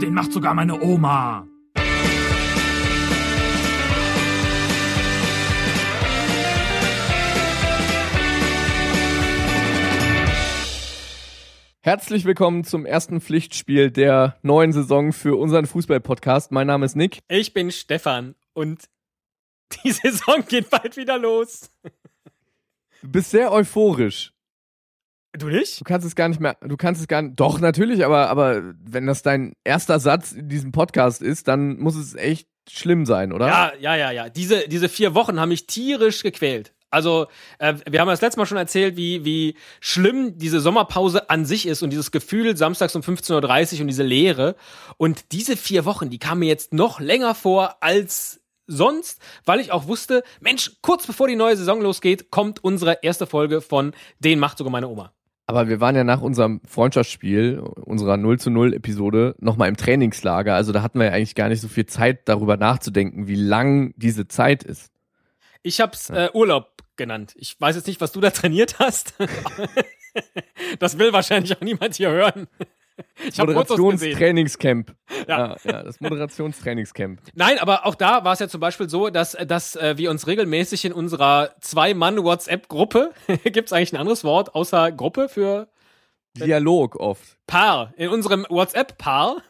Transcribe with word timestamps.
Den 0.00 0.14
macht 0.14 0.32
sogar 0.32 0.54
meine 0.54 0.80
Oma. 0.80 1.44
Herzlich 11.80 12.24
willkommen 12.24 12.62
zum 12.62 12.86
ersten 12.86 13.20
Pflichtspiel 13.20 13.90
der 13.90 14.38
neuen 14.42 14.72
Saison 14.72 15.12
für 15.12 15.36
unseren 15.36 15.66
Fußball-Podcast. 15.66 16.52
Mein 16.52 16.68
Name 16.68 16.86
ist 16.86 16.94
Nick. 16.94 17.18
Ich 17.26 17.52
bin 17.52 17.72
Stefan 17.72 18.36
und 18.52 18.84
die 19.82 19.90
Saison 19.90 20.44
geht 20.46 20.70
bald 20.70 20.96
wieder 20.96 21.18
los. 21.18 21.72
Du 23.02 23.10
bist 23.10 23.32
sehr 23.32 23.50
euphorisch. 23.50 24.32
Du 25.38 25.48
nicht? 25.48 25.80
Du 25.80 25.84
kannst 25.84 26.06
es 26.06 26.14
gar 26.14 26.28
nicht 26.28 26.40
mehr, 26.40 26.56
du 26.60 26.76
kannst 26.76 27.00
es 27.00 27.08
gar 27.08 27.22
nicht, 27.22 27.38
doch, 27.38 27.60
natürlich, 27.60 28.04
aber, 28.04 28.28
aber 28.28 28.74
wenn 28.84 29.06
das 29.06 29.22
dein 29.22 29.54
erster 29.64 30.00
Satz 30.00 30.32
in 30.32 30.48
diesem 30.48 30.72
Podcast 30.72 31.22
ist, 31.22 31.48
dann 31.48 31.78
muss 31.78 31.96
es 31.96 32.14
echt 32.14 32.48
schlimm 32.68 33.06
sein, 33.06 33.32
oder? 33.32 33.46
Ja, 33.46 33.72
ja, 33.80 33.96
ja, 33.96 34.10
ja. 34.10 34.28
Diese, 34.28 34.68
diese 34.68 34.88
vier 34.88 35.14
Wochen 35.14 35.40
haben 35.40 35.48
mich 35.48 35.66
tierisch 35.66 36.22
gequält. 36.22 36.74
Also, 36.90 37.26
äh, 37.58 37.74
wir 37.88 38.00
haben 38.00 38.08
das 38.08 38.22
letzte 38.22 38.40
Mal 38.40 38.46
schon 38.46 38.56
erzählt, 38.56 38.96
wie, 38.96 39.24
wie 39.24 39.56
schlimm 39.80 40.38
diese 40.38 40.60
Sommerpause 40.60 41.28
an 41.28 41.44
sich 41.44 41.66
ist 41.66 41.82
und 41.82 41.90
dieses 41.90 42.10
Gefühl 42.10 42.56
samstags 42.56 42.96
um 42.96 43.02
15.30 43.02 43.74
Uhr 43.74 43.80
und 43.82 43.86
diese 43.88 44.02
Leere. 44.02 44.56
Und 44.96 45.32
diese 45.32 45.56
vier 45.56 45.84
Wochen, 45.84 46.08
die 46.08 46.18
kamen 46.18 46.40
mir 46.40 46.48
jetzt 46.48 46.72
noch 46.72 47.00
länger 47.00 47.34
vor 47.34 47.76
als 47.80 48.40
sonst, 48.66 49.20
weil 49.44 49.60
ich 49.60 49.72
auch 49.72 49.86
wusste, 49.86 50.22
Mensch, 50.40 50.72
kurz 50.82 51.06
bevor 51.06 51.28
die 51.28 51.36
neue 51.36 51.56
Saison 51.56 51.80
losgeht, 51.80 52.30
kommt 52.30 52.62
unsere 52.62 52.98
erste 53.02 53.26
Folge 53.26 53.60
von 53.60 53.92
Den 54.18 54.38
macht 54.38 54.58
sogar 54.58 54.70
meine 54.70 54.88
Oma. 54.88 55.12
Aber 55.48 55.66
wir 55.66 55.80
waren 55.80 55.96
ja 55.96 56.04
nach 56.04 56.20
unserem 56.20 56.60
Freundschaftsspiel, 56.68 57.58
unserer 57.58 58.18
0 58.18 58.38
zu 58.38 58.50
0 58.50 58.74
Episode, 58.74 59.34
nochmal 59.38 59.70
im 59.70 59.78
Trainingslager. 59.78 60.54
Also 60.54 60.72
da 60.72 60.82
hatten 60.82 60.98
wir 60.98 61.06
ja 61.06 61.12
eigentlich 61.12 61.34
gar 61.34 61.48
nicht 61.48 61.62
so 61.62 61.68
viel 61.68 61.86
Zeit, 61.86 62.28
darüber 62.28 62.58
nachzudenken, 62.58 63.28
wie 63.28 63.34
lang 63.34 63.94
diese 63.96 64.28
Zeit 64.28 64.62
ist. 64.62 64.92
Ich 65.62 65.80
hab's 65.80 66.10
äh, 66.10 66.28
Urlaub 66.34 66.82
genannt. 66.96 67.34
Ich 67.38 67.58
weiß 67.58 67.76
jetzt 67.76 67.86
nicht, 67.86 68.02
was 68.02 68.12
du 68.12 68.20
da 68.20 68.28
trainiert 68.28 68.78
hast. 68.78 69.14
das 70.80 70.98
will 70.98 71.14
wahrscheinlich 71.14 71.56
auch 71.56 71.62
niemand 71.62 71.94
hier 71.94 72.10
hören. 72.10 72.46
Moderationstrainingscamp. 73.36 74.94
Ja. 75.28 75.38
ja. 75.38 75.56
ja, 75.64 75.82
das 75.82 76.00
Moderationstrainingscamp. 76.00 77.20
Nein, 77.34 77.58
aber 77.58 77.86
auch 77.86 77.94
da 77.94 78.24
war 78.24 78.32
es 78.32 78.38
ja 78.38 78.48
zum 78.48 78.60
Beispiel 78.60 78.88
so, 78.88 79.10
dass, 79.10 79.32
dass 79.46 79.76
äh, 79.76 79.96
wir 79.96 80.10
uns 80.10 80.26
regelmäßig 80.26 80.84
in 80.84 80.92
unserer 80.92 81.54
Zwei-Mann-WhatsApp-Gruppe, 81.60 83.12
gibt 83.44 83.68
es 83.68 83.72
eigentlich 83.72 83.92
ein 83.92 83.98
anderes 83.98 84.24
Wort 84.24 84.54
außer 84.54 84.92
Gruppe 84.92 85.28
für 85.28 85.68
Dialog 86.36 86.96
oft. 86.96 87.36
Paar. 87.46 87.92
In 87.96 88.10
unserem 88.10 88.46
WhatsApp-Paar 88.48 89.42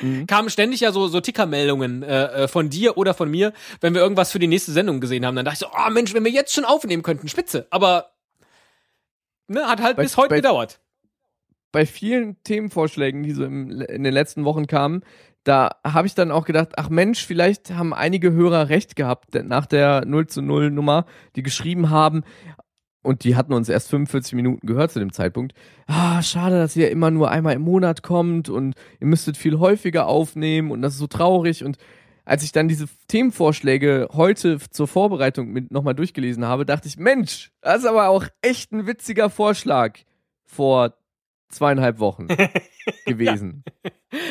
mhm. 0.00 0.26
kamen 0.26 0.50
ständig 0.50 0.80
ja 0.80 0.92
so, 0.92 1.08
so 1.08 1.20
Tickermeldungen 1.20 2.02
äh, 2.02 2.24
äh, 2.24 2.48
von 2.48 2.70
dir 2.70 2.96
oder 2.96 3.14
von 3.14 3.30
mir, 3.30 3.52
wenn 3.80 3.94
wir 3.94 4.02
irgendwas 4.02 4.30
für 4.30 4.38
die 4.38 4.46
nächste 4.46 4.72
Sendung 4.72 5.00
gesehen 5.00 5.26
haben. 5.26 5.34
Dann 5.34 5.44
dachte 5.44 5.64
ich 5.64 5.70
so, 5.70 5.76
oh 5.76 5.90
Mensch, 5.90 6.14
wenn 6.14 6.24
wir 6.24 6.32
jetzt 6.32 6.54
schon 6.54 6.64
aufnehmen 6.64 7.02
könnten, 7.02 7.28
spitze. 7.28 7.66
Aber 7.70 8.12
ne, 9.48 9.66
hat 9.66 9.82
halt 9.82 9.96
bei, 9.96 10.04
bis 10.04 10.16
heute 10.16 10.28
bei, 10.28 10.36
gedauert 10.36 10.80
bei 11.76 11.84
vielen 11.84 12.42
Themenvorschlägen, 12.42 13.22
die 13.22 13.32
so 13.32 13.44
im, 13.44 13.82
in 13.82 14.02
den 14.02 14.14
letzten 14.14 14.46
Wochen 14.46 14.66
kamen, 14.66 15.02
da 15.44 15.72
habe 15.86 16.06
ich 16.06 16.14
dann 16.14 16.30
auch 16.30 16.46
gedacht, 16.46 16.70
ach 16.76 16.88
Mensch, 16.88 17.26
vielleicht 17.26 17.70
haben 17.70 17.92
einige 17.92 18.32
Hörer 18.32 18.70
recht 18.70 18.96
gehabt 18.96 19.34
nach 19.44 19.66
der 19.66 20.06
0 20.06 20.26
zu 20.26 20.40
0 20.40 20.70
Nummer, 20.70 21.04
die 21.36 21.42
geschrieben 21.42 21.90
haben, 21.90 22.24
und 23.02 23.24
die 23.24 23.36
hatten 23.36 23.52
uns 23.52 23.68
erst 23.68 23.90
45 23.90 24.32
Minuten 24.32 24.66
gehört 24.66 24.90
zu 24.90 25.00
dem 25.00 25.12
Zeitpunkt. 25.12 25.52
Ah, 25.86 26.22
schade, 26.22 26.56
dass 26.56 26.74
ihr 26.76 26.90
immer 26.90 27.10
nur 27.10 27.30
einmal 27.30 27.52
im 27.52 27.60
Monat 27.60 28.02
kommt 28.02 28.48
und 28.48 28.72
ihr 28.98 29.06
müsstet 29.06 29.36
viel 29.36 29.58
häufiger 29.58 30.06
aufnehmen 30.06 30.70
und 30.70 30.80
das 30.80 30.94
ist 30.94 31.00
so 31.00 31.06
traurig. 31.06 31.62
Und 31.62 31.76
als 32.24 32.42
ich 32.42 32.52
dann 32.52 32.68
diese 32.68 32.86
Themenvorschläge 33.08 34.08
heute 34.14 34.58
zur 34.70 34.88
Vorbereitung 34.88 35.66
nochmal 35.68 35.94
durchgelesen 35.94 36.46
habe, 36.46 36.64
dachte 36.64 36.88
ich, 36.88 36.96
Mensch, 36.96 37.52
das 37.60 37.80
ist 37.80 37.86
aber 37.86 38.08
auch 38.08 38.24
echt 38.40 38.72
ein 38.72 38.86
witziger 38.86 39.28
Vorschlag 39.28 39.98
vor 40.46 40.94
zweieinhalb 41.48 41.98
Wochen 41.98 42.28
gewesen. 43.06 43.64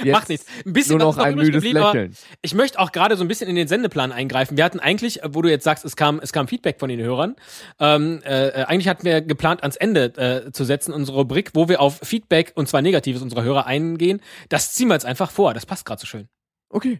Jetzt 0.03 0.11
Macht 0.13 0.29
nichts. 0.29 0.45
Ein 0.65 0.73
bisschen 0.73 0.97
nur 0.97 1.07
noch 1.07 1.17
ein 1.17 1.35
müdes 1.35 1.63
Lächeln. 1.63 2.15
Ich 2.41 2.53
möchte 2.53 2.79
auch 2.79 2.91
gerade 2.91 3.17
so 3.17 3.23
ein 3.23 3.27
bisschen 3.27 3.49
in 3.49 3.55
den 3.55 3.67
Sendeplan 3.67 4.11
eingreifen. 4.11 4.57
Wir 4.57 4.63
hatten 4.63 4.79
eigentlich, 4.79 5.19
wo 5.23 5.41
du 5.41 5.49
jetzt 5.49 5.63
sagst, 5.63 5.85
es 5.85 5.95
kam, 5.95 6.19
es 6.19 6.31
kam 6.33 6.47
Feedback 6.47 6.79
von 6.79 6.89
den 6.89 6.99
Hörern. 6.99 7.35
Ähm, 7.79 8.21
äh, 8.23 8.63
eigentlich 8.63 8.87
hatten 8.87 9.03
wir 9.03 9.21
geplant, 9.21 9.61
ans 9.61 9.75
Ende 9.75 10.45
äh, 10.47 10.51
zu 10.51 10.63
setzen, 10.63 10.93
unsere 10.93 11.17
Rubrik, 11.17 11.51
wo 11.53 11.69
wir 11.69 11.81
auf 11.81 11.99
Feedback, 12.03 12.53
und 12.55 12.67
zwar 12.67 12.81
Negatives 12.81 13.21
unserer 13.21 13.43
Hörer 13.43 13.65
eingehen. 13.65 14.21
Das 14.49 14.73
ziehen 14.73 14.87
wir 14.87 14.93
jetzt 14.95 15.05
einfach 15.05 15.31
vor. 15.31 15.53
Das 15.53 15.65
passt 15.65 15.85
gerade 15.85 16.01
so 16.01 16.07
schön. 16.07 16.27
Okay. 16.69 16.97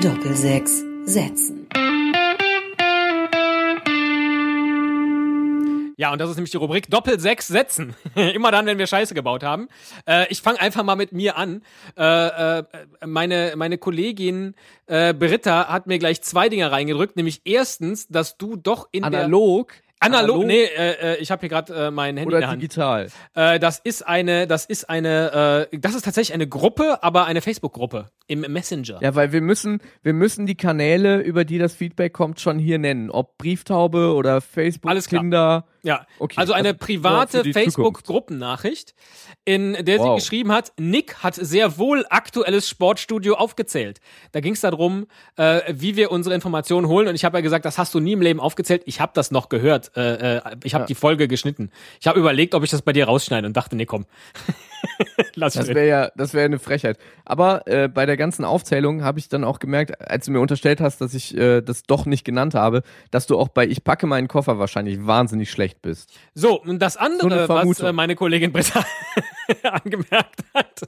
Doppel 0.00 0.34
sechs 0.34 0.82
setzen. 1.04 1.68
Ja, 5.96 6.12
und 6.12 6.20
das 6.20 6.30
ist 6.30 6.36
nämlich 6.36 6.50
die 6.50 6.56
Rubrik 6.56 6.90
Doppel 6.90 7.20
sechs 7.20 7.46
Sätzen. 7.46 7.94
Immer 8.14 8.50
dann, 8.50 8.66
wenn 8.66 8.78
wir 8.78 8.86
Scheiße 8.86 9.14
gebaut 9.14 9.42
haben. 9.42 9.68
Äh, 10.06 10.26
ich 10.28 10.42
fange 10.42 10.60
einfach 10.60 10.82
mal 10.82 10.96
mit 10.96 11.12
mir 11.12 11.36
an. 11.36 11.62
Äh, 11.96 12.58
äh, 12.58 12.64
meine, 13.06 13.54
meine 13.56 13.78
Kollegin 13.78 14.54
äh, 14.86 15.14
Britta 15.14 15.68
hat 15.68 15.86
mir 15.86 15.98
gleich 15.98 16.22
zwei 16.22 16.48
Dinge 16.48 16.70
reingedrückt, 16.70 17.16
nämlich 17.16 17.42
erstens, 17.44 18.08
dass 18.08 18.36
du 18.36 18.56
doch 18.56 18.88
in 18.92 19.04
Analog 19.04 19.72
Analog, 20.04 20.34
Analog? 20.34 20.46
nee, 20.46 20.64
äh, 20.64 21.14
äh 21.14 21.16
ich 21.16 21.30
habe 21.30 21.40
hier 21.40 21.48
gerade 21.48 21.86
äh, 21.86 21.90
mein 21.90 22.16
Handy 22.16 22.28
Oder 22.28 22.38
in 22.38 22.40
der 22.40 22.50
Hand. 22.50 22.62
digital. 22.62 23.08
Äh, 23.34 23.58
das 23.58 23.78
ist 23.78 24.06
eine, 24.06 24.46
das 24.46 24.66
ist 24.66 24.90
eine, 24.90 25.68
äh, 25.72 25.78
das 25.78 25.94
ist 25.94 26.04
tatsächlich 26.04 26.34
eine 26.34 26.46
Gruppe, 26.46 27.02
aber 27.02 27.24
eine 27.24 27.40
Facebook-Gruppe 27.40 28.10
im 28.26 28.40
Messenger. 28.40 28.98
Ja, 29.00 29.14
weil 29.14 29.32
wir 29.32 29.40
müssen, 29.40 29.80
wir 30.02 30.12
müssen 30.12 30.46
die 30.46 30.56
Kanäle, 30.56 31.20
über 31.20 31.44
die 31.44 31.58
das 31.58 31.74
Feedback 31.74 32.12
kommt, 32.12 32.40
schon 32.40 32.58
hier 32.58 32.78
nennen. 32.78 33.10
Ob 33.10 33.38
Brieftaube 33.38 34.14
oder 34.14 34.40
Facebook 34.40 34.90
Alles 34.90 35.08
Kinder. 35.08 35.64
Ja, 35.84 36.06
okay. 36.18 36.34
also 36.38 36.52
eine 36.52 36.74
private 36.74 37.44
Facebook-Gruppennachricht, 37.52 38.94
in 39.44 39.74
der 39.84 39.98
wow. 39.98 40.18
sie 40.18 40.22
geschrieben 40.22 40.50
hat, 40.50 40.72
Nick 40.78 41.22
hat 41.22 41.36
sehr 41.36 41.78
wohl 41.78 42.04
aktuelles 42.10 42.68
Sportstudio 42.68 43.34
aufgezählt. 43.34 44.00
Da 44.32 44.40
ging 44.40 44.54
es 44.54 44.62
darum, 44.62 45.06
äh, 45.36 45.60
wie 45.68 45.94
wir 45.96 46.10
unsere 46.10 46.34
Informationen 46.34 46.88
holen 46.88 47.08
und 47.08 47.14
ich 47.14 47.24
habe 47.24 47.38
ja 47.38 47.42
gesagt, 47.42 47.64
das 47.64 47.78
hast 47.78 47.94
du 47.94 48.00
nie 48.00 48.12
im 48.12 48.22
Leben 48.22 48.40
aufgezählt. 48.40 48.82
Ich 48.86 49.00
habe 49.00 49.12
das 49.14 49.30
noch 49.30 49.48
gehört 49.48 49.94
äh, 49.96 50.38
äh, 50.38 50.56
ich 50.64 50.74
habe 50.74 50.82
ja. 50.82 50.86
die 50.86 50.94
Folge 50.94 51.28
geschnitten. 51.28 51.70
Ich 52.00 52.06
habe 52.06 52.18
überlegt, 52.18 52.54
ob 52.54 52.62
ich 52.62 52.70
das 52.70 52.82
bei 52.82 52.92
dir 52.92 53.06
rausschneide 53.06 53.46
und 53.46 53.56
dachte, 53.56 53.76
nee, 53.76 53.86
komm. 53.86 54.06
Lass 55.34 55.54
das 55.54 55.68
wäre 55.68 55.86
ja, 55.86 56.10
das 56.16 56.34
wäre 56.34 56.44
eine 56.44 56.58
Frechheit. 56.58 56.98
Aber 57.24 57.66
äh, 57.66 57.88
bei 57.88 58.06
der 58.06 58.16
ganzen 58.16 58.44
Aufzählung 58.44 59.02
habe 59.02 59.18
ich 59.18 59.28
dann 59.28 59.44
auch 59.44 59.58
gemerkt, 59.58 60.00
als 60.00 60.26
du 60.26 60.32
mir 60.32 60.40
unterstellt 60.40 60.80
hast, 60.80 61.00
dass 61.00 61.14
ich 61.14 61.36
äh, 61.36 61.62
das 61.62 61.84
doch 61.84 62.06
nicht 62.06 62.24
genannt 62.24 62.54
habe, 62.54 62.82
dass 63.10 63.26
du 63.26 63.38
auch 63.38 63.48
bei 63.48 63.66
Ich 63.66 63.82
packe 63.82 64.06
meinen 64.06 64.28
Koffer 64.28 64.58
wahrscheinlich 64.58 65.06
wahnsinnig 65.06 65.50
schlecht 65.50 65.73
bist. 65.82 66.12
So, 66.34 66.60
und 66.60 66.80
das 66.80 66.96
andere, 66.96 67.46
so 67.46 67.54
was 67.54 67.80
äh, 67.80 67.92
meine 67.92 68.16
Kollegin 68.16 68.52
Britta 68.52 68.84
angemerkt 69.62 70.44
hat. 70.54 70.82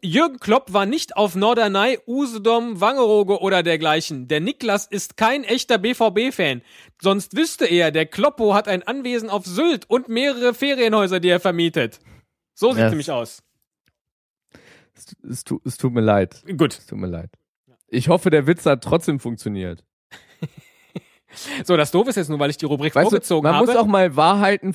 Jürgen 0.00 0.38
Klopp 0.38 0.72
war 0.72 0.86
nicht 0.86 1.16
auf 1.16 1.34
Norderney, 1.34 1.98
Usedom, 2.06 2.80
Wangerooge 2.80 3.40
oder 3.40 3.62
dergleichen. 3.62 4.28
Der 4.28 4.40
Niklas 4.40 4.86
ist 4.86 5.16
kein 5.16 5.44
echter 5.44 5.78
BVB-Fan. 5.78 6.62
Sonst 7.00 7.36
wüsste 7.36 7.66
er, 7.66 7.90
der 7.90 8.06
Kloppo 8.06 8.54
hat 8.54 8.68
ein 8.68 8.82
Anwesen 8.82 9.30
auf 9.30 9.46
Sylt 9.46 9.88
und 9.88 10.08
mehrere 10.08 10.54
Ferienhäuser, 10.54 11.20
die 11.20 11.28
er 11.28 11.40
vermietet. 11.40 12.00
So 12.54 12.72
sieht 12.72 12.84
es 12.84 12.90
nämlich 12.90 13.10
aus. 13.10 13.42
Es, 14.94 15.16
es, 15.28 15.44
tu, 15.44 15.60
es 15.64 15.76
tut 15.78 15.92
mir 15.92 16.00
leid. 16.00 16.42
Gut. 16.56 16.78
Es 16.78 16.86
tut 16.86 16.98
mir 16.98 17.06
leid. 17.06 17.30
Ich 17.88 18.08
hoffe, 18.08 18.30
der 18.30 18.46
Witz 18.46 18.64
hat 18.66 18.84
trotzdem 18.84 19.20
funktioniert. 19.20 19.84
So, 21.64 21.76
das 21.76 21.90
doof 21.90 22.08
ist 22.08 22.16
jetzt 22.16 22.28
nur, 22.28 22.38
weil 22.38 22.50
ich 22.50 22.56
die 22.56 22.66
Rubrik 22.66 22.94
weißt 22.94 23.08
vorgezogen 23.08 23.44
du, 23.44 23.48
man 23.48 23.56
habe. 23.56 23.66
Man 23.66 23.74
muss 23.74 23.82
auch 23.82 23.86
mal 23.86 24.16
Wahrheiten 24.16 24.74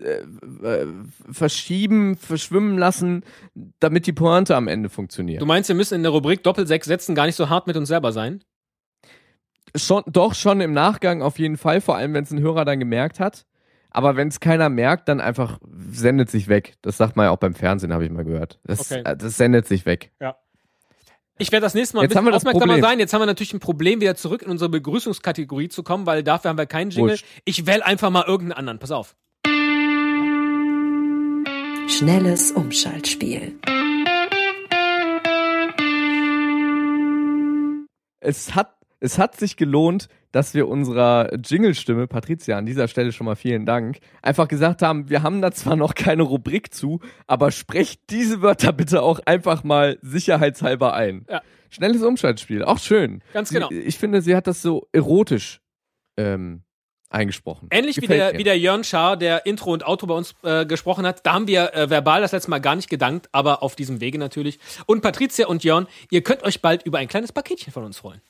äh, 0.00 0.10
äh, 0.66 0.86
verschieben, 1.30 2.16
verschwimmen 2.16 2.78
lassen, 2.78 3.24
damit 3.80 4.06
die 4.06 4.12
Pointe 4.12 4.56
am 4.56 4.68
Ende 4.68 4.88
funktioniert. 4.88 5.40
Du 5.42 5.46
meinst, 5.46 5.68
wir 5.68 5.76
müssen 5.76 5.94
in 5.94 6.02
der 6.02 6.12
Rubrik 6.12 6.42
Doppelsechs 6.42 6.86
Sätzen 6.86 7.14
gar 7.14 7.26
nicht 7.26 7.36
so 7.36 7.48
hart 7.48 7.66
mit 7.66 7.76
uns 7.76 7.88
selber 7.88 8.12
sein? 8.12 8.42
Schon, 9.76 10.02
doch, 10.06 10.34
schon 10.34 10.60
im 10.60 10.72
Nachgang 10.72 11.22
auf 11.22 11.38
jeden 11.38 11.56
Fall, 11.56 11.80
vor 11.80 11.96
allem 11.96 12.14
wenn 12.14 12.24
es 12.24 12.30
ein 12.30 12.40
Hörer 12.40 12.64
dann 12.64 12.78
gemerkt 12.78 13.20
hat. 13.20 13.44
Aber 13.90 14.16
wenn 14.16 14.28
es 14.28 14.40
keiner 14.40 14.68
merkt, 14.68 15.08
dann 15.08 15.20
einfach 15.20 15.58
sendet 15.90 16.30
sich 16.30 16.48
weg. 16.48 16.74
Das 16.82 16.96
sagt 16.96 17.16
man 17.16 17.24
ja 17.24 17.30
auch 17.30 17.38
beim 17.38 17.54
Fernsehen, 17.54 17.92
habe 17.92 18.04
ich 18.04 18.10
mal 18.10 18.24
gehört. 18.24 18.60
Das, 18.64 18.92
okay. 18.92 19.02
Äh, 19.04 19.16
das 19.16 19.36
sendet 19.36 19.66
sich 19.66 19.86
weg. 19.86 20.12
Ja. 20.20 20.36
Ich 21.40 21.52
werde 21.52 21.64
das 21.64 21.74
nächste 21.74 21.96
Mal 21.96 22.02
ein 22.02 22.08
bisschen 22.08 22.34
aufmerksamer 22.34 22.80
sein. 22.80 22.98
Jetzt 22.98 23.12
haben 23.12 23.20
wir 23.20 23.26
natürlich 23.26 23.54
ein 23.54 23.60
Problem, 23.60 24.00
wieder 24.00 24.16
zurück 24.16 24.42
in 24.42 24.50
unsere 24.50 24.68
Begrüßungskategorie 24.68 25.68
zu 25.68 25.84
kommen, 25.84 26.04
weil 26.04 26.24
dafür 26.24 26.48
haben 26.48 26.58
wir 26.58 26.66
keinen 26.66 26.90
Jingle. 26.90 27.14
Wusch. 27.14 27.24
Ich 27.44 27.64
wähle 27.64 27.86
einfach 27.86 28.10
mal 28.10 28.24
irgendeinen 28.26 28.58
anderen. 28.58 28.78
Pass 28.80 28.90
auf. 28.90 29.14
Schnelles 31.86 32.50
Umschaltspiel. 32.50 33.54
Es 38.18 38.56
hat, 38.56 38.74
es 38.98 39.18
hat 39.18 39.36
sich 39.36 39.56
gelohnt, 39.56 40.08
dass 40.32 40.54
wir 40.54 40.68
unserer 40.68 41.30
Jingle-Stimme, 41.34 42.06
Patricia, 42.06 42.58
an 42.58 42.66
dieser 42.66 42.88
Stelle 42.88 43.12
schon 43.12 43.24
mal 43.24 43.36
vielen 43.36 43.64
Dank, 43.66 43.98
einfach 44.22 44.48
gesagt 44.48 44.82
haben, 44.82 45.08
wir 45.08 45.22
haben 45.22 45.40
da 45.40 45.52
zwar 45.52 45.76
noch 45.76 45.94
keine 45.94 46.22
Rubrik 46.22 46.74
zu, 46.74 47.00
aber 47.26 47.50
sprecht 47.50 48.10
diese 48.10 48.42
Wörter 48.42 48.72
bitte 48.72 49.02
auch 49.02 49.20
einfach 49.24 49.64
mal 49.64 49.98
sicherheitshalber 50.02 50.94
ein. 50.94 51.24
Ja. 51.28 51.42
Schnelles 51.70 52.02
Umschaltspiel, 52.02 52.62
auch 52.64 52.78
schön. 52.78 53.22
Ganz 53.32 53.48
Sie- 53.50 53.54
genau. 53.56 53.70
Ich 53.70 53.98
finde, 53.98 54.22
sie 54.22 54.34
hat 54.34 54.46
das 54.46 54.62
so 54.62 54.88
erotisch 54.92 55.60
ähm, 56.16 56.62
eingesprochen. 57.10 57.68
Ähnlich 57.70 58.00
wie 58.00 58.06
der, 58.06 58.32
mir. 58.32 58.38
wie 58.38 58.44
der 58.44 58.58
Jörn 58.58 58.84
Schaar, 58.84 59.16
der 59.16 59.46
Intro 59.46 59.72
und 59.72 59.86
Outro 59.86 60.06
bei 60.06 60.14
uns 60.14 60.34
äh, 60.42 60.66
gesprochen 60.66 61.06
hat. 61.06 61.24
Da 61.24 61.34
haben 61.34 61.46
wir 61.46 61.74
äh, 61.74 61.88
verbal 61.90 62.20
das 62.20 62.32
letzte 62.32 62.50
Mal 62.50 62.58
gar 62.58 62.74
nicht 62.76 62.90
gedankt, 62.90 63.28
aber 63.32 63.62
auf 63.62 63.76
diesem 63.76 64.00
Wege 64.00 64.18
natürlich. 64.18 64.58
Und 64.86 65.00
Patricia 65.00 65.46
und 65.46 65.64
Jörn, 65.64 65.86
ihr 66.10 66.22
könnt 66.22 66.42
euch 66.42 66.60
bald 66.60 66.84
über 66.84 66.98
ein 66.98 67.08
kleines 67.08 67.32
Paketchen 67.32 67.72
von 67.72 67.84
uns 67.84 67.98
freuen. 67.98 68.20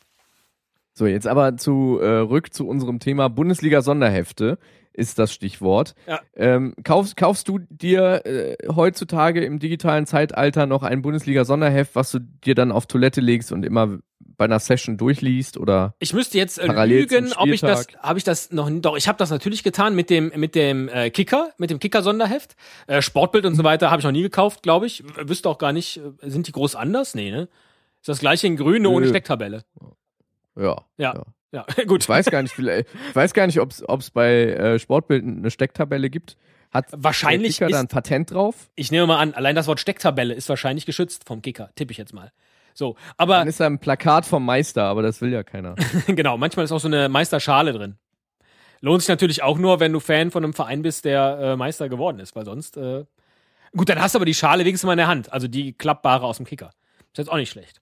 So, 0.99 1.07
jetzt 1.07 1.29
aber 1.29 1.57
zurück 1.57 2.53
zu 2.53 2.67
unserem 2.67 2.99
Thema 2.99 3.29
Bundesliga-Sonderhefte 3.29 4.59
ist 4.93 5.21
das 5.21 5.33
Stichwort. 5.33 5.95
Ja. 6.09 6.21
Ähm, 6.35 6.75
kaufst, 6.83 7.17
kaufst 7.17 7.47
du 7.47 7.61
dir 7.71 8.27
äh, 8.27 8.57
heutzutage 8.75 9.45
im 9.45 9.61
digitalen 9.61 10.07
Zeitalter 10.07 10.67
noch 10.67 10.83
ein 10.83 11.03
Bundesliga-Sonderheft, 11.03 11.95
was 11.95 12.11
du 12.11 12.19
dir 12.19 12.57
dann 12.57 12.73
auf 12.73 12.87
Toilette 12.87 13.21
legst 13.21 13.53
und 13.53 13.65
immer 13.65 14.01
bei 14.19 14.47
einer 14.47 14.59
Session 14.59 14.97
durchliest 14.97 15.57
oder 15.57 15.95
Ich 16.01 16.15
müsste 16.15 16.37
jetzt 16.37 16.59
äh, 16.59 16.67
Parallel 16.67 17.03
lügen, 17.03 17.33
ob 17.37 17.47
ich 17.47 17.61
das, 17.61 17.87
habe 18.01 18.19
ich 18.19 18.25
das 18.25 18.51
noch, 18.51 18.69
doch, 18.69 18.97
ich 18.97 19.07
habe 19.07 19.19
das 19.19 19.31
natürlich 19.31 19.63
getan 19.63 19.95
mit 19.95 20.11
dem, 20.11 20.33
mit 20.35 20.57
dem 20.57 20.89
äh, 20.89 21.11
Kicker, 21.11 21.51
mit 21.59 21.71
dem 21.71 21.79
Kicker-Sonderheft. 21.79 22.57
Äh, 22.89 23.03
Sportbild 23.03 23.47
und 23.47 23.55
so 23.55 23.63
weiter 23.63 23.93
habe 23.93 24.01
ich 24.01 24.05
noch 24.05 24.11
nie 24.11 24.23
gekauft, 24.23 24.65
glaube 24.65 24.87
ich. 24.87 25.05
Wüsste 25.17 25.49
auch 25.49 25.59
gar 25.59 25.73
nicht, 25.73 25.99
äh, 25.99 26.29
sind 26.29 26.49
die 26.49 26.53
groß 26.53 26.75
anders? 26.75 27.15
Nee, 27.15 27.31
ne? 27.31 27.43
Ist 28.01 28.09
das 28.09 28.19
gleiche 28.19 28.49
in 28.49 28.57
grün, 28.57 28.83
nur 28.83 28.95
ohne. 28.95 29.07
Stecktabelle. 29.07 29.63
Ja. 30.59 30.77
Ja. 30.97 31.23
Ja, 31.51 31.65
gut. 31.87 32.03
Ich 32.03 32.09
weiß 32.09 32.27
gar 32.27 32.43
nicht, 32.43 32.59
ich 32.59 33.15
weiß 33.15 33.33
gar 33.33 33.47
nicht, 33.47 33.59
ob 33.59 33.71
es 34.01 34.11
bei 34.11 34.31
äh, 34.53 34.79
Sportbild 34.79 35.25
eine 35.25 35.51
Stecktabelle 35.51 36.11
gibt. 36.11 36.37
Hat 36.71 36.87
Wahrscheinlich 36.93 37.57
der 37.57 37.69
Kicker 37.69 37.77
da 37.79 37.79
ist- 37.79 37.85
ein 37.85 37.89
Patent 37.89 38.31
drauf? 38.33 38.69
Ich 38.75 38.91
nehme 38.91 39.07
mal 39.07 39.17
an, 39.19 39.33
allein 39.33 39.55
das 39.57 39.67
Wort 39.67 39.81
Stecktabelle 39.81 40.35
ist 40.35 40.49
wahrscheinlich 40.51 40.85
geschützt 40.85 41.25
vom 41.27 41.41
Kicker, 41.41 41.71
tippe 41.75 41.93
ich 41.93 41.97
jetzt 41.97 42.13
mal. 42.13 42.33
So, 42.75 42.97
aber 43.17 43.39
Dann 43.39 43.49
ist 43.49 43.59
da 43.61 43.67
ein 43.67 43.79
Plakat 43.79 44.27
vom 44.27 44.45
Meister, 44.45 44.85
aber 44.85 45.01
das 45.01 45.23
will 45.23 45.33
ja 45.33 45.43
keiner. 45.43 45.75
genau, 46.07 46.37
manchmal 46.37 46.65
ist 46.67 46.73
auch 46.73 46.81
so 46.81 46.89
eine 46.89 47.09
Meisterschale 47.09 47.73
drin. 47.73 47.97
Lohnt 48.81 49.01
sich 49.01 49.09
natürlich 49.09 49.43
auch 49.43 49.57
nur, 49.59 49.81
wenn 49.81 49.93
du 49.95 50.01
Fan 50.01 50.31
von 50.31 50.45
einem 50.45 50.53
Verein 50.53 50.83
bist, 50.83 51.07
der 51.07 51.39
äh, 51.41 51.57
Meister 51.57 51.89
geworden 51.89 52.21
ist, 52.21 52.37
weil 52.37 52.45
sonst. 52.45 52.77
Äh 52.77 53.07
Gut, 53.77 53.89
dann 53.89 54.01
hast 54.01 54.15
du 54.15 54.19
aber 54.19 54.27
die 54.27 54.35
Schale 54.35 54.65
wenigstens 54.65 54.87
mal 54.87 54.93
in 54.93 54.99
der 54.99 55.09
Hand, 55.09 55.33
also 55.33 55.49
die 55.49 55.73
klappbare 55.73 56.25
aus 56.27 56.37
dem 56.37 56.47
Kicker. 56.47 56.71
Ist 57.13 57.19
jetzt 57.19 57.31
auch 57.33 57.37
nicht 57.37 57.51
schlecht. 57.51 57.81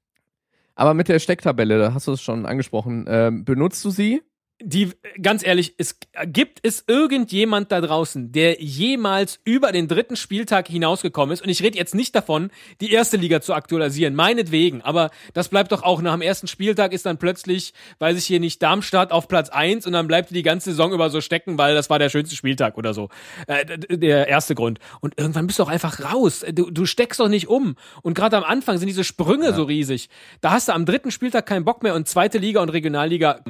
Aber 0.76 0.94
mit 0.94 1.08
der 1.08 1.18
Stecktabelle, 1.18 1.78
da 1.78 1.94
hast 1.94 2.06
du 2.06 2.12
es 2.12 2.22
schon 2.22 2.46
angesprochen, 2.46 3.06
ähm, 3.08 3.44
benutzt 3.44 3.84
du 3.84 3.90
sie? 3.90 4.22
Die, 4.62 4.90
ganz 5.20 5.44
ehrlich, 5.44 5.74
es 5.76 5.98
gibt 6.24 6.60
es 6.62 6.84
irgendjemand 6.86 7.70
da 7.72 7.82
draußen, 7.82 8.32
der 8.32 8.62
jemals 8.62 9.38
über 9.44 9.70
den 9.70 9.86
dritten 9.86 10.16
Spieltag 10.16 10.66
hinausgekommen 10.68 11.34
ist? 11.34 11.42
Und 11.42 11.50
ich 11.50 11.62
rede 11.62 11.76
jetzt 11.76 11.94
nicht 11.94 12.14
davon, 12.14 12.50
die 12.80 12.90
erste 12.90 13.18
Liga 13.18 13.42
zu 13.42 13.52
aktualisieren, 13.52 14.14
meinetwegen. 14.14 14.80
Aber 14.80 15.10
das 15.34 15.50
bleibt 15.50 15.72
doch 15.72 15.82
auch 15.82 16.00
nach 16.00 16.14
dem 16.14 16.22
ersten 16.22 16.46
Spieltag 16.46 16.94
ist 16.94 17.04
dann 17.04 17.18
plötzlich, 17.18 17.74
weiß 17.98 18.16
ich 18.16 18.24
hier 18.24 18.40
nicht, 18.40 18.62
Darmstadt 18.62 19.12
auf 19.12 19.28
Platz 19.28 19.50
eins 19.50 19.86
und 19.86 19.92
dann 19.92 20.06
bleibt 20.06 20.30
die 20.30 20.42
ganze 20.42 20.70
Saison 20.70 20.94
über 20.94 21.10
so 21.10 21.20
stecken, 21.20 21.58
weil 21.58 21.74
das 21.74 21.90
war 21.90 21.98
der 21.98 22.08
schönste 22.08 22.34
Spieltag 22.34 22.78
oder 22.78 22.94
so. 22.94 23.10
Äh, 23.48 23.78
der 23.78 24.26
erste 24.26 24.54
Grund. 24.54 24.78
Und 25.02 25.18
irgendwann 25.18 25.46
bist 25.46 25.58
du 25.58 25.64
auch 25.64 25.68
einfach 25.68 26.00
raus. 26.14 26.46
Du, 26.52 26.70
du 26.70 26.86
steckst 26.86 27.20
doch 27.20 27.28
nicht 27.28 27.48
um. 27.48 27.76
Und 28.00 28.14
gerade 28.14 28.38
am 28.38 28.44
Anfang 28.44 28.78
sind 28.78 28.88
diese 28.88 29.04
Sprünge 29.04 29.52
so 29.52 29.64
riesig. 29.64 30.08
Da 30.40 30.52
hast 30.52 30.68
du 30.68 30.72
am 30.72 30.86
dritten 30.86 31.10
Spieltag 31.10 31.44
keinen 31.44 31.66
Bock 31.66 31.82
mehr 31.82 31.94
und 31.94 32.08
zweite 32.08 32.38
Liga 32.38 32.62
und 32.62 32.70
Regionalliga. 32.70 33.44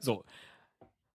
So. 0.00 0.22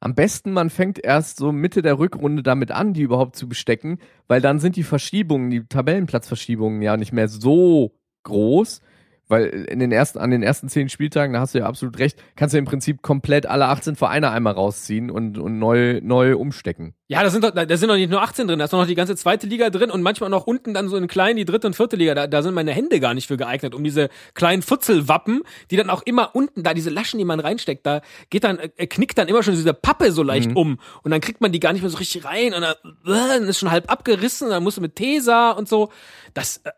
Am 0.02 0.16
besten, 0.16 0.54
man 0.54 0.70
fängt 0.70 1.04
erst 1.04 1.38
so 1.38 1.52
Mitte 1.52 1.82
der 1.82 2.00
Rückrunde 2.00 2.42
damit 2.42 2.72
an, 2.72 2.94
die 2.94 3.02
überhaupt 3.02 3.36
zu 3.36 3.50
bestecken, 3.50 4.00
weil 4.28 4.40
dann 4.40 4.60
sind 4.60 4.78
die 4.78 4.84
Verschiebungen, 4.84 5.50
die 5.50 5.66
Tabellenplatzverschiebungen 5.66 6.82
ja 6.82 6.96
nicht 6.96 7.12
mehr 7.12 7.28
so 7.28 7.92
groß, 8.24 8.82
weil 9.30 9.46
in 9.46 9.80
den 9.80 9.92
ersten, 9.92 10.18
an 10.18 10.32
den 10.32 10.44
ersten 10.44 10.68
zehn 10.68 10.90
Spieltagen, 10.90 11.34
da 11.34 11.40
hast 11.40 11.54
du 11.54 11.60
ja 11.60 11.66
absolut 11.66 12.00
recht, 12.00 12.22
kannst 12.36 12.54
du 12.54 12.58
im 12.58 12.66
Prinzip 12.66 13.02
komplett 13.02 13.46
alle 13.46 13.68
18 13.68 13.96
Vereine 13.96 14.32
einmal 14.32 14.54
rausziehen 14.54 15.10
und, 15.10 15.38
und 15.38 15.60
neu, 15.60 16.02
neu 16.04 16.36
umstecken. 16.36 16.96
Ja, 17.08 17.24
da 17.24 17.30
sind 17.30 17.44
doch, 17.44 17.52
da 17.52 17.78
sind 17.78 17.90
doch 17.90 17.96
nicht 17.96 18.10
nur 18.10 18.22
18 18.22 18.48
drin, 18.48 18.60
da 18.60 18.66
ist 18.66 18.74
doch 18.74 18.80
noch 18.80 18.88
die 18.88 18.96
ganze 18.96 19.16
zweite 19.16 19.48
Liga 19.48 19.70
drin 19.70 19.92
und 19.92 20.02
manchmal 20.02 20.30
noch 20.30 20.48
unten 20.48 20.74
dann 20.74 20.90
so 20.90 20.98
in 20.98 21.08
klein 21.08 21.38
die 21.38 21.46
dritte 21.46 21.68
und 21.68 21.76
vierte 21.76 21.96
Liga. 21.96 22.16
Da, 22.16 22.28
da 22.28 22.42
sind 22.42 22.54
meine 22.54 22.72
Hände 22.72 23.00
gar 23.00 23.14
nicht 23.14 23.28
für 23.28 23.38
geeignet, 23.38 23.74
um 23.74 23.84
diese 23.84 24.10
kleinen 24.34 24.64
Futzelwappen, 24.64 25.44
die 25.72 25.78
dann 25.78 25.90
auch 25.90 26.02
immer 26.04 26.36
unten, 26.36 26.64
da 26.64 26.74
diese 26.74 26.90
Laschen, 26.90 27.20
die 27.20 27.26
man 27.26 27.40
reinsteckt, 27.40 27.86
da 27.86 28.02
geht 28.30 28.44
dann, 28.44 28.60
äh, 28.60 28.88
knickt 28.88 29.18
dann 29.18 29.28
immer 29.28 29.44
schon 29.44 29.54
diese 29.54 29.74
Pappe 29.74 30.12
so 30.12 30.24
leicht 30.24 30.56
um 30.56 30.80
und 31.04 31.12
dann 31.12 31.22
kriegt 31.22 31.42
man 31.42 31.52
die 31.52 31.60
gar 31.60 31.74
nicht 31.74 31.82
mehr 31.82 31.92
so 31.92 31.98
richtig 31.98 32.26
rein 32.26 32.54
und 32.54 32.62
dann, 32.62 32.76
äh, 33.06 33.40
dann 33.40 33.44
ist 33.44 33.60
schon 33.60 33.72
halb 33.72 33.92
abgerissen 33.92 34.48
und 34.48 34.54
dann 34.54 34.64
musst 34.64 34.78
du 34.78 34.82
mit 34.82 34.96
Tesa 34.96 35.52
und 35.52 35.70
so. 35.70 35.90
Das, 36.34 36.58
äh, 36.58 36.72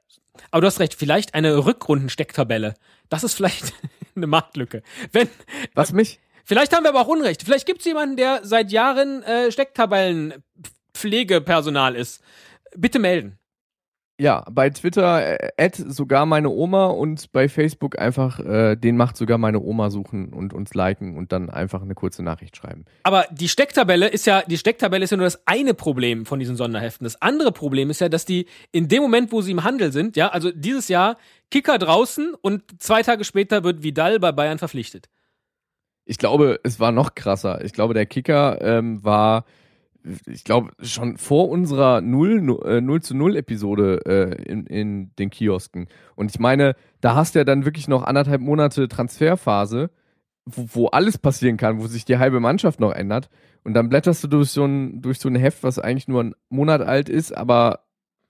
aber 0.49 0.61
du 0.61 0.67
hast 0.67 0.79
recht, 0.79 0.95
vielleicht 0.95 1.33
eine 1.33 1.65
Rückrundenstecktabelle. 1.65 2.73
Das 3.09 3.23
ist 3.23 3.33
vielleicht 3.33 3.73
eine 4.15 4.27
Marktlücke. 4.27 4.83
Wenn, 5.11 5.29
Was 5.73 5.91
mich, 5.91 6.19
Vielleicht 6.43 6.75
haben 6.75 6.83
wir 6.83 6.89
aber 6.89 7.01
auch 7.01 7.07
Unrecht. 7.07 7.43
Vielleicht 7.43 7.65
gibt 7.65 7.79
es 7.79 7.85
jemanden, 7.85 8.17
der 8.17 8.41
seit 8.43 8.71
Jahren 8.71 9.23
äh, 9.23 9.51
Stecktabellenpflegepersonal 9.51 11.95
ist. 11.95 12.21
Bitte 12.75 12.99
melden. 12.99 13.39
Ja, 14.21 14.45
bei 14.51 14.69
Twitter 14.69 15.41
äh, 15.57 15.71
sogar 15.73 16.27
meine 16.27 16.49
Oma 16.49 16.85
und 16.85 17.31
bei 17.31 17.49
Facebook 17.49 17.97
einfach 17.97 18.39
äh, 18.39 18.75
den 18.75 18.95
macht 18.95 19.17
sogar 19.17 19.39
meine 19.39 19.59
Oma 19.59 19.89
suchen 19.89 20.31
und 20.31 20.53
uns 20.53 20.75
liken 20.75 21.17
und 21.17 21.31
dann 21.31 21.49
einfach 21.49 21.81
eine 21.81 21.95
kurze 21.95 22.21
Nachricht 22.21 22.55
schreiben. 22.55 22.85
Aber 23.01 23.25
die 23.31 23.49
Stecktabelle 23.49 24.07
ist 24.07 24.27
ja, 24.27 24.43
die 24.43 24.59
Stecktabelle 24.59 25.03
ist 25.03 25.09
ja 25.09 25.17
nur 25.17 25.25
das 25.25 25.41
eine 25.47 25.73
Problem 25.73 26.27
von 26.27 26.37
diesen 26.37 26.55
Sonderheften. 26.55 27.03
Das 27.03 27.19
andere 27.19 27.51
Problem 27.51 27.89
ist 27.89 27.99
ja, 27.99 28.09
dass 28.09 28.23
die 28.23 28.45
in 28.71 28.87
dem 28.87 29.01
Moment, 29.01 29.31
wo 29.31 29.41
sie 29.41 29.49
im 29.49 29.63
Handel 29.63 29.91
sind, 29.91 30.15
ja, 30.15 30.27
also 30.27 30.51
dieses 30.51 30.87
Jahr 30.87 31.17
Kicker 31.49 31.79
draußen 31.79 32.35
und 32.39 32.79
zwei 32.79 33.01
Tage 33.01 33.23
später 33.23 33.63
wird 33.63 33.81
Vidal 33.81 34.19
bei 34.19 34.31
Bayern 34.31 34.59
verpflichtet. 34.59 35.09
Ich 36.05 36.19
glaube, 36.19 36.59
es 36.63 36.79
war 36.79 36.91
noch 36.91 37.15
krasser. 37.15 37.65
Ich 37.65 37.73
glaube, 37.73 37.95
der 37.95 38.05
Kicker 38.05 38.61
ähm, 38.61 39.03
war, 39.03 39.45
ich 40.25 40.43
glaube, 40.43 40.71
schon 40.81 41.17
vor 41.17 41.49
unserer 41.49 42.01
0, 42.01 42.41
nu- 42.41 42.59
äh, 42.61 42.81
0 42.81 43.01
zu 43.01 43.15
0 43.15 43.35
Episode 43.35 43.99
äh, 44.05 44.43
in, 44.43 44.65
in 44.65 45.11
den 45.17 45.29
Kiosken. 45.29 45.87
Und 46.15 46.31
ich 46.31 46.39
meine, 46.39 46.75
da 47.01 47.15
hast 47.15 47.35
du 47.35 47.39
ja 47.39 47.45
dann 47.45 47.65
wirklich 47.65 47.87
noch 47.87 48.03
anderthalb 48.03 48.41
Monate 48.41 48.87
Transferphase, 48.87 49.89
wo, 50.45 50.65
wo 50.73 50.87
alles 50.87 51.17
passieren 51.17 51.57
kann, 51.57 51.79
wo 51.79 51.87
sich 51.87 52.05
die 52.05 52.17
halbe 52.17 52.39
Mannschaft 52.39 52.79
noch 52.79 52.91
ändert. 52.91 53.29
Und 53.63 53.73
dann 53.75 53.89
blätterst 53.89 54.23
du 54.23 54.27
durch 54.27 54.49
so 54.49 54.65
ein, 54.65 55.01
durch 55.01 55.19
so 55.19 55.29
ein 55.29 55.35
Heft, 55.35 55.63
was 55.63 55.77
eigentlich 55.77 56.07
nur 56.07 56.21
einen 56.21 56.35
Monat 56.49 56.81
alt 56.81 57.09
ist, 57.09 57.31
aber 57.35 57.81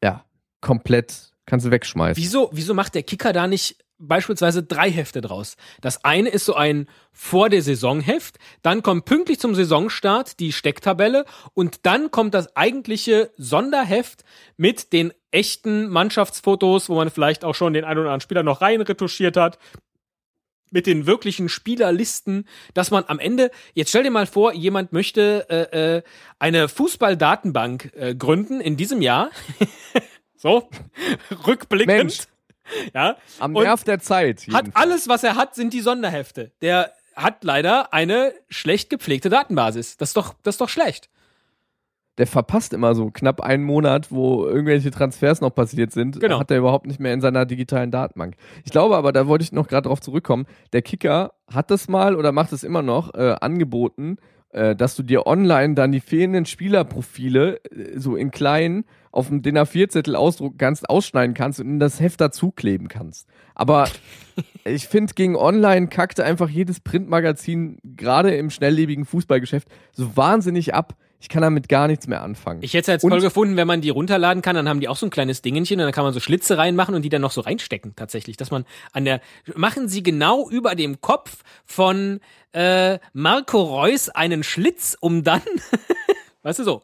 ja, 0.03 0.25
komplett 0.59 1.31
kannst 1.45 1.65
du 1.65 1.71
wegschmeißen. 1.71 2.21
Wieso, 2.21 2.49
wieso 2.51 2.73
macht 2.73 2.95
der 2.95 3.03
Kicker 3.03 3.31
da 3.33 3.47
nicht 3.47 3.77
beispielsweise 4.01 4.63
drei 4.63 4.91
Hefte 4.91 5.21
draus? 5.21 5.55
Das 5.81 6.03
eine 6.03 6.29
ist 6.29 6.45
so 6.45 6.55
ein 6.55 6.87
vor 7.11 7.49
der 7.49 7.61
Saison 7.61 8.01
Heft, 8.01 8.37
dann 8.61 8.83
kommt 8.83 9.05
pünktlich 9.05 9.39
zum 9.39 9.55
Saisonstart 9.55 10.39
die 10.39 10.51
Stecktabelle 10.51 11.25
und 11.53 11.85
dann 11.85 12.11
kommt 12.11 12.33
das 12.33 12.55
eigentliche 12.55 13.31
Sonderheft 13.37 14.23
mit 14.57 14.93
den 14.93 15.13
echten 15.31 15.87
Mannschaftsfotos, 15.89 16.89
wo 16.89 16.95
man 16.95 17.09
vielleicht 17.09 17.43
auch 17.43 17.55
schon 17.55 17.73
den 17.73 17.83
einen 17.83 17.99
oder 17.99 18.09
anderen 18.09 18.21
Spieler 18.21 18.43
noch 18.43 18.61
rein 18.61 18.81
retuschiert 18.81 19.37
hat. 19.37 19.57
Mit 20.73 20.87
den 20.87 21.05
wirklichen 21.05 21.49
Spielerlisten, 21.49 22.47
dass 22.73 22.91
man 22.91 23.03
am 23.07 23.19
Ende, 23.19 23.51
jetzt 23.73 23.89
stell 23.89 24.03
dir 24.03 24.11
mal 24.11 24.25
vor, 24.25 24.53
jemand 24.53 24.93
möchte 24.93 25.45
äh, 25.49 25.97
äh, 25.97 26.03
eine 26.39 26.69
Fußballdatenbank 26.69 27.91
äh, 27.93 28.15
gründen 28.15 28.61
in 28.61 28.77
diesem 28.77 29.01
Jahr. 29.01 29.31
so, 30.37 30.69
rückblickend. 31.45 31.97
Mensch. 31.97 32.19
Ja, 32.93 33.17
Am 33.39 33.55
und 33.55 33.63
Nerv 33.63 33.83
der 33.83 33.99
Zeit. 33.99 34.45
hat 34.53 34.65
alles, 34.73 35.07
was 35.07 35.23
er 35.23 35.35
hat, 35.35 35.55
sind 35.55 35.73
die 35.73 35.81
Sonderhefte. 35.81 36.51
Der 36.61 36.91
hat 37.15 37.43
leider 37.43 37.93
eine 37.93 38.33
schlecht 38.49 38.89
gepflegte 38.89 39.29
Datenbasis. 39.29 39.97
Das 39.97 40.09
ist 40.09 40.17
doch, 40.17 40.33
das 40.43 40.55
ist 40.55 40.61
doch 40.61 40.69
schlecht. 40.69 41.09
der 42.17 42.27
verpasst 42.27 42.73
immer 42.73 42.93
so 42.93 43.09
knapp 43.09 43.41
einen 43.41 43.63
Monat, 43.63 44.11
wo 44.11 44.45
irgendwelche 44.45 44.91
Transfers 44.91 45.41
noch 45.41 45.49
passiert 45.55 45.91
sind, 45.91 46.19
Genau. 46.19 46.39
hat 46.39 46.51
er 46.51 46.57
überhaupt 46.57 46.85
nicht 46.85 46.99
mehr 46.99 47.13
in 47.13 47.21
seiner 47.21 47.45
digitalen 47.45 47.89
Datenbank. 47.89 48.35
Ich 48.63 48.71
glaube 48.71 48.95
aber, 48.95 49.11
da 49.11 49.27
wollte 49.27 49.43
ich 49.43 49.51
noch 49.53 49.67
gerade 49.67 49.87
drauf 49.87 50.01
zurückkommen, 50.01 50.45
der 50.73 50.81
Kicker 50.83 51.33
hat 51.51 51.71
das 51.71 51.87
mal 51.87 52.15
oder 52.15 52.31
macht 52.31 52.51
es 52.53 52.63
immer 52.63 52.81
noch 52.83 53.13
äh, 53.15 53.35
angeboten, 53.41 54.17
dass 54.75 54.95
du 54.95 55.03
dir 55.03 55.27
online 55.27 55.75
dann 55.75 55.91
die 55.91 55.99
fehlenden 55.99 56.45
Spielerprofile 56.45 57.59
äh, 57.65 57.97
so 57.97 58.15
in 58.15 58.31
klein 58.31 58.85
auf 59.11 59.27
dem 59.27 59.41
DIN 59.41 59.57
A4-Zettel 59.57 60.15
ausdrucken 60.15 60.57
kannst, 60.57 60.89
ausschneiden 60.89 61.33
kannst 61.33 61.59
und 61.59 61.67
in 61.67 61.79
das 61.79 61.99
Heft 61.99 62.21
dazukleben 62.21 62.87
kannst. 62.87 63.27
Aber 63.55 63.89
ich 64.63 64.87
finde, 64.87 65.13
gegen 65.13 65.35
online 65.35 65.87
kackte 65.87 66.23
einfach 66.23 66.49
jedes 66.49 66.79
Printmagazin, 66.79 67.79
gerade 67.83 68.35
im 68.35 68.49
schnelllebigen 68.49 69.05
Fußballgeschäft, 69.05 69.67
so 69.91 70.15
wahnsinnig 70.15 70.73
ab. 70.73 70.95
Ich 71.21 71.29
kann 71.29 71.43
damit 71.43 71.69
gar 71.69 71.87
nichts 71.87 72.07
mehr 72.07 72.21
anfangen. 72.23 72.63
Ich 72.63 72.73
hätte 72.73 72.81
es 72.81 72.87
jetzt 72.95 73.03
Und- 73.03 73.11
toll 73.11 73.21
gefunden, 73.21 73.55
wenn 73.55 73.67
man 73.67 73.79
die 73.79 73.89
runterladen 73.89 74.41
kann, 74.41 74.55
dann 74.55 74.67
haben 74.67 74.79
die 74.79 74.87
auch 74.87 74.97
so 74.97 75.05
ein 75.05 75.11
kleines 75.11 75.41
Dingenchen 75.43 75.79
und 75.79 75.85
dann 75.85 75.93
kann 75.93 76.03
man 76.03 76.13
so 76.13 76.19
Schlitze 76.19 76.57
reinmachen 76.57 76.95
und 76.95 77.03
die 77.03 77.09
dann 77.09 77.21
noch 77.21 77.31
so 77.31 77.41
reinstecken 77.41 77.95
tatsächlich, 77.95 78.37
dass 78.37 78.49
man 78.51 78.65
an 78.91 79.05
der 79.05 79.21
machen 79.55 79.87
sie 79.87 80.01
genau 80.03 80.49
über 80.49 80.73
dem 80.75 80.99
Kopf 80.99 81.43
von 81.63 82.19
äh, 82.53 82.97
Marco 83.13 83.61
Reus 83.61 84.09
einen 84.09 84.43
Schlitz, 84.43 84.97
um 84.99 85.23
dann 85.23 85.41
weißt 86.43 86.59
du 86.59 86.63
so. 86.63 86.81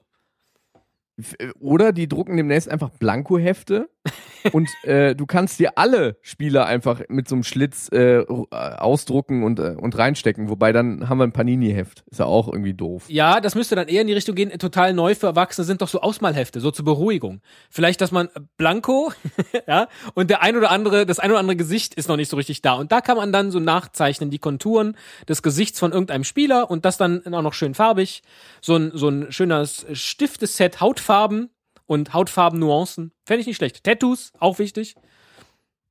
Oder 1.60 1.94
die 1.94 2.08
drucken 2.08 2.38
demnächst 2.38 2.70
einfach 2.70 2.90
Blankohefte 2.90 3.90
und 4.52 4.70
äh, 4.84 5.16
du 5.16 5.26
kannst 5.26 5.60
dir 5.60 5.78
alle 5.78 6.18
Spieler 6.22 6.66
einfach 6.68 7.02
mit 7.10 7.28
so 7.28 7.36
einem 7.36 7.44
Schlitz 7.44 7.90
äh, 7.92 8.24
ausdrucken 8.50 9.44
und, 9.44 9.60
äh, 9.60 9.76
und 9.78 9.98
reinstecken. 9.98 10.50
Wobei 10.50 10.72
dann 10.72 11.10
haben 11.10 11.18
wir 11.18 11.24
ein 11.24 11.32
Panini-Heft. 11.32 12.04
Ist 12.12 12.20
ja 12.20 12.26
auch 12.26 12.48
irgendwie 12.48 12.74
doof. 12.74 13.06
Ja, 13.08 13.42
das 13.42 13.56
müsste 13.56 13.76
dann 13.76 13.88
eher 13.88 14.02
in 14.02 14.08
die 14.08 14.14
Richtung 14.14 14.36
gehen, 14.36 14.52
total 14.60 14.94
neu 14.94 15.16
für 15.16 15.28
Erwachsene 15.28 15.66
sind 15.66 15.82
doch 15.82 15.88
so 15.88 16.02
Ausmalhefte, 16.02 16.60
so 16.60 16.72
zur 16.72 16.86
Beruhigung. 16.86 17.42
Vielleicht, 17.70 18.02
dass 18.02 18.12
man 18.12 18.30
Blanko, 18.58 19.12
ja, 19.68 19.88
und 20.14 20.30
der 20.30 20.44
ein 20.44 20.56
oder 20.56 20.70
andere, 20.70 21.06
das 21.06 21.20
ein 21.20 21.32
oder 21.32 21.40
andere 21.40 21.56
Gesicht 21.56 21.96
ist 21.96 22.10
noch 22.10 22.18
nicht 22.18 22.30
so 22.30 22.38
richtig 22.38 22.62
da. 22.62 22.74
Und 22.74 22.92
da 22.92 23.02
kann 23.02 23.18
man 23.18 23.32
dann 23.32 23.52
so 23.52 23.60
nachzeichnen, 23.60 24.30
die 24.30 24.40
Konturen 24.40 24.96
des 25.28 25.42
Gesichts 25.42 25.80
von 25.80 25.92
irgendeinem 25.92 26.24
Spieler 26.24 26.70
und 26.70 26.86
das 26.86 26.98
dann 26.98 27.34
auch 27.34 27.42
noch 27.42 27.54
schön 27.54 27.74
farbig. 27.74 28.22
So 28.62 28.76
ein, 28.76 28.92
so 28.94 29.10
ein 29.10 29.32
schönes 29.32 29.86
Stifteset, 29.94 30.80
Hautfarben 31.08 31.50
und 31.86 32.14
Hautfarben-Nuancen. 32.14 33.14
Fände 33.26 33.42
ich 33.42 33.48
nicht 33.48 33.56
schlecht. 33.56 33.84
Tattoos, 33.84 34.34
auch 34.40 34.60
wichtig. 34.60 34.96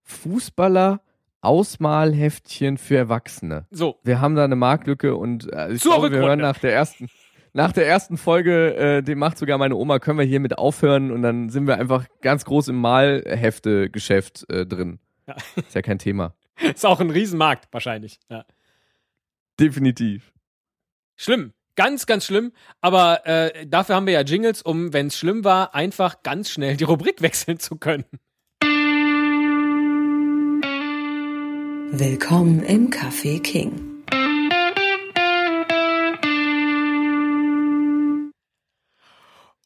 Fußballer 0.02 1.00
Ausmalheftchen 1.40 2.76
für 2.76 2.96
Erwachsene. 2.96 3.66
So. 3.70 3.98
Wir 4.02 4.20
haben 4.20 4.34
da 4.34 4.44
eine 4.44 4.56
Marktlücke 4.56 5.16
und 5.16 5.50
äh, 5.52 5.72
ich 5.72 5.80
Zur 5.80 5.92
glaube, 5.92 6.10
wir 6.10 6.18
hören 6.18 6.40
nach 6.40 6.58
der 6.58 6.74
ersten 6.74 7.08
nach 7.54 7.72
der 7.72 7.88
ersten 7.88 8.18
Folge, 8.18 8.76
äh, 8.76 9.02
dem 9.02 9.18
macht 9.18 9.38
sogar 9.38 9.56
meine 9.56 9.76
Oma, 9.76 9.98
können 9.98 10.18
wir 10.18 10.26
hiermit 10.26 10.58
aufhören 10.58 11.10
und 11.10 11.22
dann 11.22 11.48
sind 11.48 11.66
wir 11.66 11.78
einfach 11.78 12.04
ganz 12.20 12.44
groß 12.44 12.68
im 12.68 12.76
Malhefte-Geschäft 12.76 14.44
äh, 14.50 14.66
drin. 14.66 14.98
Ja. 15.26 15.36
Ist 15.56 15.74
ja 15.74 15.80
kein 15.80 15.98
Thema. 15.98 16.34
Ist 16.60 16.84
auch 16.84 17.00
ein 17.00 17.08
Riesenmarkt, 17.08 17.68
wahrscheinlich. 17.72 18.20
Ja. 18.28 18.44
Definitiv. 19.58 20.34
Schlimm. 21.14 21.54
Ganz, 21.76 22.06
ganz 22.06 22.24
schlimm. 22.24 22.52
Aber 22.80 23.26
äh, 23.26 23.66
dafür 23.66 23.94
haben 23.94 24.06
wir 24.06 24.14
ja 24.14 24.22
Jingles, 24.22 24.62
um, 24.62 24.92
wenn 24.92 25.08
es 25.08 25.16
schlimm 25.16 25.44
war, 25.44 25.74
einfach 25.74 26.22
ganz 26.22 26.50
schnell 26.50 26.76
die 26.76 26.84
Rubrik 26.84 27.22
wechseln 27.22 27.58
zu 27.58 27.76
können. 27.76 28.04
Willkommen 31.92 32.62
im 32.64 32.90
Café 32.90 33.40
King. 33.40 33.95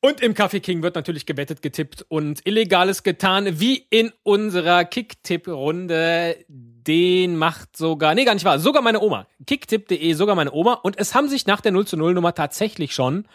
Und 0.03 0.23
im 0.23 0.33
Café 0.33 0.61
King 0.61 0.83
wird 0.83 0.95
natürlich 0.95 1.27
gewettet, 1.27 1.61
getippt 1.61 2.07
und 2.09 2.47
Illegales 2.47 3.03
getan, 3.03 3.61
wie 3.61 3.87
in 3.91 4.13
unserer 4.23 4.87
Kicktipp-Runde. 4.87 6.37
Den 6.49 7.37
macht 7.37 7.77
sogar, 7.77 8.15
nee, 8.15 8.25
gar 8.25 8.33
nicht 8.33 8.47
wahr, 8.47 8.59
sogar 8.59 8.81
meine 8.81 9.01
Oma. 9.01 9.27
Kicktipp.de, 9.47 10.13
sogar 10.15 10.35
meine 10.35 10.53
Oma. 10.53 10.75
Und 10.75 10.99
es 10.99 11.15
haben 11.15 11.29
sich 11.29 11.47
nach 11.47 11.61
der 11.61 11.73
0 11.73 11.87
zu 11.87 11.99
0 11.99 12.15
Nummer 12.15 12.35
tatsächlich 12.35 12.95
schon 12.95 13.27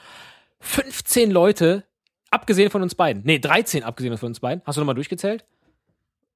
15 0.62 1.30
Leute, 1.30 1.84
abgesehen 2.32 2.72
von 2.72 2.82
uns 2.82 2.96
beiden, 2.96 3.22
nee, 3.24 3.38
13 3.38 3.84
abgesehen 3.84 4.18
von 4.18 4.30
uns 4.30 4.40
beiden. 4.40 4.64
Hast 4.66 4.78
du 4.78 4.82
nochmal 4.82 4.96
durchgezählt? 4.96 5.46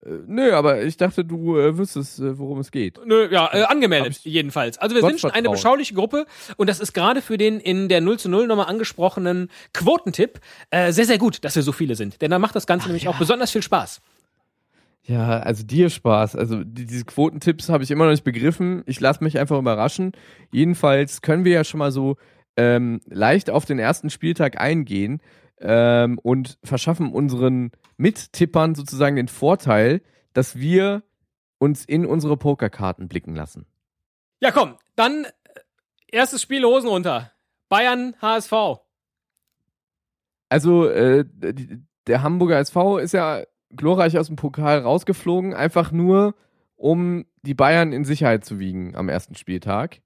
Äh, 0.06 0.10
nö, 0.28 0.54
aber 0.54 0.82
ich 0.84 0.98
dachte, 0.98 1.26
du 1.26 1.58
äh, 1.58 1.78
wüsstest, 1.78 2.20
äh, 2.20 2.38
worum 2.38 2.60
es 2.60 2.72
geht. 2.72 3.00
Nö, 3.06 3.28
ja, 3.32 3.50
äh, 3.54 3.64
angemeldet 3.64 4.20
jedenfalls. 4.24 4.78
Also 4.78 4.96
wir 4.96 5.02
Gott 5.02 5.12
sind 5.12 5.20
schon 5.20 5.32
eine 5.32 5.50
beschauliche 5.50 5.94
Gruppe 5.94 6.26
und 6.58 6.70
das 6.70 6.80
ist 6.80 6.94
gerade 6.94 7.22
für 7.22 7.38
den 7.38 7.60
in 7.60 7.90
der 7.90 8.02
0 8.02 8.20
zu 8.20 8.30
0 8.30 8.48
Nummer 8.48 8.68
angesprochenen 8.68 9.50
Quotentipp 9.74 10.40
äh, 10.70 10.92
sehr, 10.92 11.06
sehr 11.06 11.18
gut, 11.18 11.44
dass 11.44 11.56
wir 11.56 11.64
so 11.64 11.72
viele 11.72 11.96
sind. 11.96 12.22
Denn 12.22 12.32
dann 12.32 12.42
macht 12.42 12.56
das 12.56 12.68
Ganze 12.68 12.88
nämlich 12.88 13.08
auch 13.08 13.18
besonders 13.18 13.52
viel 13.52 13.62
Spaß. 13.64 14.02
Ja, 15.04 15.40
also 15.40 15.66
dir 15.66 15.90
Spaß. 15.90 16.36
Also 16.36 16.64
die, 16.64 16.86
diese 16.86 17.06
Quotentipps 17.06 17.68
habe 17.70 17.84
ich 17.84 17.92
immer 17.92 18.06
noch 18.06 18.12
nicht 18.12 18.24
begriffen. 18.24 18.84
Ich 18.86 19.00
lasse 19.00 19.24
mich 19.24 19.40
einfach 19.40 19.58
überraschen. 19.58 20.12
Jedenfalls 20.52 21.22
können 21.22 21.46
wir 21.46 21.52
ja 21.52 21.64
schon 21.64 21.80
mal 21.80 21.92
so 21.92 22.16
ähm, 22.56 23.02
leicht 23.06 23.50
auf 23.50 23.66
den 23.66 23.80
ersten 23.80 24.10
Spieltag 24.10 24.62
eingehen 24.62 25.20
ähm, 25.60 26.20
und 26.20 26.58
verschaffen 26.64 27.12
unseren 27.12 27.72
Mittippern 27.98 28.76
sozusagen 28.76 29.16
den 29.16 29.28
Vorteil, 29.28 30.02
dass 30.34 30.58
wir 30.58 31.04
uns 31.58 31.86
in 31.86 32.06
unsere 32.06 32.38
Pokerkarten 32.38 33.08
blicken 33.08 33.36
lassen. 33.36 33.66
Ja, 34.40 34.52
komm, 34.52 34.76
dann 34.96 35.26
äh, 35.26 35.30
erstes 36.08 36.42
Spiel 36.42 36.64
Hosen 36.64 36.90
runter. 36.90 37.32
Bayern 37.68 38.16
HSV. 38.22 38.54
Also 40.48 40.88
äh, 40.88 41.26
der 42.08 42.24
Hamburger 42.24 42.58
SV 42.58 42.98
ist 42.98 43.14
ja 43.14 43.44
glorreich 43.70 44.18
aus 44.18 44.28
dem 44.28 44.36
Pokal 44.36 44.80
rausgeflogen, 44.80 45.54
einfach 45.54 45.92
nur 45.92 46.34
um 46.76 47.26
die 47.44 47.54
Bayern 47.54 47.92
in 47.92 48.06
Sicherheit 48.06 48.46
zu 48.46 48.58
wiegen 48.60 48.96
am 48.96 49.10
ersten 49.10 49.36
Spieltag. 49.36 50.02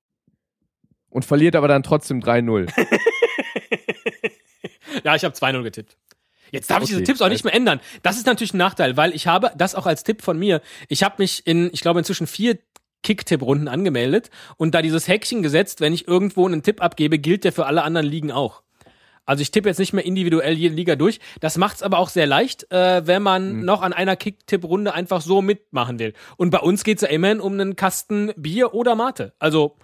Und 1.10 1.26
verliert 1.26 1.56
aber 1.56 1.68
dann 1.68 1.84
trotzdem 1.84 2.20
3-0. 2.22 2.72
ja, 5.04 5.16
ich 5.16 5.24
habe 5.24 5.36
2-0 5.36 5.64
getippt. 5.64 5.98
Jetzt 6.52 6.70
darf 6.70 6.78
ich 6.80 6.84
Okay. 6.84 6.92
diese 6.92 7.04
Tipps 7.04 7.22
auch 7.22 7.30
nicht 7.30 7.44
mehr 7.44 7.54
ändern. 7.56 7.80
Das 8.04 8.18
ist 8.18 8.28
natürlich 8.28 8.54
ein 8.54 8.58
Nachteil, 8.58 8.96
weil 8.96 9.16
ich 9.16 9.26
habe, 9.28 9.52
das 9.58 9.74
auch 9.76 9.88
als 9.88 10.04
Tipp 10.04 10.22
von 10.22 10.38
mir, 10.38 10.62
ich 10.88 11.04
habe 11.04 11.16
mich 11.18 11.48
in, 11.48 11.70
ich 11.74 11.82
glaube, 11.82 12.00
inzwischen 12.00 12.28
vier 12.28 12.60
Kick-Tipp-Runden 13.02 13.68
angemeldet 13.68 14.30
und 14.58 14.76
da 14.76 14.82
dieses 14.82 15.08
Häkchen 15.08 15.42
gesetzt, 15.42 15.82
wenn 15.82 15.94
ich 15.94 16.08
irgendwo 16.08 16.46
einen 16.46 16.64
Tipp 16.64 16.82
abgebe, 16.82 17.18
gilt 17.20 17.44
der 17.44 17.52
für 17.54 17.66
alle 17.66 17.84
anderen 17.84 18.06
Ligen 18.08 18.32
auch. 18.32 18.62
Also 19.26 19.42
ich 19.42 19.52
tippe 19.52 19.70
jetzt 19.70 19.80
nicht 19.80 19.94
mehr 19.94 20.06
individuell 20.06 20.54
jede 20.54 20.76
Liga 20.76 20.96
durch. 20.96 21.20
Das 21.40 21.58
macht 21.58 21.78
es 21.78 21.84
aber 21.84 21.98
auch 21.98 22.10
sehr 22.10 22.28
leicht, 22.28 22.70
äh, 22.72 23.08
wenn 23.08 23.24
man 23.24 23.64
noch 23.66 23.82
an 23.82 23.94
einer 23.94 24.16
Kick-Tipp-Runde 24.18 24.94
einfach 24.94 25.22
so 25.22 25.42
mitmachen 25.42 25.98
will. 25.98 26.14
Und 26.38 26.50
bei 26.50 26.60
uns 26.60 26.84
geht's 26.84 27.02
ja 27.02 27.08
immerhin 27.08 27.40
um 27.40 27.54
einen 27.54 27.76
Kasten 27.78 28.32
Bier 28.36 28.74
oder 28.74 28.96
Mate. 28.96 29.34
Also 29.40 29.78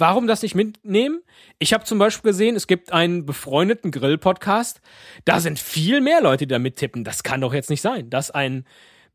Warum 0.00 0.26
das 0.26 0.40
nicht 0.40 0.54
mitnehmen? 0.54 1.20
Ich 1.58 1.74
habe 1.74 1.84
zum 1.84 1.98
Beispiel 1.98 2.30
gesehen, 2.30 2.56
es 2.56 2.66
gibt 2.66 2.90
einen 2.90 3.26
befreundeten 3.26 3.90
Grill-Podcast. 3.90 4.80
Da 5.26 5.40
sind 5.40 5.58
viel 5.58 6.00
mehr 6.00 6.22
Leute, 6.22 6.46
die 6.46 6.52
da 6.52 6.58
mittippen. 6.58 7.04
Das 7.04 7.22
kann 7.22 7.42
doch 7.42 7.52
jetzt 7.52 7.68
nicht 7.68 7.82
sein, 7.82 8.08
dass 8.08 8.30
ein 8.30 8.64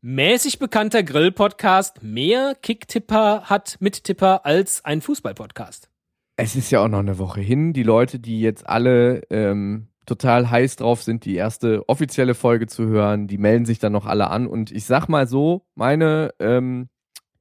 mäßig 0.00 0.60
bekannter 0.60 1.02
Grill-Podcast 1.02 2.04
mehr 2.04 2.54
Kicktipper 2.62 3.42
hat, 3.46 3.78
Mittipper, 3.80 4.46
als 4.46 4.84
ein 4.84 5.00
Fußball-Podcast. 5.00 5.90
Es 6.36 6.54
ist 6.54 6.70
ja 6.70 6.84
auch 6.84 6.88
noch 6.88 7.00
eine 7.00 7.18
Woche 7.18 7.40
hin. 7.40 7.72
Die 7.72 7.82
Leute, 7.82 8.20
die 8.20 8.40
jetzt 8.40 8.68
alle 8.68 9.22
ähm, 9.30 9.88
total 10.06 10.48
heiß 10.50 10.76
drauf 10.76 11.02
sind, 11.02 11.24
die 11.24 11.34
erste 11.34 11.88
offizielle 11.88 12.34
Folge 12.34 12.68
zu 12.68 12.86
hören, 12.86 13.26
die 13.26 13.38
melden 13.38 13.64
sich 13.64 13.80
dann 13.80 13.92
noch 13.92 14.06
alle 14.06 14.30
an. 14.30 14.46
Und 14.46 14.70
ich 14.70 14.84
sag 14.84 15.08
mal 15.08 15.26
so, 15.26 15.66
meine 15.74 16.32
ähm, 16.38 16.88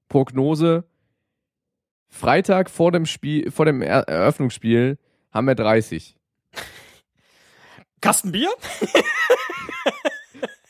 Prognose, 0.09 0.85
Freitag 2.15 2.69
vor 2.69 2.91
dem 2.93 3.05
Spiel, 3.05 3.51
vor 3.51 3.65
dem 3.65 3.81
er 3.81 4.07
Eröffnungsspiel 4.07 4.97
haben 5.33 5.47
wir 5.47 5.55
30. 5.55 6.15
Kasten 8.01 8.31
Bier? 8.31 8.49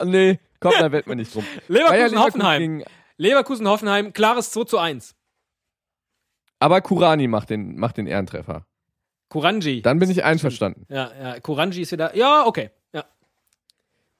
Nee, 0.04 0.40
komm, 0.60 0.74
da 0.78 0.92
wetten 0.92 1.10
wir 1.10 1.16
nicht 1.16 1.34
drum. 1.34 1.46
Leverkusen-Hoffenheim. 1.70 2.84
Leverkusen-Hoffenheim, 3.16 4.12
klares 4.12 4.52
2 4.52 4.64
zu 4.66 4.78
1. 4.78 5.16
Aber 6.60 6.82
Kurani 6.82 7.28
macht 7.28 7.50
den, 7.50 7.78
macht 7.78 7.96
den 7.98 8.06
Ehrentreffer. 8.06 8.66
Kuranji. 9.30 9.82
Dann 9.82 10.00
bin 10.00 10.12
ich 10.12 10.25
einverstanden. 10.25 10.86
ja, 10.90 11.12
ja, 11.20 11.40
Kuranji 11.40 11.82
ist 11.82 11.94
wieder. 11.94 12.16
Ja, 12.16 12.46
okay. 12.46 12.72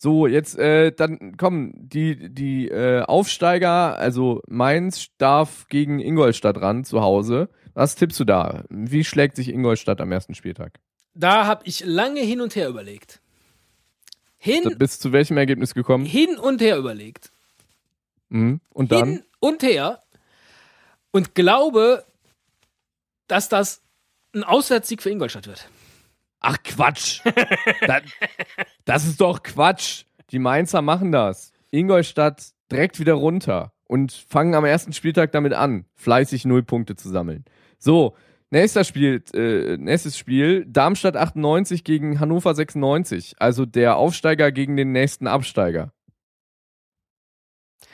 So, 0.05 0.27
jetzt, 0.27 0.55
äh, 0.59 0.91
dann 0.91 1.35
komm, 1.35 1.74
die, 1.75 2.31
die 2.31 2.67
äh, 2.67 3.01
Aufsteiger, 3.01 3.97
also 3.97 4.39
Mainz 4.47 5.07
darf 5.17 5.67
gegen 5.67 6.00
Ingolstadt 6.00 6.62
ran 6.62 6.83
zu 6.83 7.01
Hause. 7.01 7.50
Was 7.74 7.95
tippst 7.95 8.19
du 8.19 8.24
da? 8.24 8.65
Wie 8.69 9.03
schlägt 9.03 9.35
sich 9.35 9.50
Ingolstadt 9.50 10.00
am 10.01 10.12
ersten 10.12 10.35
Spieltag? 10.35 10.79
Da 11.15 11.47
habe 11.47 11.63
ich 11.65 11.83
lange 11.83 12.19
hin 12.19 12.39
und 12.39 12.55
her 12.55 12.69
überlegt. 12.69 13.19
Hin, 14.38 14.75
Bis 14.77 15.00
zu 15.00 15.12
welchem 15.12 15.38
Ergebnis 15.38 15.74
gekommen? 15.74 16.05
hin 16.05 16.38
und 16.38 16.62
her 16.62 16.77
überlegt. 16.77 17.31
Mhm. 18.29 18.62
Und 18.69 18.91
dann? 18.91 19.09
hin 19.09 19.24
und 19.39 19.63
her 19.63 20.03
und 21.09 21.33
glaube, 21.33 22.05
dass 23.25 23.50
das 23.50 23.81
ein 24.35 24.43
Auswärtssieg 24.43 25.01
für 25.01 25.09
Ingolstadt 25.09 25.47
wird. 25.47 25.67
Ach 26.47 26.57
Quatsch! 26.63 27.21
das, 27.87 28.03
das 28.85 29.05
ist 29.07 29.19
doch 29.19 29.41
Quatsch! 29.41 30.03
Die 30.29 30.37
Mainzer 30.37 30.83
machen 30.83 31.11
das. 31.11 31.51
Ingolstadt 31.71 32.51
direkt 32.71 32.99
wieder 32.99 33.13
runter 33.13 33.73
und 33.85 34.11
fangen 34.11 34.53
am 34.53 34.63
ersten 34.63 34.93
Spieltag 34.93 35.31
damit 35.31 35.53
an, 35.53 35.85
fleißig 35.95 36.45
null 36.45 36.61
Punkte 36.61 36.95
zu 36.95 37.09
sammeln. 37.09 37.45
So, 37.79 38.15
nächster 38.51 38.83
Spiel, 38.83 39.23
äh, 39.33 39.77
nächstes 39.77 40.19
Spiel, 40.19 40.65
Darmstadt 40.67 41.17
98 41.17 41.83
gegen 41.83 42.19
Hannover 42.19 42.53
96, 42.53 43.37
also 43.39 43.65
der 43.65 43.97
Aufsteiger 43.97 44.51
gegen 44.51 44.77
den 44.77 44.91
nächsten 44.91 45.25
Absteiger. 45.25 45.93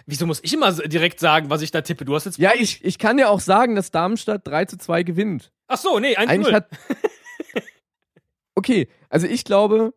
Wieso 0.05 0.25
muss 0.25 0.41
ich 0.43 0.53
immer 0.53 0.74
direkt 0.74 1.22
sagen, 1.22 1.50
was 1.50 1.62
ich 1.62 1.72
da 1.72 1.81
tippe? 1.81 2.03
Du 2.03 2.15
hast 2.15 2.25
jetzt. 2.25 2.38
Ja, 2.38 2.51
ich, 2.53 2.84
ich 2.84 2.98
kann 2.98 3.17
ja 3.17 3.29
auch 3.29 3.39
sagen, 3.39 3.75
dass 3.75 3.91
Darmstadt 3.91 4.46
3 4.46 4.65
zu 4.65 4.77
2 4.77 5.03
gewinnt. 5.03 5.53
Ach 5.67 5.77
so, 5.77 6.00
nee, 6.00 6.17
1 6.17 6.29
Eigentlich 6.29 6.51
0. 6.51 6.53
hat. 6.53 6.70
okay, 8.55 8.88
also 9.10 9.27
ich 9.27 9.43
glaube, 9.43 9.93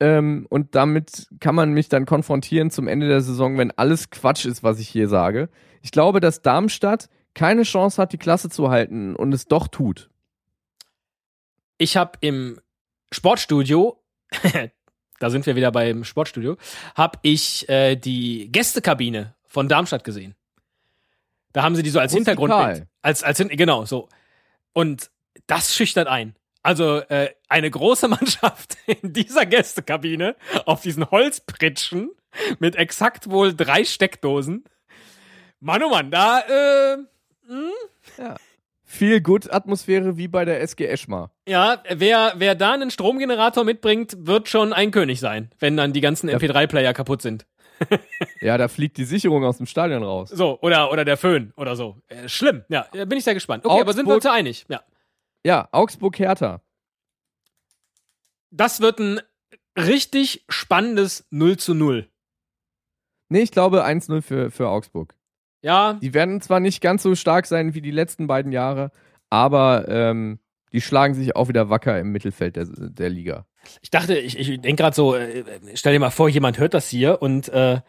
ähm, 0.00 0.46
und 0.50 0.74
damit 0.74 1.28
kann 1.40 1.54
man 1.54 1.72
mich 1.72 1.88
dann 1.88 2.06
konfrontieren 2.06 2.70
zum 2.70 2.88
Ende 2.88 3.08
der 3.08 3.20
Saison, 3.20 3.56
wenn 3.58 3.70
alles 3.70 4.10
Quatsch 4.10 4.44
ist, 4.44 4.62
was 4.62 4.78
ich 4.78 4.88
hier 4.88 5.08
sage. 5.08 5.48
Ich 5.82 5.90
glaube, 5.90 6.20
dass 6.20 6.42
Darmstadt 6.42 7.08
keine 7.34 7.62
Chance 7.62 8.00
hat, 8.00 8.12
die 8.12 8.18
Klasse 8.18 8.50
zu 8.50 8.70
halten 8.70 9.14
und 9.16 9.32
es 9.32 9.46
doch 9.46 9.68
tut. 9.68 10.10
Ich 11.78 11.96
habe 11.96 12.12
im 12.20 12.60
Sportstudio, 13.12 14.02
da 15.18 15.30
sind 15.30 15.46
wir 15.46 15.56
wieder 15.56 15.70
beim 15.72 16.04
Sportstudio, 16.04 16.56
habe 16.94 17.18
ich 17.22 17.68
äh, 17.68 17.96
die 17.96 18.50
Gästekabine 18.50 19.34
von 19.44 19.68
Darmstadt 19.68 20.04
gesehen. 20.04 20.34
Da 21.52 21.62
haben 21.62 21.74
sie 21.74 21.82
die 21.82 21.90
so 21.90 22.00
als 22.00 22.12
Rustikal. 22.12 22.36
Hintergrundbild. 22.36 22.88
Als, 23.00 23.22
als, 23.22 23.38
genau, 23.38 23.86
so. 23.86 24.08
Und 24.74 25.10
das 25.46 25.74
schüchtert 25.74 26.06
ein. 26.06 26.34
Also 26.66 26.98
äh, 26.98 27.30
eine 27.48 27.70
große 27.70 28.08
Mannschaft 28.16 28.76
in 28.86 29.12
dieser 29.12 29.46
Gästekabine 29.46 30.34
auf 30.64 30.80
diesen 30.82 31.08
Holzpritschen 31.12 32.10
mit 32.58 32.74
exakt 32.74 33.30
wohl 33.30 33.54
drei 33.54 33.84
Steckdosen. 33.84 34.64
Mann, 35.60 35.80
oh 35.84 35.90
Mann, 35.90 36.10
da, 36.10 36.40
äh, 36.40 36.96
Viel 38.84 39.20
gut 39.20 39.52
Atmosphäre 39.52 40.16
wie 40.16 40.26
bei 40.26 40.44
der 40.44 40.60
SG 40.60 40.86
Eschmar. 40.86 41.30
ja, 41.48 41.82
wer, 41.88 42.32
wer 42.36 42.56
da 42.56 42.72
einen 42.72 42.90
Stromgenerator 42.90 43.62
mitbringt, 43.64 44.16
wird 44.26 44.48
schon 44.48 44.72
ein 44.72 44.90
König 44.90 45.20
sein, 45.20 45.50
wenn 45.60 45.76
dann 45.76 45.92
die 45.92 46.00
ganzen 46.00 46.28
MP3-Player 46.30 46.92
kaputt 46.94 47.22
sind. 47.22 47.46
Ja, 48.40 48.56
da 48.56 48.68
fliegt 48.68 48.96
die 48.96 49.04
Sicherung 49.04 49.44
aus 49.44 49.58
dem 49.58 49.66
Stadion 49.66 50.02
raus. 50.02 50.30
So, 50.30 50.58
oder, 50.62 50.90
oder 50.90 51.04
der 51.04 51.18
Föhn 51.18 51.52
oder 51.58 51.76
so. 51.76 51.98
Äh, 52.08 52.26
schlimm, 52.26 52.64
ja, 52.70 52.86
bin 52.90 53.12
ich 53.18 53.24
sehr 53.24 53.34
gespannt. 53.34 53.66
Okay, 53.66 53.80
aber 53.82 53.92
sind 53.92 54.06
wir 54.06 54.14
Augsburg- 54.14 54.16
uns 54.16 54.24
ja 54.24 54.32
einig? 54.32 54.64
Ja. 54.68 54.80
Ja, 55.46 55.68
Augsburg-Hertha. 55.70 56.60
Das 58.50 58.80
wird 58.80 58.98
ein 58.98 59.20
richtig 59.78 60.44
spannendes 60.48 61.24
0 61.30 61.56
zu 61.56 61.72
0. 61.74 62.10
Nee, 63.28 63.42
ich 63.42 63.52
glaube 63.52 63.86
1-0 63.86 64.22
für, 64.22 64.50
für 64.50 64.68
Augsburg. 64.68 65.14
Ja, 65.62 65.92
Die 66.02 66.14
werden 66.14 66.40
zwar 66.40 66.58
nicht 66.58 66.80
ganz 66.80 67.04
so 67.04 67.14
stark 67.14 67.46
sein 67.46 67.74
wie 67.74 67.80
die 67.80 67.92
letzten 67.92 68.26
beiden 68.26 68.50
Jahre, 68.50 68.90
aber 69.30 69.86
ähm, 69.86 70.40
die 70.72 70.80
schlagen 70.80 71.14
sich 71.14 71.36
auch 71.36 71.46
wieder 71.46 71.70
wacker 71.70 72.00
im 72.00 72.10
Mittelfeld 72.10 72.56
der, 72.56 72.66
der 72.66 73.08
Liga. 73.08 73.46
ich 73.82 73.90
dachte, 73.90 74.18
ich, 74.18 74.36
ich 74.36 74.60
denke 74.60 74.82
gerade 74.82 74.96
so, 74.96 75.14
äh, 75.14 75.44
stell 75.74 75.92
dir 75.92 76.00
mal 76.00 76.10
vor, 76.10 76.28
jemand 76.28 76.58
hört 76.58 76.74
das 76.74 76.88
hier 76.88 77.22
und 77.22 77.50
äh, 77.50 77.82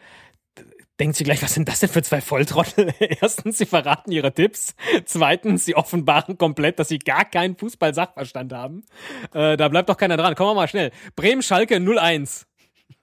denkt 1.00 1.16
sich 1.16 1.24
gleich, 1.24 1.42
was 1.42 1.54
sind 1.54 1.68
das 1.68 1.80
denn 1.80 1.88
für 1.88 2.02
zwei 2.02 2.20
Volltrottel? 2.20 2.92
Erstens, 3.00 3.58
sie 3.58 3.66
verraten 3.66 4.12
ihre 4.12 4.32
Tipps. 4.32 4.74
Zweitens, 5.04 5.64
sie 5.64 5.74
offenbaren 5.74 6.38
komplett, 6.38 6.78
dass 6.78 6.88
sie 6.88 6.98
gar 6.98 7.24
keinen 7.24 7.56
Fußball-Sachverstand 7.56 8.52
haben. 8.52 8.84
Äh, 9.32 9.56
da 9.56 9.68
bleibt 9.68 9.88
doch 9.88 9.96
keiner 9.96 10.16
dran. 10.16 10.34
Kommen 10.34 10.50
wir 10.50 10.54
mal 10.54 10.68
schnell. 10.68 10.90
Bremen-Schalke 11.16 11.76
0-1. 11.76 12.46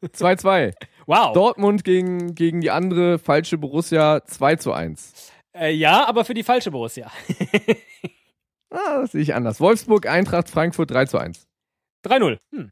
2-2. 0.04 0.74
Wow. 1.08 1.34
Dortmund 1.34 1.84
gegen, 1.84 2.34
gegen 2.34 2.62
die 2.62 2.72
andere 2.72 3.20
falsche 3.20 3.60
Borussia 3.60 4.26
2 4.26 4.56
zu 4.56 4.74
1. 4.74 5.32
Äh, 5.56 5.72
ja, 5.72 6.04
aber 6.08 6.26
für 6.26 6.34
die 6.34 6.42
falsche 6.42 6.72
Borussia. 6.72 7.12
Ah, 8.72 9.02
das 9.02 9.14
sehe 9.14 9.22
ich 9.22 9.34
anders. 9.34 9.62
Wolfsburg, 9.62 10.06
Eintracht, 10.06 10.50
Frankfurt 10.50 10.92
3 10.92 11.06
zu 11.06 11.18
1. 11.18 11.48
3-0. 12.06 12.40
Hm. 12.52 12.72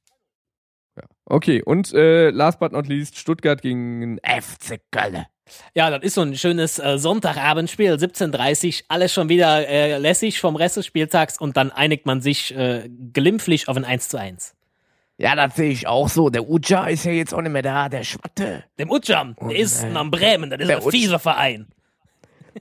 Okay, 1.25 1.61
und 1.63 1.93
äh, 1.93 2.29
last 2.29 2.59
but 2.59 2.71
not 2.71 2.87
least, 2.87 3.17
Stuttgart 3.17 3.61
gegen 3.61 4.19
FC 4.19 4.79
Köln. 4.91 5.25
Ja, 5.73 5.89
das 5.89 6.03
ist 6.03 6.15
so 6.15 6.21
ein 6.21 6.35
schönes 6.35 6.79
äh, 6.79 6.97
Sonntagabendspiel, 6.97 7.93
17.30 7.93 8.85
alles 8.87 9.13
schon 9.13 9.29
wieder 9.29 9.67
äh, 9.67 9.97
lässig 9.97 10.39
vom 10.39 10.55
Rest 10.55 10.77
des 10.77 10.85
Spieltags 10.85 11.37
und 11.37 11.57
dann 11.57 11.71
einigt 11.71 12.05
man 12.05 12.21
sich 12.21 12.55
äh, 12.55 12.89
glimpflich 13.13 13.67
auf 13.67 13.77
ein 13.77 13.85
1 13.85 14.09
zu 14.09 14.17
1. 14.17 14.55
Ja, 15.17 15.35
das 15.35 15.55
sehe 15.55 15.71
ich 15.71 15.87
auch 15.87 16.09
so. 16.09 16.29
Der 16.29 16.49
Uja 16.49 16.87
ist 16.87 17.05
ja 17.05 17.11
jetzt 17.11 17.33
auch 17.33 17.41
nicht 17.41 17.51
mehr 17.51 17.61
da, 17.61 17.87
der 17.87 18.03
Schwatte. 18.03 18.63
Dem 18.79 18.89
Utjam, 18.89 19.35
der 19.39 19.55
ist 19.55 19.83
äh, 19.83 19.93
am 19.93 20.11
Bremen, 20.11 20.49
das 20.49 20.59
ist 20.59 20.67
der 20.67 20.77
ein 20.77 20.91
fieser 20.91 21.19
Verein. 21.19 21.67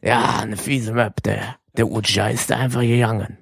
Ja, 0.02 0.40
eine 0.42 0.56
fiese 0.56 0.92
Möb, 0.92 1.22
der, 1.22 1.56
der 1.76 1.86
Uja 1.86 2.28
ist 2.28 2.50
da 2.50 2.58
einfach 2.58 2.80
gegangen. 2.80 3.38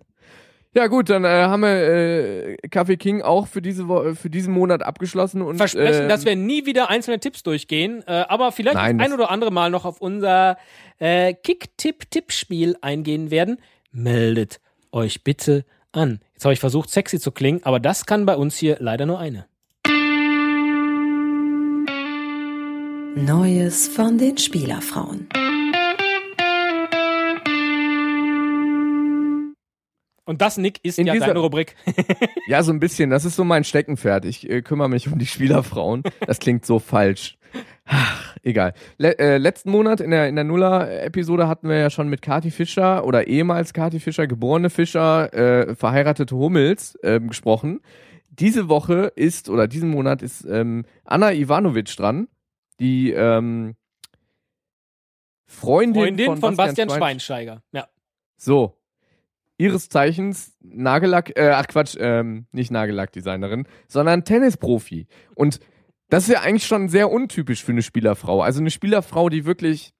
Ja 0.73 0.87
gut, 0.87 1.11
dann 1.11 1.25
äh, 1.25 1.29
haben 1.29 1.63
wir 1.63 1.69
äh, 1.69 2.57
Kaffee 2.71 2.97
King 2.97 3.23
auch 3.23 3.49
für 3.49 3.61
diese 3.61 3.89
Wo 3.89 4.15
für 4.15 4.31
diesen 4.31 4.55
Monat 4.55 4.85
abgeschlossen 4.85 5.43
und 5.43 5.57
Versprechen, 5.57 6.05
äh, 6.05 6.09
dass 6.09 6.25
wir 6.25 6.37
nie 6.37 6.65
wieder 6.65 6.91
einzelne 6.91 7.19
Tipps 7.19 7.43
durchgehen, 7.43 8.05
äh, 8.07 8.25
aber 8.29 8.53
vielleicht 8.53 8.77
Nein, 8.77 8.99
das 8.99 9.07
ein 9.07 9.13
oder 9.13 9.31
andere 9.31 9.51
Mal 9.51 9.71
noch 9.71 9.85
auf 9.85 10.01
unser 10.01 10.57
äh, 10.99 11.35
Kick-Tipp-Tippspiel 11.35 12.77
eingehen 12.83 13.33
werden. 13.33 13.59
Meldet 13.91 14.61
euch 14.93 15.25
bitte 15.25 15.65
an. 15.91 16.21
Jetzt 16.35 16.45
habe 16.45 16.53
ich 16.53 16.61
versucht, 16.61 16.91
sexy 16.91 17.19
zu 17.19 17.33
klingen, 17.33 17.63
aber 17.65 17.81
das 17.81 18.07
kann 18.07 18.25
bei 18.25 18.37
uns 18.37 18.57
hier 18.57 18.77
leider 18.79 19.07
nur 19.07 19.19
eine. 19.19 19.47
Neues 23.17 23.89
von 23.89 24.19
den 24.19 24.39
Spielerfrauen. 24.39 25.29
Und 30.31 30.41
das, 30.41 30.59
Nick, 30.59 30.79
ist 30.85 30.97
In 31.01 31.09
ja 31.09 31.13
dieser- 31.15 31.27
deine 31.27 31.41
Rubrik. 31.41 31.75
Ja, 32.47 32.63
so 32.63 32.71
ein 32.73 32.79
bisschen. 32.79 33.11
Das 33.11 33.25
ist 33.25 33.35
so 33.35 33.43
mein 33.43 33.65
Steckenpferd. 33.65 34.25
Ich 34.25 34.49
äh, 34.49 34.63
kümmere 34.63 34.89
mich 34.89 35.09
um 35.13 35.19
die 35.19 35.27
Spielerfrauen. 35.27 36.05
Das 36.25 36.39
klingt 36.39 36.65
so 36.65 36.79
falsch. 36.79 37.37
Ach, 37.85 38.37
egal. 38.45 38.75
Le 38.97 39.19
äh, 39.19 39.39
letzten 39.39 39.73
Monat 39.73 40.01
in 40.01 40.13
der, 40.13 40.29
in 40.29 40.37
der 40.37 40.45
Nuller-Episode 40.45 41.49
hatten 41.49 41.69
wir 41.69 41.79
ja 41.79 41.91
schon 41.91 42.09
mit 42.09 42.23
Kati 42.23 42.53
Fischer 42.53 43.05
oder 43.05 43.27
ehemals 43.27 43.73
Kati 43.73 43.99
Fischer, 43.99 44.29
geborene 44.29 44.71
Fischer, 44.71 45.35
äh, 45.35 45.75
verheiratete 45.75 46.37
Hummels 46.37 46.97
ähm, 47.03 47.27
gesprochen. 47.27 47.81
Diese 48.29 48.69
Woche 48.69 49.11
ist, 49.17 49.51
oder 49.51 49.67
diesen 49.67 49.91
Monat 49.91 50.23
ist 50.23 50.45
ähm, 50.45 50.85
Anna 51.05 51.33
Ivanovic 51.33 51.97
dran, 51.97 52.29
die 52.79 53.11
ähm, 53.11 53.75
Freundin, 55.47 56.03
Freundin 56.05 56.27
von, 56.27 56.39
von 56.39 56.57
Bastian 56.57 56.89
Schwein- 56.89 56.99
Schweinsteiger. 56.99 57.63
Ja. 57.73 57.89
So. 58.37 58.77
Ihres 59.61 59.91
Zeichens 59.91 60.57
Nagellack, 60.61 61.37
äh, 61.37 61.51
ach 61.51 61.67
Quatsch, 61.67 61.95
ähm, 62.01 62.47
nicht 62.51 62.71
Nagellackdesignerin, 62.71 63.69
sondern 63.89 64.25
Tennisprofi. 64.25 65.07
Und 65.35 65.61
das 66.09 66.25
ist 66.25 66.33
ja 66.33 66.41
eigentlich 66.41 66.67
schon 66.67 66.89
sehr 66.89 67.11
untypisch 67.11 67.63
für 67.63 67.73
eine 67.73 67.83
Spielerfrau. 67.83 68.41
Also 68.41 68.61
eine 68.61 68.71
Spielerfrau, 68.71 69.29
die 69.29 69.45
wirklich 69.45 69.93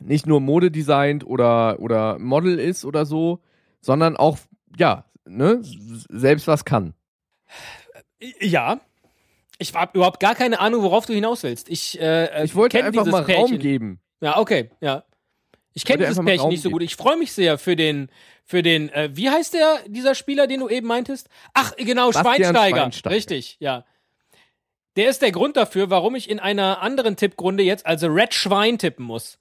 nicht 0.00 0.26
nur 0.26 0.40
Mode 0.40 0.72
designt 0.72 1.24
oder, 1.24 1.78
oder 1.78 2.18
Model 2.18 2.58
ist 2.58 2.84
oder 2.84 3.06
so, 3.06 3.40
sondern 3.80 4.16
auch, 4.16 4.38
ja, 4.76 5.04
ne, 5.24 5.60
selbst 5.62 6.48
was 6.48 6.64
kann. 6.64 6.94
Ja. 8.40 8.80
Ich 9.58 9.74
habe 9.74 9.96
überhaupt 9.96 10.18
gar 10.18 10.34
keine 10.34 10.58
Ahnung, 10.58 10.82
worauf 10.82 11.06
du 11.06 11.12
hinaus 11.12 11.44
willst. 11.44 11.68
Ich, 11.68 12.00
äh, 12.00 12.44
Ich 12.44 12.56
wollte 12.56 12.82
einfach 12.82 13.06
mal 13.06 13.24
Pärchen. 13.24 13.44
Raum 13.44 13.58
geben. 13.60 14.00
Ja, 14.20 14.38
okay, 14.38 14.70
ja. 14.80 15.04
Ich 15.78 15.84
kenne 15.84 16.04
dieses 16.04 16.24
Pärchen 16.24 16.48
nicht 16.48 16.62
so 16.62 16.70
gut. 16.70 16.82
Ich 16.82 16.96
freue 16.96 17.16
mich 17.16 17.30
sehr 17.30 17.56
für 17.56 17.76
den, 17.76 18.08
für 18.44 18.62
den, 18.62 18.88
äh, 18.88 19.10
wie 19.12 19.30
heißt 19.30 19.54
der, 19.54 19.78
dieser 19.86 20.16
Spieler, 20.16 20.48
den 20.48 20.58
du 20.58 20.68
eben 20.68 20.88
meintest? 20.88 21.28
Ach, 21.54 21.72
genau, 21.76 22.10
Schweinsteiger. 22.10 22.76
Schweinsteiger. 22.76 23.14
Richtig, 23.14 23.56
ja. 23.60 23.84
Der 24.96 25.08
ist 25.08 25.22
der 25.22 25.30
Grund 25.30 25.56
dafür, 25.56 25.88
warum 25.88 26.16
ich 26.16 26.28
in 26.28 26.40
einer 26.40 26.82
anderen 26.82 27.14
Tippgrunde 27.14 27.62
jetzt 27.62 27.86
also 27.86 28.08
Red 28.08 28.34
Schwein 28.34 28.78
tippen 28.78 29.04
muss. 29.04 29.38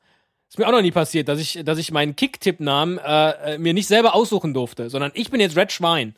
Ist 0.47 0.59
mir 0.59 0.67
auch 0.67 0.71
noch 0.71 0.83
nie 0.83 0.91
passiert, 0.91 1.27
dass 1.27 1.39
ich, 1.39 1.59
dass 1.65 1.79
ich 1.79 1.91
meinen 1.91 2.15
Kick-Tipp-Namen 2.15 2.99
äh, 2.99 3.55
äh, 3.55 3.57
mir 3.57 3.73
nicht 3.73 3.87
selber 3.87 4.13
aussuchen 4.13 4.53
durfte, 4.53 4.91
sondern 4.91 5.11
ich 5.15 5.31
bin 5.31 5.41
jetzt 5.41 5.57
Red 5.57 5.71
Schwein. 5.71 6.15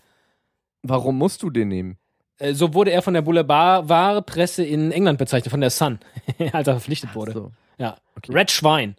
Warum 0.83 1.17
musst 1.17 1.41
du 1.41 1.49
den 1.49 1.69
nehmen? 1.69 1.97
Äh, 2.39 2.53
so 2.53 2.73
wurde 2.73 2.91
er 2.91 3.01
von 3.01 3.13
der 3.13 3.21
Boulevardpresse 3.21 4.65
in 4.65 4.91
England 4.91 5.17
bezeichnet, 5.17 5.51
von 5.51 5.61
der 5.61 5.69
Sun, 5.69 5.99
als 6.51 6.67
er 6.67 6.73
verpflichtet 6.73 7.15
wurde. 7.15 7.31
So. 7.31 7.51
Ja. 7.79 7.95
Okay. 8.15 8.33
Red 8.33 8.51
Schwein. 8.51 8.95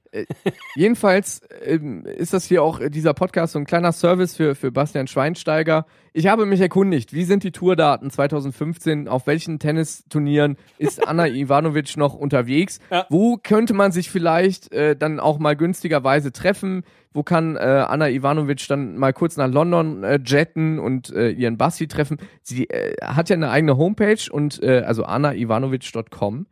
Jedenfalls 0.74 1.42
ähm, 1.62 2.06
ist 2.06 2.32
das 2.32 2.46
hier 2.46 2.62
auch 2.62 2.80
äh, 2.80 2.88
dieser 2.88 3.12
Podcast 3.12 3.52
so 3.52 3.58
ein 3.58 3.66
kleiner 3.66 3.92
Service 3.92 4.34
für, 4.34 4.54
für 4.54 4.72
Bastian 4.72 5.06
Schweinsteiger. 5.06 5.84
Ich 6.14 6.26
habe 6.26 6.46
mich 6.46 6.58
erkundigt, 6.62 7.12
wie 7.12 7.24
sind 7.24 7.44
die 7.44 7.52
Tourdaten 7.52 8.10
2015, 8.10 9.08
auf 9.08 9.26
welchen 9.26 9.58
Tennisturnieren 9.58 10.56
ist 10.78 11.06
Anna 11.06 11.28
Ivanovic 11.28 11.98
noch 11.98 12.14
unterwegs? 12.14 12.80
Ja. 12.90 13.04
Wo 13.10 13.36
könnte 13.36 13.74
man 13.74 13.92
sich 13.92 14.10
vielleicht 14.10 14.72
äh, 14.72 14.96
dann 14.96 15.20
auch 15.20 15.38
mal 15.38 15.54
günstigerweise 15.54 16.32
treffen? 16.32 16.84
Wo 17.12 17.22
kann 17.22 17.56
äh, 17.56 17.60
Anna 17.60 18.08
Ivanovic 18.08 18.66
dann 18.68 18.96
mal 18.96 19.12
kurz 19.12 19.36
nach 19.36 19.48
London 19.48 20.02
äh, 20.02 20.18
jetten 20.24 20.78
und 20.78 21.12
äh, 21.12 21.28
ihren 21.28 21.58
Basti 21.58 21.88
treffen? 21.88 22.16
Sie 22.40 22.70
äh, 22.70 22.96
hat 23.04 23.28
ja 23.28 23.36
eine 23.36 23.50
eigene 23.50 23.76
Homepage 23.76 24.32
und 24.32 24.62
äh, 24.62 24.80
also 24.80 25.04
annaivanovic.com. 25.04 26.46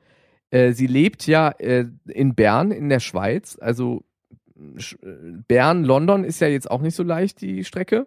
Äh, 0.51 0.73
sie 0.73 0.87
lebt 0.87 1.27
ja 1.27 1.51
äh, 1.59 1.87
in 2.07 2.35
Bern 2.35 2.71
in 2.71 2.89
der 2.89 3.01
Schweiz. 3.01 3.59
Also 3.61 4.05
äh, 4.57 5.05
Bern, 5.47 5.85
London 5.85 6.25
ist 6.25 6.41
ja 6.41 6.49
jetzt 6.49 6.71
auch 6.71 6.81
nicht 6.81 6.95
so 6.95 7.03
leicht, 7.03 7.41
die 7.41 7.65
Strecke. 7.65 8.07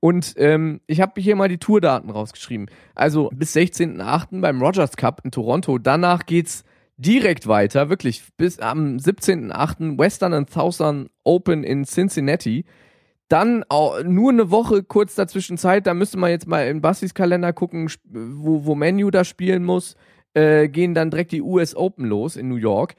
Und 0.00 0.34
ähm, 0.36 0.80
ich 0.88 1.00
habe 1.00 1.20
hier 1.20 1.36
mal 1.36 1.48
die 1.48 1.58
Tourdaten 1.58 2.10
rausgeschrieben. 2.10 2.66
Also 2.94 3.30
bis 3.32 3.54
16.08. 3.54 4.40
beim 4.40 4.60
Rogers 4.60 4.96
Cup 4.96 5.20
in 5.24 5.30
Toronto. 5.30 5.78
Danach 5.78 6.26
geht's 6.26 6.64
direkt 6.96 7.46
weiter, 7.46 7.88
wirklich 7.88 8.22
bis 8.36 8.58
am 8.58 8.96
17.08. 8.96 9.98
Western 9.98 10.34
and 10.34 10.50
Southern 10.50 11.08
Open 11.24 11.62
in 11.62 11.84
Cincinnati. 11.84 12.64
Dann 13.28 13.64
nur 14.04 14.30
eine 14.30 14.50
Woche 14.50 14.82
kurz 14.82 15.14
dazwischen 15.14 15.56
Zeit, 15.56 15.86
da 15.86 15.94
müsste 15.94 16.18
man 16.18 16.30
jetzt 16.30 16.46
mal 16.46 16.66
in 16.66 16.82
Bastis 16.82 17.14
Kalender 17.14 17.52
gucken, 17.52 17.90
wo, 18.04 18.66
wo 18.66 18.74
Menu 18.74 19.10
da 19.10 19.24
spielen 19.24 19.64
muss. 19.64 19.96
Äh, 20.34 20.68
gehen 20.68 20.94
dann 20.94 21.10
direkt 21.10 21.32
die 21.32 21.42
US 21.42 21.74
Open 21.74 22.06
los 22.06 22.36
in 22.36 22.48
New 22.48 22.56
York. 22.56 22.94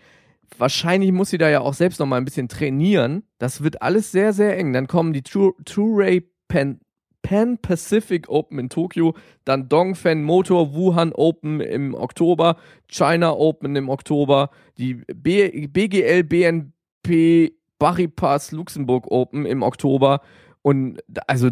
Wahrscheinlich 0.57 1.11
muss 1.11 1.31
sie 1.31 1.39
da 1.39 1.49
ja 1.49 1.61
auch 1.61 1.73
selbst 1.73 1.99
noch 1.99 2.05
mal 2.05 2.17
ein 2.17 2.25
bisschen 2.25 2.47
trainieren. 2.47 3.23
Das 3.39 3.63
wird 3.63 3.81
alles 3.81 4.11
sehr, 4.11 4.33
sehr 4.33 4.57
eng. 4.57 4.71
Dann 4.73 4.87
kommen 4.87 5.13
die 5.13 5.23
True, 5.23 5.53
True 5.65 6.03
Ray 6.03 6.29
Pan, 6.47 6.79
Pan 7.23 7.57
Pacific 7.57 8.29
Open 8.29 8.59
in 8.59 8.69
Tokio, 8.69 9.15
dann 9.45 9.69
Dongfeng 9.69 10.23
Motor 10.23 10.75
Wuhan 10.75 11.13
Open 11.13 11.61
im 11.61 11.95
Oktober, 11.95 12.57
China 12.87 13.31
Open 13.31 13.75
im 13.75 13.89
Oktober, 13.89 14.51
die 14.77 14.95
B, 15.15 15.67
BGL 15.67 16.23
BNP 16.23 17.53
Baripas 17.79 18.51
Luxemburg 18.51 19.07
Open 19.09 19.45
im 19.45 19.63
Oktober 19.63 20.21
und 20.61 20.99
also 21.27 21.49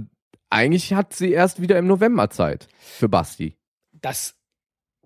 eigentlich 0.50 0.94
hat 0.94 1.13
sie 1.13 1.32
erst 1.32 1.62
wieder 1.62 1.80
im 1.80 1.88
November 1.88 2.30
Zeit 2.30 2.67
für 2.78 3.10
Basti. 3.10 3.58
Das 4.02 4.36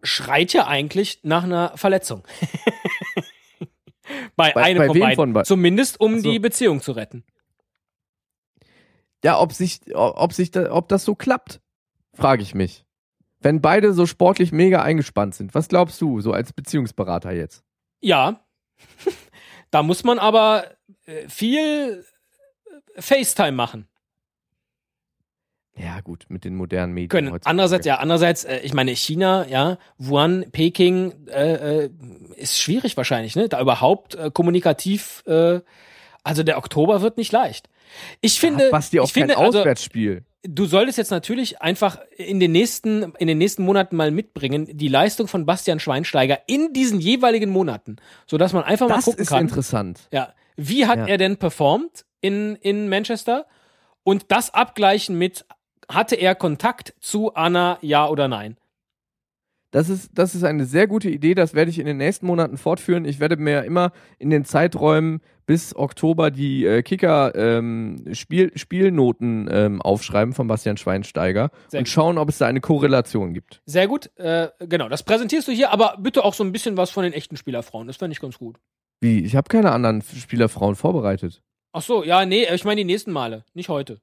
schreit 0.06 0.54
ja 0.54 0.68
eigentlich 0.68 1.20
nach 1.24 1.44
einer 1.44 1.76
Verletzung. 1.78 2.24
bei, 4.36 4.52
Bei- 4.52 4.64
einem 4.64 4.80
bei 4.80 4.88
von 4.88 5.00
beiden. 5.00 5.16
von 5.16 5.34
beiden? 5.34 5.46
Zumindest 5.46 6.00
um 6.00 6.20
so. 6.20 6.32
die 6.32 6.40
Beziehung 6.40 6.82
zu 6.82 6.92
retten. 6.94 7.24
Ja, 9.24 9.40
ob 9.40 9.54
sich, 9.54 9.82
ob 9.96 10.34
sich, 10.34 10.52
da, 10.52 10.72
ob 10.72 10.88
das 10.88 11.04
so 11.04 11.16
klappt, 11.16 11.60
frage 12.14 12.44
ich 12.44 12.54
mich. 12.54 12.86
Wenn 13.40 13.62
beide 13.62 13.94
so 13.94 14.06
sportlich 14.06 14.52
mega 14.52 14.82
eingespannt 14.82 15.36
sind, 15.36 15.56
was 15.56 15.68
glaubst 15.68 16.00
du, 16.02 16.22
so 16.22 16.32
als 16.32 16.54
Beziehungsberater 16.54 17.32
jetzt? 17.32 17.64
Ja. 18.02 18.46
da 19.72 19.84
muss 19.84 20.04
man 20.04 20.20
aber 20.20 20.66
äh, 21.06 21.28
viel 21.28 22.06
äh, 22.96 23.02
FaceTime 23.02 23.54
machen 23.54 23.88
Ja, 25.78 26.00
gut, 26.02 26.26
mit 26.30 26.46
den 26.46 26.56
modernen 26.56 26.94
Medien. 26.94 27.10
können. 27.10 27.28
heutzutage. 27.32 27.50
Andererseits, 27.50 27.86
ja, 27.86 27.98
andererseits, 27.98 28.44
äh, 28.46 28.60
ich 28.60 28.74
meine, 28.74 28.92
China, 28.96 29.46
ja, 29.48 29.78
Wuhan, 29.98 30.46
Peking, 30.52 31.28
äh, 31.28 31.84
äh, 31.86 31.90
ist 32.38 32.60
schwierig 32.60 32.96
wahrscheinlich, 32.98 33.36
ne? 33.36 33.50
Da 33.50 33.60
überhaupt 33.60 34.16
äh, 34.16 34.32
kommunikativ, 34.32 35.24
äh, 35.28 35.60
also 36.24 36.44
der 36.44 36.58
Oktober 36.58 37.02
wird 37.02 37.18
nicht 37.18 37.32
leicht. 37.32 37.70
Ich 38.22 38.40
finde, 38.40 38.70
Basti 38.72 39.00
auch 39.00 39.06
ich 39.06 39.14
finde, 39.14 39.36
kein 39.36 39.46
also, 39.46 39.60
Auswärtsspiel. 39.60 40.24
du 40.44 40.66
solltest 40.66 40.98
jetzt 40.98 41.12
natürlich 41.12 41.62
einfach 41.62 42.00
in 42.18 42.40
den 42.40 42.52
nächsten, 42.54 43.14
in 43.20 43.28
den 43.28 43.38
nächsten 43.38 43.64
Monaten 43.64 43.96
mal 43.96 44.12
mitbringen, 44.12 44.68
die 44.72 44.88
Leistung 44.88 45.28
von 45.28 45.46
Bastian 45.46 45.80
Schweinsteiger 45.80 46.40
in 46.48 46.72
diesen 46.74 47.00
jeweiligen 47.00 47.50
Monaten, 47.50 47.98
sodass 48.28 48.54
man 48.54 48.64
einfach 48.64 48.88
mal 48.88 48.96
das 48.96 49.06
gucken 49.06 49.22
ist 49.22 49.30
kann. 49.30 49.42
interessant. 49.42 50.08
Ja, 50.12 50.34
wie 50.56 50.86
hat 50.88 51.00
Ja. 51.00 51.06
er 51.08 51.18
denn 51.18 51.38
performt 51.38 52.06
in, 52.22 52.56
in 52.56 52.88
Manchester? 52.90 53.46
Und 54.04 54.26
das 54.32 54.54
abgleichen 54.54 55.18
mit, 55.18 55.46
hatte 55.90 56.16
er 56.16 56.36
Kontakt 56.36 56.94
zu 57.00 57.34
Anna, 57.34 57.80
ja 57.82 58.08
oder 58.08 58.28
nein? 58.28 58.58
Das 59.72 59.90
ist, 59.90 60.12
das 60.14 60.36
ist 60.36 60.44
eine 60.46 60.66
sehr 60.66 60.88
gute 60.88 61.10
Idee. 61.10 61.36
Das 61.36 61.54
werde 61.54 61.70
ich 61.70 61.80
in 61.80 61.86
den 61.86 61.98
nächsten 61.98 62.26
Monaten 62.28 62.56
fortführen. 62.58 63.04
Ich 63.04 63.20
werde 63.20 63.36
mir 63.36 63.64
immer 63.64 63.92
in 64.20 64.30
den 64.30 64.46
Zeiträumen 64.46 65.20
bis 65.46 65.76
Oktober 65.76 66.32
die 66.32 66.66
äh, 66.66 66.82
Kicker-Spielnoten 66.82 69.50
ähm, 69.52 69.82
aufschreiben 69.82 70.34
von 70.34 70.48
Bastian 70.48 70.78
Schweinsteiger 70.78 71.52
Sehr 71.68 71.80
und 71.80 71.86
gut. 71.86 71.92
schauen, 71.92 72.18
ob 72.18 72.30
es 72.30 72.38
da 72.38 72.48
eine 72.48 72.62
Korrelation 72.62 73.34
gibt. 73.34 73.62
Sehr 73.66 73.90
gut, 73.90 74.10
äh, 74.16 74.48
genau, 74.60 74.88
das 74.88 75.04
präsentierst 75.04 75.50
du 75.50 75.52
hier, 75.52 75.72
aber 75.72 75.98
bitte 76.00 76.24
auch 76.24 76.34
so 76.34 76.46
ein 76.46 76.54
bisschen 76.54 76.78
was 76.78 76.90
von 76.90 77.04
den 77.04 77.12
echten 77.14 77.36
Spielerfrauen. 77.36 77.88
Das 77.88 77.98
fände 77.98 78.14
ich 78.14 78.22
ganz 78.22 78.38
gut. 78.40 78.56
Wie? 79.02 79.26
Ich 79.26 79.36
habe 79.36 79.50
keine 79.50 79.72
anderen 79.72 80.02
Spielerfrauen 80.02 80.76
vorbereitet. 80.76 81.44
Ach 81.74 81.82
so, 81.82 82.06
ja, 82.06 82.26
nee, 82.26 82.48
ich 82.52 82.64
meine 82.64 82.80
die 82.80 82.86
nächsten 82.86 83.12
Male, 83.12 83.44
nicht 83.54 83.68
heute. 83.68 84.00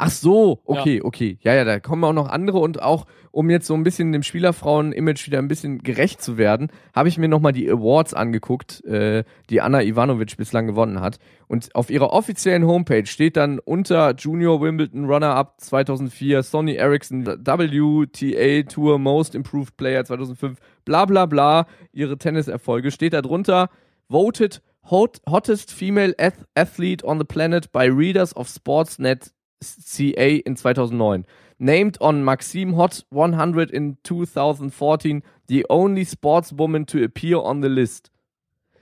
Ach 0.00 0.10
so, 0.10 0.60
okay, 0.64 1.00
okay. 1.02 1.38
Ja, 1.40 1.54
ja, 1.54 1.64
da 1.64 1.80
kommen 1.80 2.04
auch 2.04 2.12
noch 2.12 2.28
andere 2.28 2.58
und 2.58 2.80
auch, 2.80 3.04
um 3.32 3.50
jetzt 3.50 3.66
so 3.66 3.74
ein 3.74 3.82
bisschen 3.82 4.12
dem 4.12 4.22
Spielerfrauen-Image 4.22 5.26
wieder 5.26 5.38
ein 5.38 5.48
bisschen 5.48 5.78
gerecht 5.80 6.22
zu 6.22 6.38
werden, 6.38 6.68
habe 6.94 7.08
ich 7.08 7.18
mir 7.18 7.28
nochmal 7.28 7.52
die 7.52 7.68
Awards 7.68 8.14
angeguckt, 8.14 8.84
äh, 8.84 9.24
die 9.50 9.60
Anna 9.60 9.82
Ivanovic 9.82 10.36
bislang 10.36 10.68
gewonnen 10.68 11.00
hat. 11.00 11.18
Und 11.48 11.74
auf 11.74 11.90
ihrer 11.90 12.12
offiziellen 12.12 12.64
Homepage 12.64 13.06
steht 13.06 13.36
dann 13.36 13.58
unter 13.58 14.14
Junior 14.14 14.60
Wimbledon 14.60 15.06
Runner-Up 15.06 15.60
2004, 15.60 16.44
Sonny 16.44 16.74
Ericsson 16.74 17.26
WTA 17.26 18.62
Tour 18.68 19.00
Most 19.00 19.34
Improved 19.34 19.76
Player 19.76 20.04
2005, 20.04 20.58
bla 20.84 21.06
bla 21.06 21.26
bla, 21.26 21.66
ihre 21.92 22.18
Tenniserfolge, 22.18 22.92
steht 22.92 23.14
da 23.14 23.22
drunter, 23.22 23.68
voted 24.08 24.62
hot, 24.90 25.20
hottest 25.28 25.72
female 25.72 26.14
ath 26.18 26.46
athlete 26.54 27.04
on 27.04 27.18
the 27.18 27.24
planet 27.24 27.72
by 27.72 27.86
readers 27.86 28.32
of 28.36 28.48
Sportsnet 28.48 29.32
CA 29.60 30.40
in 30.44 30.56
2009. 30.56 31.26
Named 31.58 32.00
on 32.00 32.22
Maxim 32.22 32.76
Hot 32.76 33.04
100 33.10 33.70
in 33.70 33.98
2014, 34.04 35.22
the 35.48 35.66
only 35.68 36.04
sportswoman 36.04 36.86
to 36.86 37.02
appear 37.02 37.38
on 37.38 37.62
the 37.62 37.68
list. 37.68 38.10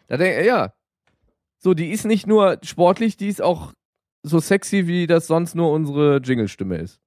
Da 0.09 0.17
denke 0.17 0.41
ich, 0.41 0.47
ja. 0.47 0.73
So, 1.59 1.75
die 1.75 1.91
ist 1.91 2.05
nicht 2.05 2.27
nur 2.27 2.59
sportlich, 2.63 3.17
die 3.17 3.29
ist 3.29 3.41
auch 3.41 3.73
so 4.23 4.41
sexy, 4.41 4.87
wie 4.87 5.07
das 5.07 5.27
sonst 5.27 5.55
nur 5.55 5.71
unsere 5.71 6.19
Jingle-Stimme 6.19 6.77
ist. 6.77 7.01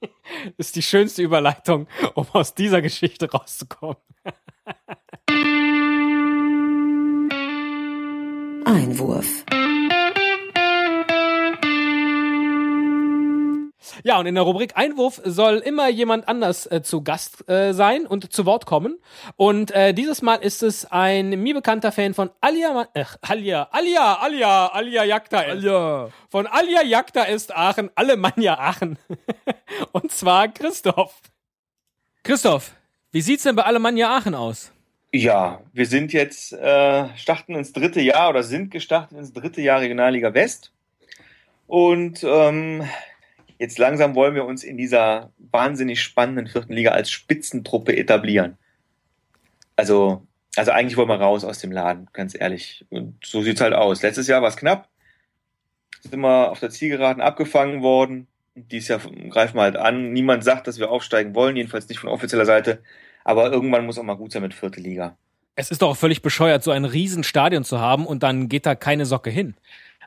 Das 0.00 0.10
ist 0.58 0.76
die 0.76 0.82
schönste 0.82 1.22
Überleitung, 1.22 1.88
um 2.14 2.26
aus 2.32 2.54
dieser 2.54 2.80
Geschichte 2.80 3.30
rauszukommen. 3.30 3.96
Einwurf. 8.64 9.44
Ja, 14.06 14.20
und 14.20 14.26
in 14.26 14.36
der 14.36 14.44
Rubrik 14.44 14.76
Einwurf 14.76 15.20
soll 15.24 15.56
immer 15.56 15.88
jemand 15.88 16.28
anders 16.28 16.70
äh, 16.70 16.80
zu 16.80 17.02
Gast 17.02 17.48
äh, 17.50 17.72
sein 17.72 18.06
und 18.06 18.32
zu 18.32 18.46
Wort 18.46 18.64
kommen. 18.64 18.98
Und 19.34 19.72
äh, 19.72 19.94
dieses 19.94 20.22
Mal 20.22 20.36
ist 20.36 20.62
es 20.62 20.84
ein 20.92 21.30
mir 21.30 21.54
bekannter 21.54 21.90
Fan 21.90 22.14
von 22.14 22.30
Alia, 22.40 22.72
Ma- 22.72 22.88
äh, 22.94 23.04
Alia, 23.22 23.66
Alia, 23.72 24.14
Alia, 24.14 24.66
Alia 24.68 25.02
Jagda. 25.02 25.40
ist. 25.40 25.64
Ja. 25.64 26.08
Von 26.30 26.46
Alia 26.46 26.84
Jagda 26.84 27.24
ist 27.24 27.52
Aachen, 27.56 27.90
Alemannia 27.96 28.56
Aachen. 28.56 28.96
und 29.90 30.12
zwar 30.12 30.46
Christoph. 30.46 31.14
Christoph, 32.22 32.74
wie 33.10 33.22
sieht's 33.22 33.42
denn 33.42 33.56
bei 33.56 33.64
Alemannia 33.64 34.16
Aachen 34.16 34.36
aus? 34.36 34.70
Ja, 35.12 35.62
wir 35.72 35.86
sind 35.86 36.12
jetzt, 36.12 36.52
äh, 36.52 37.08
starten 37.16 37.56
ins 37.56 37.72
dritte 37.72 38.00
Jahr 38.00 38.30
oder 38.30 38.44
sind 38.44 38.70
gestartet 38.70 39.18
ins 39.18 39.32
dritte 39.32 39.62
Jahr 39.62 39.80
Regionalliga 39.80 40.32
West. 40.32 40.70
Und 41.66 42.22
ähm, 42.22 42.84
jetzt 43.58 43.78
langsam 43.78 44.14
wollen 44.14 44.34
wir 44.34 44.44
uns 44.44 44.64
in 44.64 44.76
dieser 44.76 45.32
wahnsinnig 45.38 46.02
spannenden 46.02 46.46
vierten 46.46 46.72
Liga 46.72 46.90
als 46.90 47.10
Spitzentruppe 47.10 47.96
etablieren. 47.96 48.56
Also, 49.76 50.26
also 50.56 50.72
eigentlich 50.72 50.96
wollen 50.96 51.08
wir 51.08 51.20
raus 51.20 51.44
aus 51.44 51.58
dem 51.58 51.72
Laden, 51.72 52.08
ganz 52.12 52.34
ehrlich. 52.38 52.84
Und 52.90 53.18
so 53.24 53.42
sieht's 53.42 53.60
halt 53.60 53.74
aus. 53.74 54.02
Letztes 54.02 54.26
Jahr 54.26 54.42
war 54.42 54.48
es 54.48 54.56
knapp. 54.56 54.88
Sind 56.02 56.20
wir 56.20 56.50
auf 56.50 56.60
der 56.60 56.70
Zielgeraden 56.70 57.22
abgefangen 57.22 57.82
worden. 57.82 58.26
Dieses 58.54 58.88
Jahr 58.88 59.00
greifen 59.28 59.56
wir 59.56 59.62
halt 59.62 59.76
an. 59.76 60.12
Niemand 60.12 60.44
sagt, 60.44 60.66
dass 60.66 60.78
wir 60.78 60.90
aufsteigen 60.90 61.34
wollen, 61.34 61.56
jedenfalls 61.56 61.88
nicht 61.88 61.98
von 61.98 62.08
offizieller 62.08 62.46
Seite. 62.46 62.82
Aber 63.24 63.50
irgendwann 63.50 63.84
muss 63.84 63.98
auch 63.98 64.02
mal 64.02 64.14
gut 64.14 64.32
sein 64.32 64.42
mit 64.42 64.54
vierte 64.54 64.80
Liga. 64.80 65.16
Es 65.56 65.70
ist 65.70 65.82
doch 65.82 65.96
völlig 65.96 66.22
bescheuert, 66.22 66.62
so 66.62 66.70
ein 66.70 66.84
Riesenstadion 66.84 67.64
zu 67.64 67.80
haben 67.80 68.06
und 68.06 68.22
dann 68.22 68.48
geht 68.48 68.66
da 68.66 68.74
keine 68.74 69.06
Socke 69.06 69.30
hin. 69.30 69.54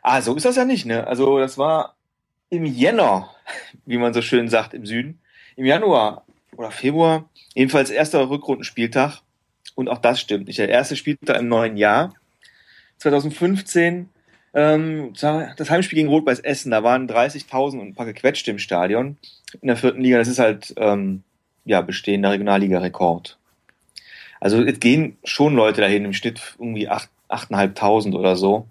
Ah, 0.01 0.21
so 0.21 0.35
ist 0.35 0.45
das 0.45 0.55
ja 0.55 0.63
nicht, 0.63 0.85
ne? 0.85 1.05
Also 1.05 1.39
das 1.39 1.57
war 1.57 1.95
im 2.49 2.65
Jänner, 2.65 3.29
wie 3.85 3.97
man 3.97 4.13
so 4.13 4.21
schön 4.21 4.49
sagt 4.49 4.73
im 4.73 4.85
Süden. 4.85 5.19
Im 5.55 5.65
Januar 5.65 6.25
oder 6.55 6.71
Februar, 6.71 7.29
jedenfalls 7.53 7.89
erster 7.89 8.29
Rückrundenspieltag. 8.29 9.21
Und 9.75 9.88
auch 9.88 9.99
das 9.99 10.19
stimmt 10.19 10.47
nicht. 10.47 10.59
Der 10.59 10.69
erste 10.69 10.95
Spieltag 10.95 11.39
im 11.39 11.47
neuen 11.47 11.77
Jahr. 11.77 12.13
2015, 12.97 14.09
ähm, 14.53 15.13
das 15.13 15.69
Heimspiel 15.69 15.97
gegen 15.97 16.09
Rot-Weiß 16.09 16.39
Essen, 16.39 16.71
da 16.71 16.83
waren 16.83 17.07
30.000 17.07 17.79
und 17.79 17.88
ein 17.88 17.95
paar 17.95 18.05
gequetschte 18.05 18.51
im 18.51 18.59
Stadion. 18.59 19.17
In 19.62 19.67
der 19.67 19.77
vierten 19.77 20.01
Liga, 20.01 20.17
das 20.17 20.27
ist 20.27 20.39
halt, 20.39 20.73
ähm, 20.77 21.23
ja, 21.65 21.81
bestehender 21.81 22.31
Regionalliga-Rekord. 22.31 23.38
Also 24.41 24.62
es 24.63 24.79
gehen 24.79 25.17
schon 25.23 25.55
Leute 25.55 25.81
dahin, 25.81 26.05
im 26.05 26.13
Schnitt 26.13 26.55
irgendwie 26.57 26.89
acht- 26.89 27.09
8.500 27.29 28.15
oder 28.15 28.35
so 28.35 28.67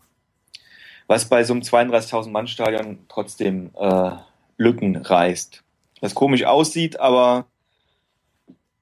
was 1.08 1.28
bei 1.28 1.42
so 1.42 1.54
einem 1.54 1.62
32.000 1.62 2.30
Mann 2.30 2.46
Stadion 2.46 2.98
trotzdem 3.08 3.70
äh, 3.76 4.12
Lücken 4.58 4.96
reißt. 4.96 5.64
Was 6.00 6.14
komisch 6.14 6.44
aussieht, 6.44 7.00
aber 7.00 7.46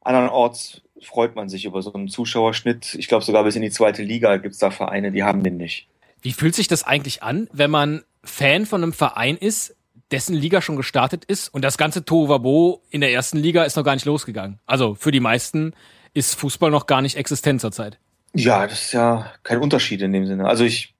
andernorts 0.03 0.83
freut 1.01 1.35
man 1.35 1.49
sich 1.49 1.65
über 1.65 1.81
so 1.81 1.93
einen 1.93 2.09
Zuschauerschnitt. 2.09 2.95
Ich 2.95 3.09
glaube 3.09 3.25
sogar 3.25 3.45
bis 3.45 3.57
in 3.57 3.63
die 3.63 3.71
zweite 3.71 4.03
Liga 4.03 4.37
gibt's 4.37 4.59
da 4.59 4.71
Vereine, 4.71 5.13
die 5.13 5.23
haben 5.23 5.43
den 5.43 5.57
nicht. 5.57 5.89
Wie 6.21 6.33
fühlt 6.33 6.55
sich 6.55 6.69
das 6.69 6.83
eigentlich 6.83 7.23
an, 7.23 7.49
wenn 7.53 7.71
man 7.71 8.03
Fan 8.25 8.67
von 8.67 8.83
einem 8.83 8.93
Verein 8.93 9.37
ist, 9.37 9.77
dessen 10.11 10.35
Liga 10.35 10.61
schon 10.61 10.77
gestartet 10.77 11.25
ist 11.25 11.49
und 11.49 11.63
das 11.63 11.79
ganze 11.79 12.05
Tohuwabo 12.05 12.83
in 12.91 13.01
der 13.01 13.13
ersten 13.13 13.39
Liga 13.39 13.65
ist 13.65 13.77
noch 13.77 13.85
gar 13.85 13.95
nicht 13.95 14.05
losgegangen? 14.05 14.59
Also 14.67 14.95
für 14.95 15.13
die 15.13 15.21
meisten 15.21 15.75
ist 16.13 16.35
Fußball 16.35 16.71
noch 16.71 16.87
gar 16.87 17.03
nicht 17.03 17.17
existent 17.17 17.61
zurzeit. 17.61 17.99
Ja, 18.35 18.67
das 18.67 18.83
ist 18.83 18.93
ja 18.93 19.33
kein 19.43 19.59
Unterschied 19.59 20.03
in 20.03 20.13
dem 20.13 20.27
Sinne. 20.27 20.47
Also 20.47 20.65
ich 20.65 20.95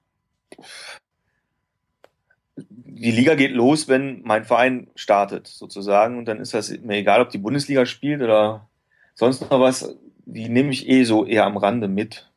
die 2.97 3.11
Liga 3.11 3.35
geht 3.35 3.51
los, 3.51 3.87
wenn 3.87 4.21
mein 4.23 4.43
Verein 4.43 4.87
startet, 4.95 5.47
sozusagen. 5.47 6.17
Und 6.17 6.25
dann 6.25 6.39
ist 6.39 6.53
das 6.53 6.69
mir 6.79 6.97
egal, 6.97 7.21
ob 7.21 7.29
die 7.29 7.37
Bundesliga 7.37 7.85
spielt 7.85 8.21
oder 8.21 8.67
sonst 9.15 9.41
noch 9.41 9.59
was. 9.59 9.97
Die 10.25 10.49
nehme 10.49 10.71
ich 10.71 10.89
eh 10.89 11.03
so 11.03 11.25
eher 11.25 11.45
am 11.45 11.57
Rande 11.57 11.87
mit. 11.87 12.29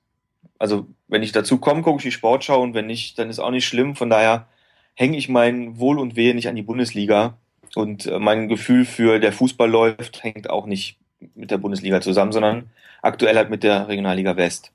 Also, 0.58 0.86
wenn 1.08 1.22
ich 1.22 1.32
dazu 1.32 1.58
komme, 1.58 1.82
gucke 1.82 1.98
ich 1.98 2.04
die 2.04 2.12
Sportschau 2.12 2.62
und 2.62 2.74
wenn 2.74 2.86
nicht, 2.86 3.18
dann 3.18 3.30
ist 3.30 3.38
auch 3.38 3.50
nicht 3.50 3.66
schlimm. 3.66 3.96
Von 3.96 4.10
daher 4.10 4.46
hänge 4.94 5.16
ich 5.16 5.28
mein 5.28 5.78
Wohl 5.78 5.98
und 5.98 6.16
Wehe 6.16 6.34
nicht 6.34 6.48
an 6.48 6.56
die 6.56 6.62
Bundesliga. 6.62 7.38
Und 7.74 8.06
äh, 8.06 8.18
mein 8.18 8.48
Gefühl 8.48 8.84
für 8.84 9.18
der 9.18 9.32
Fußball 9.32 9.70
läuft 9.70 10.22
hängt 10.22 10.50
auch 10.50 10.66
nicht 10.66 10.98
mit 11.34 11.50
der 11.50 11.58
Bundesliga 11.58 12.00
zusammen, 12.00 12.32
sondern 12.32 12.70
aktuell 13.02 13.36
halt 13.36 13.50
mit 13.50 13.62
der 13.62 13.88
Regionalliga 13.88 14.36
West. 14.36 14.72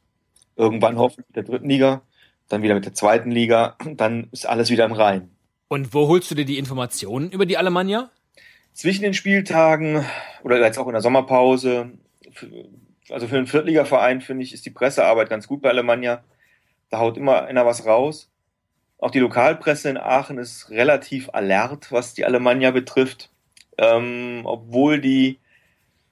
Irgendwann 0.55 0.97
hoffentlich 0.97 1.27
mit 1.27 1.35
der 1.35 1.43
dritten 1.43 1.69
Liga, 1.69 2.01
dann 2.47 2.61
wieder 2.61 2.75
mit 2.75 2.85
der 2.85 2.93
zweiten 2.93 3.31
Liga, 3.31 3.75
dann 3.95 4.27
ist 4.31 4.47
alles 4.47 4.69
wieder 4.69 4.85
im 4.85 4.93
Rhein. 4.93 5.34
Und 5.67 5.93
wo 5.93 6.07
holst 6.07 6.29
du 6.29 6.35
dir 6.35 6.45
die 6.45 6.57
Informationen 6.57 7.31
über 7.31 7.45
die 7.45 7.57
Alemannia? 7.57 8.11
Zwischen 8.73 9.03
den 9.03 9.13
Spieltagen 9.13 10.05
oder 10.43 10.59
jetzt 10.59 10.77
auch 10.77 10.87
in 10.87 10.93
der 10.93 11.01
Sommerpause, 11.01 11.91
also 13.09 13.27
für 13.27 13.37
einen 13.37 13.47
Viertligaverein 13.47 14.21
finde 14.21 14.43
ich, 14.43 14.53
ist 14.53 14.65
die 14.65 14.71
Pressearbeit 14.71 15.29
ganz 15.29 15.47
gut 15.47 15.61
bei 15.61 15.69
Alemannia. 15.69 16.23
Da 16.89 16.99
haut 16.99 17.17
immer 17.17 17.45
einer 17.45 17.65
was 17.65 17.85
raus. 17.85 18.31
Auch 18.97 19.11
die 19.11 19.19
Lokalpresse 19.19 19.89
in 19.89 19.97
Aachen 19.97 20.37
ist 20.37 20.69
relativ 20.69 21.29
alert, 21.33 21.91
was 21.91 22.13
die 22.13 22.25
Alemannia 22.25 22.71
betrifft. 22.71 23.29
Ähm, 23.77 24.41
obwohl 24.45 25.01
die 25.01 25.39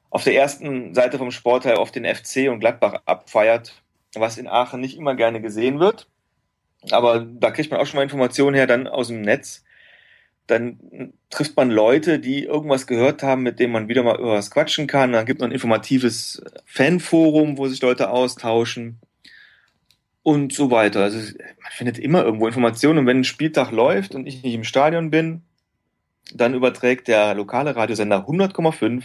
auf 0.09 0.23
der 0.23 0.35
ersten 0.35 0.93
Seite 0.93 1.17
vom 1.17 1.31
Sportteil 1.31 1.75
auf 1.75 1.91
den 1.91 2.05
FC 2.05 2.49
und 2.49 2.59
Gladbach 2.59 3.01
abfeiert, 3.05 3.81
was 4.15 4.37
in 4.37 4.47
Aachen 4.47 4.81
nicht 4.81 4.97
immer 4.97 5.15
gerne 5.15 5.41
gesehen 5.41 5.79
wird. 5.79 6.07
Aber 6.91 7.25
da 7.25 7.51
kriegt 7.51 7.71
man 7.71 7.79
auch 7.79 7.85
schon 7.85 7.97
mal 7.97 8.03
Informationen 8.03 8.55
her, 8.55 8.67
dann 8.67 8.87
aus 8.87 9.07
dem 9.07 9.21
Netz. 9.21 9.63
Dann 10.47 11.13
trifft 11.29 11.55
man 11.55 11.71
Leute, 11.71 12.19
die 12.19 12.43
irgendwas 12.43 12.85
gehört 12.85 13.23
haben, 13.23 13.43
mit 13.43 13.59
dem 13.59 13.71
man 13.71 13.87
wieder 13.87 14.03
mal 14.03 14.19
über 14.19 14.33
was 14.33 14.51
quatschen 14.51 14.87
kann. 14.87 15.13
Dann 15.13 15.25
gibt 15.25 15.39
noch 15.39 15.47
ein 15.47 15.53
informatives 15.53 16.43
Fanforum, 16.65 17.57
wo 17.57 17.67
sich 17.67 17.81
Leute 17.81 18.09
austauschen 18.09 18.99
und 20.23 20.53
so 20.53 20.71
weiter. 20.71 21.03
Also 21.03 21.17
man 21.17 21.71
findet 21.71 21.99
immer 21.99 22.23
irgendwo 22.23 22.47
Informationen 22.47 22.99
und 22.99 23.05
wenn 23.05 23.19
ein 23.19 23.25
Spieltag 23.25 23.71
läuft 23.71 24.15
und 24.15 24.25
ich 24.25 24.43
nicht 24.43 24.53
im 24.53 24.63
Stadion 24.63 25.11
bin, 25.11 25.43
dann 26.33 26.53
überträgt 26.53 27.07
der 27.07 27.35
lokale 27.35 27.75
Radiosender 27.75 28.25
100,5 28.27 29.03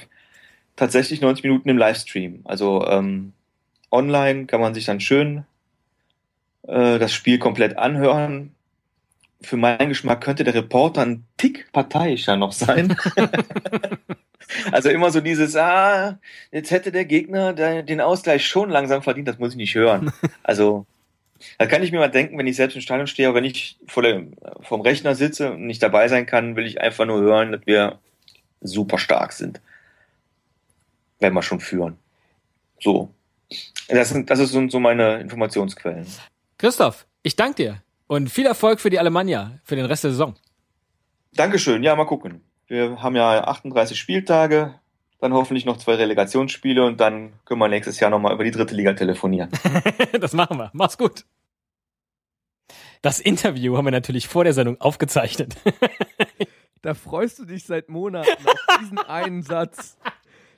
tatsächlich 0.76 1.20
90 1.20 1.44
Minuten 1.44 1.68
im 1.68 1.76
Livestream. 1.76 2.40
Also 2.44 2.86
ähm, 2.86 3.32
online 3.90 4.46
kann 4.46 4.60
man 4.60 4.74
sich 4.74 4.84
dann 4.84 5.00
schön 5.00 5.44
äh, 6.66 6.98
das 6.98 7.12
Spiel 7.12 7.38
komplett 7.38 7.76
anhören. 7.76 8.54
Für 9.40 9.56
meinen 9.56 9.88
Geschmack 9.88 10.20
könnte 10.20 10.44
der 10.44 10.54
Reporter 10.54 11.02
ein 11.02 11.24
Tick 11.36 11.70
parteiischer 11.72 12.36
noch 12.36 12.52
sein. 12.52 12.96
also 14.72 14.88
immer 14.88 15.10
so 15.10 15.20
dieses, 15.20 15.54
ah, 15.54 16.18
jetzt 16.50 16.70
hätte 16.72 16.90
der 16.90 17.04
Gegner 17.04 17.52
den 17.52 18.00
Ausgleich 18.00 18.46
schon 18.46 18.70
langsam 18.70 19.02
verdient, 19.02 19.28
das 19.28 19.38
muss 19.38 19.52
ich 19.52 19.56
nicht 19.56 19.76
hören. 19.76 20.12
Also 20.42 20.86
da 21.58 21.66
kann 21.66 21.84
ich 21.84 21.92
mir 21.92 22.00
mal 22.00 22.08
denken, 22.08 22.36
wenn 22.36 22.48
ich 22.48 22.56
selbst 22.56 22.74
im 22.74 22.80
Stadion 22.80 23.06
stehe, 23.06 23.32
wenn 23.32 23.44
ich 23.44 23.78
vor 23.86 24.02
dem, 24.02 24.32
vom 24.62 24.80
Rechner 24.80 25.14
sitze 25.14 25.52
und 25.52 25.66
nicht 25.66 25.82
dabei 25.84 26.08
sein 26.08 26.26
kann, 26.26 26.56
will 26.56 26.66
ich 26.66 26.80
einfach 26.80 27.06
nur 27.06 27.20
hören, 27.20 27.52
dass 27.52 27.60
wir 27.64 28.00
super 28.60 28.98
stark 28.98 29.32
sind 29.32 29.60
wenn 31.20 31.32
wir 31.32 31.42
schon 31.42 31.60
führen. 31.60 31.98
So. 32.80 33.12
Das, 33.88 34.10
sind, 34.10 34.30
das 34.30 34.38
sind 34.50 34.70
so 34.70 34.78
meine 34.78 35.20
Informationsquellen. 35.20 36.06
Christoph, 36.58 37.06
ich 37.22 37.36
danke 37.36 37.62
dir 37.62 37.82
und 38.08 38.30
viel 38.30 38.44
Erfolg 38.44 38.80
für 38.80 38.90
die 38.90 38.98
Alemannia 38.98 39.60
für 39.62 39.76
den 39.76 39.84
Rest 39.84 40.02
der 40.02 40.10
Saison. 40.10 40.34
Dankeschön. 41.32 41.84
Ja, 41.84 41.94
mal 41.94 42.04
gucken. 42.04 42.42
Wir 42.66 43.00
haben 43.00 43.14
ja 43.14 43.44
38 43.44 43.96
Spieltage, 43.96 44.74
dann 45.20 45.32
hoffentlich 45.32 45.64
noch 45.64 45.76
zwei 45.76 45.94
Relegationsspiele 45.94 46.84
und 46.84 47.00
dann 47.00 47.32
können 47.44 47.60
wir 47.60 47.68
nächstes 47.68 48.00
Jahr 48.00 48.10
nochmal 48.10 48.34
über 48.34 48.42
die 48.42 48.50
dritte 48.50 48.74
Liga 48.74 48.92
telefonieren. 48.94 49.50
das 50.20 50.32
machen 50.32 50.58
wir. 50.58 50.70
Mach's 50.72 50.98
gut. 50.98 51.24
Das 53.02 53.20
Interview 53.20 53.76
haben 53.76 53.84
wir 53.84 53.92
natürlich 53.92 54.26
vor 54.26 54.42
der 54.42 54.52
Sendung 54.52 54.80
aufgezeichnet. 54.80 55.56
da 56.82 56.94
freust 56.94 57.38
du 57.38 57.44
dich 57.44 57.64
seit 57.64 57.88
Monaten 57.88 58.30
auf 58.44 58.78
diesen 58.80 58.98
einen 58.98 59.42
Satz. 59.42 59.96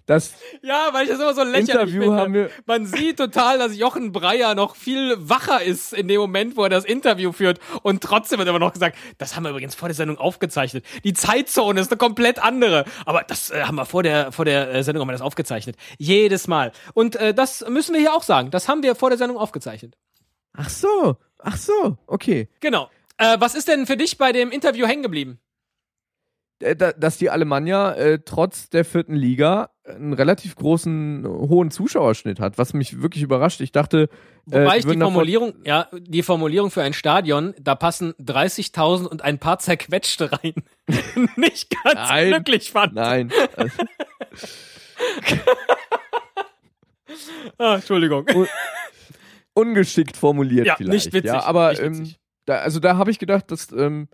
Das 0.06 0.34
ja, 0.62 0.88
weil 0.92 1.04
ich 1.04 1.10
das 1.10 1.20
immer 1.20 1.34
so 1.34 1.42
lächerlich 1.42 1.70
Interview 1.70 2.02
finde. 2.02 2.16
haben 2.16 2.34
wir 2.34 2.50
Man 2.66 2.86
sieht 2.86 3.18
total, 3.18 3.58
dass 3.58 3.76
Jochen 3.76 4.12
Breyer 4.12 4.54
noch 4.54 4.76
viel 4.76 5.16
wacher 5.18 5.62
ist 5.62 5.92
in 5.92 6.08
dem 6.08 6.20
Moment, 6.20 6.56
wo 6.56 6.64
er 6.64 6.68
das 6.68 6.84
Interview 6.84 7.32
führt. 7.32 7.60
Und 7.82 8.02
trotzdem 8.02 8.38
wird 8.38 8.48
immer 8.48 8.58
noch 8.58 8.72
gesagt, 8.72 8.96
das 9.18 9.36
haben 9.36 9.44
wir 9.44 9.50
übrigens 9.50 9.74
vor 9.74 9.88
der 9.88 9.94
Sendung 9.94 10.18
aufgezeichnet. 10.18 10.84
Die 11.04 11.12
Zeitzone 11.12 11.80
ist 11.80 11.90
eine 11.90 11.98
komplett 11.98 12.38
andere. 12.38 12.84
Aber 13.06 13.22
das 13.22 13.50
äh, 13.50 13.62
haben 13.62 13.76
wir 13.76 13.86
vor 13.86 14.02
der, 14.02 14.32
vor 14.32 14.44
der 14.44 14.72
äh, 14.74 14.82
Sendung 14.82 15.02
haben 15.02 15.08
wir 15.08 15.12
das 15.12 15.20
aufgezeichnet. 15.20 15.76
Jedes 15.98 16.48
Mal. 16.48 16.72
Und 16.94 17.16
äh, 17.16 17.34
das 17.34 17.64
müssen 17.68 17.94
wir 17.94 18.00
hier 18.00 18.14
auch 18.14 18.22
sagen. 18.22 18.50
Das 18.50 18.68
haben 18.68 18.82
wir 18.82 18.94
vor 18.94 19.10
der 19.10 19.18
Sendung 19.18 19.38
aufgezeichnet. 19.38 19.96
Ach 20.52 20.68
so, 20.68 21.16
ach 21.38 21.56
so, 21.56 21.96
okay. 22.06 22.48
Genau. 22.60 22.90
Äh, 23.18 23.36
was 23.38 23.54
ist 23.54 23.68
denn 23.68 23.86
für 23.86 23.96
dich 23.96 24.18
bei 24.18 24.32
dem 24.32 24.50
Interview 24.50 24.86
hängen 24.86 25.02
geblieben? 25.02 25.38
Äh, 26.60 26.76
dass 26.76 27.16
die 27.16 27.30
Alemannia 27.30 27.94
äh, 27.94 28.18
trotz 28.24 28.68
der 28.68 28.84
vierten 28.84 29.14
Liga 29.14 29.70
einen 29.84 30.12
relativ 30.12 30.56
großen, 30.56 31.26
hohen 31.26 31.70
Zuschauerschnitt 31.70 32.38
hat, 32.38 32.58
was 32.58 32.74
mich 32.74 33.00
wirklich 33.00 33.22
überrascht. 33.22 33.62
Ich 33.62 33.72
dachte, 33.72 34.10
äh, 34.50 34.64
Wobei 34.64 34.76
ich 34.78 34.84
die 34.86 34.98
Formulierung, 34.98 35.54
ja, 35.64 35.88
die 35.92 36.22
Formulierung 36.22 36.70
für 36.70 36.82
ein 36.82 36.92
Stadion, 36.92 37.54
da 37.58 37.74
passen 37.74 38.12
30.000 38.20 39.06
und 39.06 39.22
ein 39.22 39.38
paar 39.38 39.58
zerquetschte 39.58 40.32
rein. 40.32 40.52
Nicht 41.36 41.70
ganz 41.82 42.10
nein, 42.10 42.30
glücklich 42.30 42.70
fand. 42.70 42.94
Nein. 42.94 43.32
ah, 47.58 47.76
Entschuldigung. 47.76 48.26
Un 48.34 48.46
ungeschickt 49.54 50.16
formuliert 50.16 50.66
ja, 50.66 50.76
vielleicht. 50.76 51.06
Nicht 51.06 51.14
witzig. 51.14 51.32
Ja, 51.32 51.42
aber 51.42 51.70
nicht 51.70 51.82
witzig. 51.82 52.08
Ähm, 52.08 52.14
da, 52.44 52.58
also 52.58 52.80
da 52.80 52.98
habe 52.98 53.10
ich 53.10 53.18
gedacht, 53.18 53.50
dass 53.50 53.72
ähm, 53.72 54.08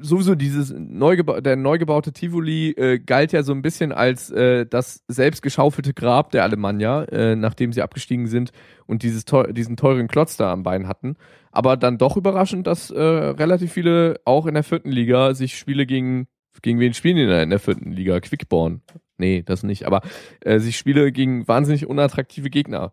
sowieso 0.00 0.34
dieses 0.34 0.74
neu 0.76 1.16
der 1.16 1.56
neu 1.56 1.78
gebaute 1.78 2.12
Tivoli 2.12 2.70
äh, 2.70 2.98
galt 2.98 3.32
ja 3.32 3.42
so 3.42 3.52
ein 3.52 3.62
bisschen 3.62 3.92
als 3.92 4.30
äh, 4.30 4.66
das 4.66 5.04
selbst 5.08 5.42
geschaufelte 5.42 5.94
Grab 5.94 6.30
der 6.30 6.44
Alemannia, 6.44 7.04
äh, 7.04 7.36
nachdem 7.36 7.72
sie 7.72 7.82
abgestiegen 7.82 8.26
sind 8.26 8.52
und 8.86 9.02
dieses 9.02 9.24
teuer, 9.24 9.52
diesen 9.52 9.76
teuren 9.76 10.08
Klotz 10.08 10.36
da 10.36 10.52
am 10.52 10.62
Bein 10.62 10.88
hatten. 10.88 11.16
Aber 11.50 11.76
dann 11.76 11.98
doch 11.98 12.16
überraschend, 12.16 12.66
dass 12.66 12.90
äh, 12.90 13.00
relativ 13.00 13.72
viele 13.72 14.20
auch 14.24 14.46
in 14.46 14.54
der 14.54 14.64
vierten 14.64 14.90
Liga 14.90 15.34
sich 15.34 15.58
Spiele 15.58 15.86
gegen 15.86 16.28
gegen 16.62 16.80
wen 16.80 16.94
spielen 16.94 17.16
die 17.16 17.26
der, 17.26 17.42
in 17.42 17.50
der 17.50 17.60
vierten 17.60 17.92
Liga? 17.92 18.18
Quickborn. 18.20 18.82
Nee, 19.16 19.42
das 19.42 19.62
nicht. 19.62 19.84
Aber 19.86 20.02
äh, 20.40 20.58
sich 20.58 20.76
Spiele 20.76 21.12
gegen 21.12 21.46
wahnsinnig 21.46 21.86
unattraktive 21.86 22.50
Gegner 22.50 22.92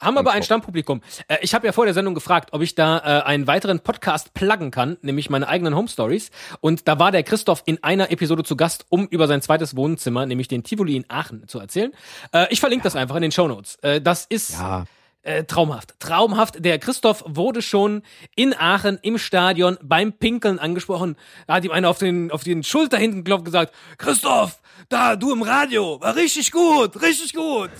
haben 0.00 0.18
aber 0.18 0.32
ein 0.32 0.42
Stammpublikum. 0.42 1.02
Äh, 1.28 1.38
ich 1.42 1.54
habe 1.54 1.66
ja 1.66 1.72
vor 1.72 1.84
der 1.84 1.94
Sendung 1.94 2.14
gefragt, 2.14 2.50
ob 2.52 2.62
ich 2.62 2.74
da 2.74 2.98
äh, 2.98 3.22
einen 3.24 3.46
weiteren 3.46 3.80
Podcast 3.80 4.34
pluggen 4.34 4.70
kann, 4.70 4.96
nämlich 5.02 5.30
meine 5.30 5.48
eigenen 5.48 5.76
Home 5.76 5.88
Stories. 5.88 6.30
Und 6.60 6.88
da 6.88 6.98
war 6.98 7.12
der 7.12 7.22
Christoph 7.22 7.62
in 7.66 7.82
einer 7.82 8.10
Episode 8.10 8.42
zu 8.42 8.56
Gast, 8.56 8.86
um 8.88 9.06
über 9.08 9.26
sein 9.26 9.42
zweites 9.42 9.76
Wohnzimmer, 9.76 10.26
nämlich 10.26 10.48
den 10.48 10.64
Tivoli 10.64 10.96
in 10.96 11.04
Aachen, 11.08 11.46
zu 11.48 11.58
erzählen. 11.58 11.92
Äh, 12.32 12.46
ich 12.50 12.60
verlinke 12.60 12.84
das 12.84 12.96
einfach 12.96 13.16
in 13.16 13.22
den 13.22 13.32
Show 13.32 13.46
Notes. 13.48 13.76
Äh, 13.82 14.00
das 14.00 14.26
ist 14.26 14.52
ja. 14.52 14.84
äh, 15.22 15.44
traumhaft. 15.44 15.94
Traumhaft. 16.00 16.64
Der 16.64 16.78
Christoph 16.78 17.22
wurde 17.26 17.62
schon 17.62 18.02
in 18.34 18.54
Aachen 18.54 18.98
im 19.02 19.18
Stadion 19.18 19.78
beim 19.82 20.12
Pinkeln 20.12 20.58
angesprochen. 20.58 21.16
Da 21.46 21.54
hat 21.54 21.64
ihm 21.64 21.72
einer 21.72 21.90
auf 21.90 21.98
den, 21.98 22.30
auf 22.30 22.42
den 22.42 22.62
Schulter 22.62 22.96
hinten 22.96 23.24
klopft 23.24 23.44
gesagt, 23.44 23.74
Christoph, 23.98 24.60
da, 24.88 25.16
du 25.16 25.32
im 25.32 25.42
Radio, 25.42 26.00
war 26.00 26.16
richtig 26.16 26.50
gut, 26.50 27.00
richtig 27.02 27.34
gut. 27.34 27.70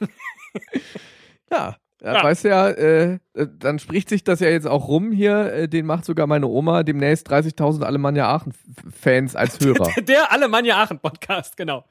Ja, 1.50 1.76
ja, 2.02 2.14
ja. 2.14 2.22
weißt 2.22 2.44
ja, 2.44 2.68
äh, 2.68 3.18
äh, 3.32 3.46
dann 3.58 3.78
spricht 3.78 4.10
sich 4.10 4.22
das 4.22 4.40
ja 4.40 4.48
jetzt 4.48 4.66
auch 4.66 4.88
rum 4.88 5.12
hier. 5.12 5.52
Äh, 5.52 5.68
den 5.68 5.86
macht 5.86 6.04
sogar 6.04 6.26
meine 6.26 6.46
Oma 6.46 6.82
demnächst 6.82 7.30
30.000 7.30 7.84
Alemannia 7.84 8.28
Aachen-Fans 8.28 9.34
als 9.34 9.58
Hörer. 9.64 9.90
der 10.02 10.30
Alemannia 10.30 10.76
Aachen-Podcast, 10.82 11.56
genau. 11.56 11.84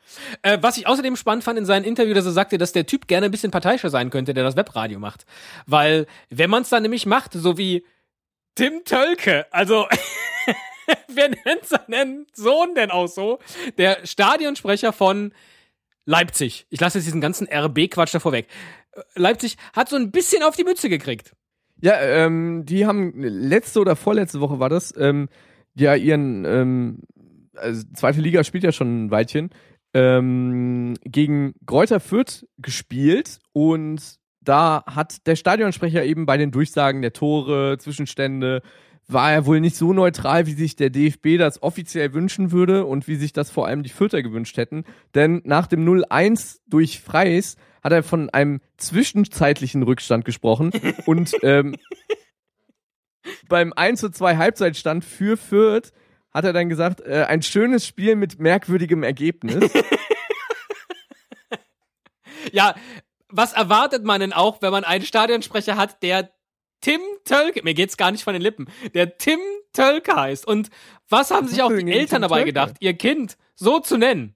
Äh, 0.43 0.59
was 0.61 0.77
ich 0.77 0.85
außerdem 0.85 1.15
spannend 1.15 1.43
fand 1.43 1.57
in 1.57 1.65
seinem 1.65 1.85
Interview, 1.85 2.13
dass 2.13 2.25
er 2.25 2.33
sagte, 2.33 2.59
dass 2.59 2.71
der 2.71 2.85
Typ 2.85 3.07
gerne 3.07 3.25
ein 3.25 3.31
bisschen 3.31 3.51
parteiischer 3.51 3.89
sein 3.89 4.11
könnte, 4.11 4.35
der 4.35 4.43
das 4.43 4.55
Webradio 4.55 4.99
macht. 4.99 5.25
Weil, 5.65 6.05
wenn 6.29 6.51
man 6.51 6.61
es 6.61 6.69
dann 6.69 6.83
nämlich 6.83 7.07
macht, 7.07 7.33
so 7.33 7.57
wie 7.57 7.83
Tim 8.53 8.83
Tölke, 8.85 9.47
also. 9.51 9.87
wer 11.07 11.29
nennt 11.29 11.65
seinen 11.65 12.27
Sohn 12.33 12.75
denn 12.75 12.91
auch 12.91 13.07
so? 13.07 13.39
Der 13.79 14.05
Stadionsprecher 14.05 14.93
von 14.93 15.33
Leipzig. 16.05 16.67
Ich 16.69 16.79
lasse 16.79 16.99
jetzt 16.99 17.05
diesen 17.05 17.21
ganzen 17.21 17.47
RB-Quatsch 17.51 18.13
davor 18.13 18.31
weg. 18.31 18.47
Leipzig 19.15 19.57
hat 19.73 19.89
so 19.89 19.95
ein 19.95 20.11
bisschen 20.11 20.43
auf 20.43 20.55
die 20.55 20.63
Mütze 20.63 20.89
gekriegt. 20.89 21.33
Ja, 21.81 21.99
ähm, 22.01 22.65
die 22.65 22.85
haben 22.85 23.13
letzte 23.21 23.81
oder 23.81 23.95
vorletzte 23.95 24.39
Woche 24.39 24.59
war 24.59 24.69
das, 24.69 24.93
ähm, 24.97 25.27
ja, 25.75 25.95
ihren, 25.95 26.45
ähm, 26.45 26.99
also 27.55 27.83
zweite 27.93 28.21
Liga 28.21 28.43
spielt 28.43 28.63
ja 28.63 28.71
schon 28.71 29.05
ein 29.05 29.11
Weilchen, 29.11 29.49
ähm, 29.93 30.95
gegen 31.03 31.53
Gräuter 31.65 31.99
Fürth 31.99 32.45
gespielt 32.57 33.39
und 33.53 34.19
da 34.41 34.83
hat 34.85 35.25
der 35.27 35.35
Stadionsprecher 35.35 36.03
eben 36.05 36.25
bei 36.25 36.37
den 36.37 36.51
Durchsagen 36.51 37.01
der 37.01 37.13
Tore, 37.13 37.77
Zwischenstände, 37.77 38.61
war 39.07 39.31
er 39.31 39.45
wohl 39.45 39.59
nicht 39.59 39.75
so 39.75 39.93
neutral, 39.93 40.47
wie 40.47 40.53
sich 40.53 40.75
der 40.75 40.89
DFB 40.89 41.37
das 41.37 41.61
offiziell 41.61 42.13
wünschen 42.13 42.51
würde 42.51 42.85
und 42.85 43.07
wie 43.07 43.15
sich 43.15 43.33
das 43.33 43.51
vor 43.51 43.67
allem 43.67 43.83
die 43.83 43.89
Fürther 43.89 44.23
gewünscht 44.23 44.57
hätten. 44.57 44.83
Denn 45.13 45.41
nach 45.45 45.67
dem 45.67 45.85
0-1 45.85 46.59
durch 46.67 46.99
Freis 46.99 47.55
hat 47.85 47.91
er 47.91 48.01
von 48.01 48.31
einem 48.31 48.61
zwischenzeitlichen 48.77 49.83
Rückstand 49.83 50.25
gesprochen 50.25 50.71
und 51.05 51.35
ähm, 51.43 51.75
beim 53.47 53.73
1 53.73 53.99
zu 53.99 54.09
2 54.09 54.37
Halbzeitstand 54.37 55.05
für 55.05 55.37
Fürth 55.37 55.91
hat 56.33 56.45
er 56.45 56.51
dann 56.51 56.67
gesagt, 56.67 57.01
äh, 57.01 57.25
ein 57.29 57.43
schönes 57.43 57.85
Spiel 57.85 58.15
mit 58.15 58.39
merkwürdigem 58.39 59.03
Ergebnis. 59.03 59.71
Ja, 62.51 62.75
was 63.27 63.53
erwartet 63.53 64.05
man 64.05 64.21
denn 64.21 64.31
auch, 64.31 64.61
wenn 64.61 64.71
man 64.71 64.85
einen 64.85 65.03
Stadionsprecher 65.03 65.75
hat, 65.75 66.01
der 66.03 66.31
Tim 66.79 67.01
Tölke, 67.25 67.63
mir 67.63 67.73
geht's 67.73 67.97
gar 67.97 68.11
nicht 68.11 68.23
von 68.23 68.33
den 68.33 68.41
Lippen, 68.41 68.67
der 68.93 69.17
Tim 69.17 69.39
Tölke 69.73 70.15
heißt. 70.15 70.47
Und 70.47 70.69
was 71.09 71.31
haben 71.31 71.45
Was 71.45 71.51
sich 71.51 71.63
auch 71.63 71.73
die 71.73 71.91
Eltern 71.91 72.21
dabei 72.21 72.43
gedacht, 72.43 72.75
ihr 72.79 72.93
Kind 72.93 73.35
so 73.55 73.79
zu 73.79 73.97
nennen? 73.97 74.34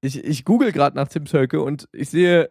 Ich, 0.00 0.22
ich 0.24 0.44
google 0.44 0.72
gerade 0.72 0.96
nach 0.96 1.08
Tim 1.08 1.24
Tölke 1.24 1.60
und 1.62 1.88
ich 1.92 2.10
sehe, 2.10 2.50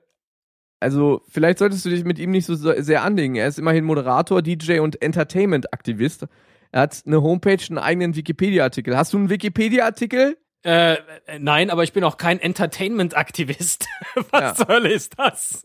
also 0.80 1.22
vielleicht 1.28 1.60
solltest 1.60 1.86
du 1.86 1.90
dich 1.90 2.04
mit 2.06 2.20
ihm 2.20 2.32
nicht 2.32 2.46
so 2.46 2.56
sehr 2.56 3.04
anlegen. 3.04 3.36
Er 3.36 3.48
ist 3.48 3.60
immerhin 3.60 3.84
Moderator, 3.86 4.42
DJ 4.42 4.80
und 4.80 5.02
Entertainment-Aktivist. 5.02 6.26
Er 6.72 6.82
hat 6.82 7.04
eine 7.06 7.22
Homepage, 7.22 7.58
einen 7.70 7.80
eigenen 7.80 8.16
Wikipedia-Artikel. 8.16 8.96
Hast 8.96 9.14
du 9.14 9.18
einen 9.18 9.30
Wikipedia-Artikel? 9.30 10.38
Äh, 10.64 10.94
äh, 10.94 11.40
nein, 11.40 11.70
aber 11.70 11.84
ich 11.84 11.94
bin 11.94 12.04
auch 12.04 12.18
kein 12.18 12.40
Entertainment-Aktivist. 12.40 13.88
Was 14.32 14.42
Ja. 14.42 14.56
zur 14.56 14.68
Hölle 14.68 14.92
ist 14.92 15.18
das? 15.18 15.64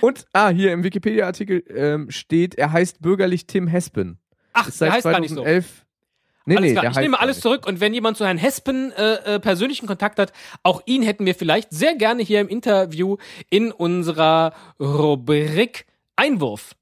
Und, 0.00 0.26
ah, 0.32 0.48
hier 0.48 0.72
im 0.72 0.84
Wikipedia-Artikel 0.84 1.62
ähm, 1.68 2.10
steht, 2.10 2.54
er 2.54 2.72
heißt 2.72 3.02
bürgerlich 3.02 3.46
Tim 3.46 3.66
Hespen. 3.66 4.18
Ach, 4.52 4.66
Ist 4.68 4.78
seit 4.78 4.92
heißt 4.92 5.04
gar 5.04 5.20
nicht 5.20 5.34
so. 5.34 5.44
2011. 6.44 6.46
Nee, 6.46 6.56
alles 6.56 6.72
nee, 6.72 6.80
klar, 6.80 6.90
ich 6.92 6.98
nehme 6.98 7.20
alles 7.20 7.36
nicht. 7.36 7.42
zurück 7.42 7.66
und 7.66 7.80
wenn 7.80 7.94
jemand 7.94 8.16
zu 8.16 8.24
Herrn 8.26 8.38
Hespen 8.38 8.92
äh, 8.92 9.36
äh, 9.36 9.40
persönlichen 9.40 9.86
Kontakt 9.86 10.18
hat, 10.18 10.32
auch 10.62 10.82
ihn 10.86 11.02
hätten 11.02 11.26
wir 11.26 11.34
vielleicht 11.34 11.70
sehr 11.72 11.94
gerne 11.94 12.22
hier 12.22 12.40
im 12.40 12.48
Interview 12.48 13.16
in 13.50 13.72
unserer 13.72 14.52
Rubrik 14.80 15.86
Einwurf. 16.16 16.74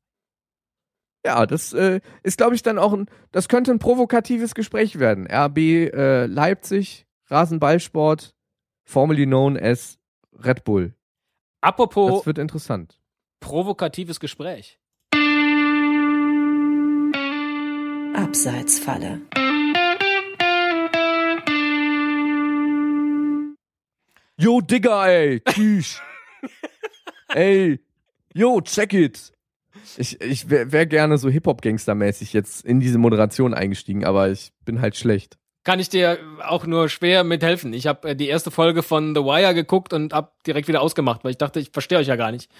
Ja, 1.25 1.45
das 1.45 1.73
äh, 1.75 2.01
ist, 2.23 2.39
glaube 2.39 2.55
ich, 2.55 2.63
dann 2.63 2.79
auch 2.79 2.95
ein, 2.95 3.07
das 3.31 3.49
könnte 3.49 3.71
ein 3.73 3.79
provokatives 3.79 4.55
Gespräch 4.55 4.99
werden. 4.99 5.27
RB 5.31 5.59
äh, 5.59 6.25
Leipzig, 6.27 7.07
Rasenballsport, 7.29 8.35
formerly 8.85 9.27
known 9.27 9.59
as 9.59 9.99
Red 10.33 10.65
Bull. 10.65 10.95
Apropos 11.61 12.11
Das 12.21 12.27
wird 12.27 12.39
interessant. 12.39 12.99
provokatives 13.41 14.19
Gespräch. 14.19 14.79
Abseitsfalle. 18.15 19.21
Yo, 24.41 24.63
Digga, 24.63 25.07
ey, 25.07 25.41
tschüss. 25.41 26.01
ey, 27.29 27.79
yo, 28.33 28.63
check 28.63 28.95
it. 28.95 29.35
Ich, 29.99 30.19
ich 30.19 30.49
wäre 30.49 30.73
wär 30.73 30.87
gerne 30.87 31.19
so 31.19 31.29
Hip-Hop-Gangster-mäßig 31.29 32.33
jetzt 32.33 32.65
in 32.65 32.81
diese 32.81 32.97
Moderation 32.97 33.53
eingestiegen, 33.53 34.07
aber 34.07 34.31
ich 34.31 34.53
bin 34.65 34.81
halt 34.81 34.97
schlecht. 34.97 35.37
Kann 35.63 35.79
ich 35.79 35.91
dir 35.91 36.19
auch 36.43 36.65
nur 36.65 36.89
schwer 36.89 37.23
mithelfen. 37.23 37.75
Ich 37.75 37.87
habe 37.87 38.09
äh, 38.09 38.17
die 38.17 38.29
erste 38.29 38.51
Folge 38.51 38.83
von 38.83 39.15
The 39.15 39.21
Wire 39.21 39.53
geguckt 39.53 39.93
und 39.93 40.15
hab 40.15 40.43
direkt 40.45 40.69
wieder 40.69 40.81
ausgemacht, 40.81 41.23
weil 41.23 41.33
ich 41.33 41.39
dachte, 41.39 41.61
ich 41.61 41.69
verstehe 41.71 41.99
euch 41.99 42.07
ja 42.07 42.17
gar 42.17 42.33
nicht. 42.33 42.51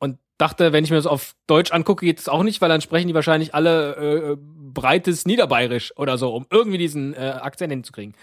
Und 0.00 0.18
dachte, 0.36 0.72
wenn 0.72 0.82
ich 0.82 0.90
mir 0.90 0.96
das 0.96 1.06
auf 1.06 1.36
Deutsch 1.46 1.70
angucke, 1.70 2.04
geht 2.04 2.18
es 2.18 2.28
auch 2.28 2.42
nicht, 2.42 2.60
weil 2.60 2.68
dann 2.68 2.80
sprechen 2.80 3.06
die 3.06 3.14
wahrscheinlich 3.14 3.54
alle 3.54 4.32
äh, 4.32 4.36
breites 4.36 5.26
Niederbayerisch 5.26 5.96
oder 5.96 6.18
so, 6.18 6.34
um 6.34 6.44
irgendwie 6.50 6.78
diesen 6.78 7.14
äh, 7.14 7.38
Akzent 7.40 7.70
hinzukriegen. 7.72 8.16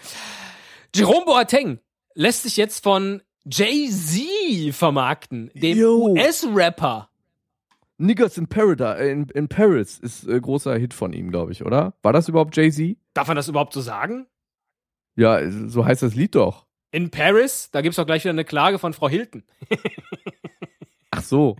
Jerome 0.94 1.24
Boateng 1.24 1.78
lässt 2.14 2.42
sich 2.42 2.56
jetzt 2.56 2.82
von 2.82 3.22
Jay-Z 3.44 4.74
vermarkten, 4.74 5.50
dem. 5.54 5.78
US-Rapper. 5.78 7.08
Niggas 7.98 8.38
in 8.38 8.48
Paradise, 8.48 8.98
äh, 8.98 9.10
in, 9.10 9.28
in 9.28 9.48
Paris 9.48 9.98
ist 9.98 10.26
äh, 10.26 10.40
großer 10.40 10.76
Hit 10.76 10.94
von 10.94 11.12
ihm, 11.12 11.30
glaube 11.30 11.52
ich, 11.52 11.64
oder? 11.64 11.94
War 12.02 12.12
das 12.12 12.28
überhaupt 12.28 12.56
Jay-Z? 12.56 12.96
Darf 13.14 13.28
man 13.28 13.36
das 13.36 13.48
überhaupt 13.48 13.72
so 13.72 13.80
sagen? 13.80 14.26
Ja, 15.14 15.40
so 15.68 15.84
heißt 15.84 16.02
das 16.02 16.14
Lied 16.14 16.34
doch. 16.34 16.66
In 16.90 17.10
Paris, 17.10 17.70
da 17.70 17.80
gibt's 17.80 17.96
doch 17.96 18.06
gleich 18.06 18.24
wieder 18.24 18.30
eine 18.30 18.44
Klage 18.44 18.78
von 18.78 18.92
Frau 18.92 19.08
Hilton. 19.08 19.44
Ach 21.10 21.22
so. 21.22 21.56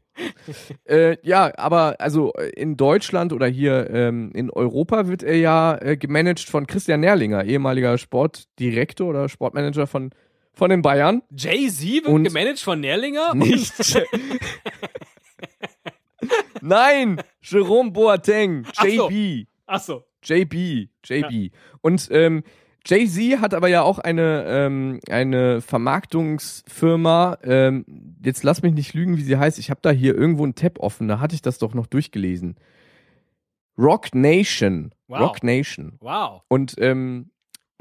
äh, 0.85 1.17
ja, 1.23 1.53
aber 1.59 1.97
also 2.01 2.33
äh, 2.35 2.49
in 2.51 2.77
Deutschland 2.77 3.33
oder 3.33 3.47
hier 3.47 3.91
ähm, 3.91 4.31
in 4.35 4.51
Europa 4.51 5.09
wird 5.09 5.23
er 5.23 5.37
ja 5.37 5.77
äh, 5.77 5.97
gemanagt 5.97 6.41
von 6.41 6.67
Christian 6.67 7.01
Nährlinger, 7.01 7.45
ehemaliger 7.45 7.99
Sportdirektor 7.99 9.09
oder 9.09 9.29
Sportmanager 9.29 9.87
von, 9.87 10.11
von 10.55 10.71
den 10.71 10.83
Bayern. 10.83 11.23
Jay-Z 11.37 11.83
wird 12.05 12.07
Und- 12.07 12.25
gemanagt 12.25 12.61
von 12.61 12.81
Nährlinger? 12.81 13.35
Nicht. 13.35 13.73
Nein, 16.61 17.21
Jerome 17.43 17.91
Boateng. 17.91 18.65
JB. 18.83 19.47
Ach 19.67 19.81
so. 19.81 20.05
JB, 20.23 20.89
JB. 21.05 21.53
Und 21.81 22.09
ähm, 22.13 22.45
Jay-Z 22.87 23.41
hat 23.41 23.55
aber 23.55 23.69
ja 23.69 23.83
auch 23.83 23.99
eine, 23.99 24.45
ähm, 24.47 25.01
eine 25.11 25.61
Vermarktungsfirma. 25.61 27.39
Ähm, 27.43 27.85
jetzt 28.25 28.45
lass 28.45 28.63
mich 28.63 28.75
nicht 28.75 28.95
lügen, 28.95 29.17
wie 29.17 29.23
sie 29.23 29.37
heißt. 29.37 29.59
Ich 29.59 29.71
habe 29.71 29.81
da 29.83 29.91
hier 29.91 30.15
irgendwo 30.15 30.45
einen 30.45 30.55
Tab 30.55 30.79
offen. 30.79 31.09
Da 31.09 31.19
hatte 31.19 31.35
ich 31.35 31.43
das 31.43 31.59
doch 31.59 31.75
noch 31.75 31.87
durchgelesen. 31.89 32.57
Rock 33.79 34.15
Nation. 34.15 34.95
Wow. 35.09 35.21
Rock 35.21 35.43
Nation. 35.43 35.97
Wow. 36.01 36.43
Und 36.49 36.75
ähm, 36.79 37.31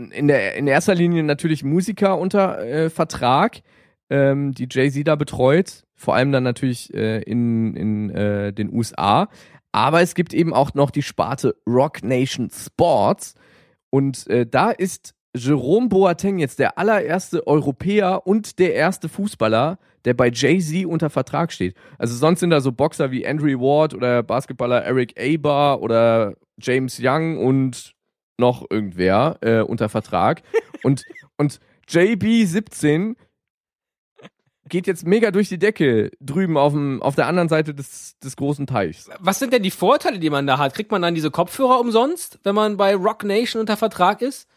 in, 0.09 0.27
der, 0.27 0.55
in 0.55 0.65
erster 0.65 0.95
Linie 0.95 1.23
natürlich 1.23 1.63
Musiker 1.63 2.17
unter 2.17 2.59
äh, 2.59 2.89
Vertrag, 2.89 3.61
ähm, 4.09 4.53
die 4.53 4.67
Jay-Z 4.69 5.07
da 5.07 5.15
betreut. 5.15 5.83
Vor 5.95 6.15
allem 6.15 6.31
dann 6.31 6.43
natürlich 6.43 6.93
äh, 6.93 7.21
in, 7.21 7.75
in 7.75 8.09
äh, 8.09 8.51
den 8.53 8.73
USA. 8.73 9.29
Aber 9.71 10.01
es 10.01 10.15
gibt 10.15 10.33
eben 10.33 10.53
auch 10.53 10.73
noch 10.73 10.91
die 10.91 11.03
Sparte 11.03 11.55
Rock 11.67 12.03
Nation 12.03 12.49
Sports. 12.49 13.35
Und 13.89 14.27
äh, 14.27 14.45
da 14.45 14.71
ist 14.71 15.13
Jerome 15.35 15.87
Boateng 15.87 16.39
jetzt 16.39 16.59
der 16.59 16.77
allererste 16.77 17.45
Europäer 17.47 18.27
und 18.27 18.59
der 18.59 18.73
erste 18.73 19.07
Fußballer, 19.07 19.79
der 20.03 20.13
bei 20.13 20.29
Jay-Z 20.29 20.85
unter 20.85 21.09
Vertrag 21.09 21.53
steht. 21.53 21.75
Also 21.97 22.15
sonst 22.15 22.41
sind 22.41 22.49
da 22.49 22.59
so 22.59 22.71
Boxer 22.71 23.11
wie 23.11 23.25
Andrew 23.25 23.59
Ward 23.59 23.93
oder 23.93 24.23
Basketballer 24.23 24.83
Eric 24.83 25.15
Aber 25.17 25.81
oder 25.81 26.35
James 26.57 26.99
Young 27.01 27.37
und 27.37 27.93
noch 28.41 28.65
irgendwer 28.69 29.38
äh, 29.39 29.62
unter 29.62 29.88
Vertrag. 29.88 30.41
und, 30.84 31.04
und 31.38 31.60
JB17 31.88 33.15
geht 34.67 34.88
jetzt 34.88 35.06
mega 35.06 35.32
durch 35.32 35.49
die 35.49 35.60
Decke 35.60 36.12
drüben 36.19 36.58
auf, 36.58 36.73
dem, 36.73 37.01
auf 37.01 37.15
der 37.15 37.27
anderen 37.27 37.49
Seite 37.49 37.75
des, 37.75 38.17
des 38.19 38.36
großen 38.36 38.65
Teichs. 38.65 39.10
Was 39.19 39.38
sind 39.38 39.54
denn 39.54 39.63
die 39.63 39.71
Vorteile, 39.71 40.17
die 40.17 40.30
man 40.30 40.47
da 40.47 40.58
hat? 40.58 40.73
Kriegt 40.73 40.91
man 40.91 41.01
dann 41.01 41.13
diese 41.13 41.30
Kopfhörer 41.30 41.80
umsonst, 41.80 42.39
wenn 42.43 42.56
man 42.56 42.77
bei 42.77 42.95
Rock 42.95 43.23
Nation 43.23 43.60
unter 43.60 43.77
Vertrag 43.77 44.21
ist? 44.21 44.47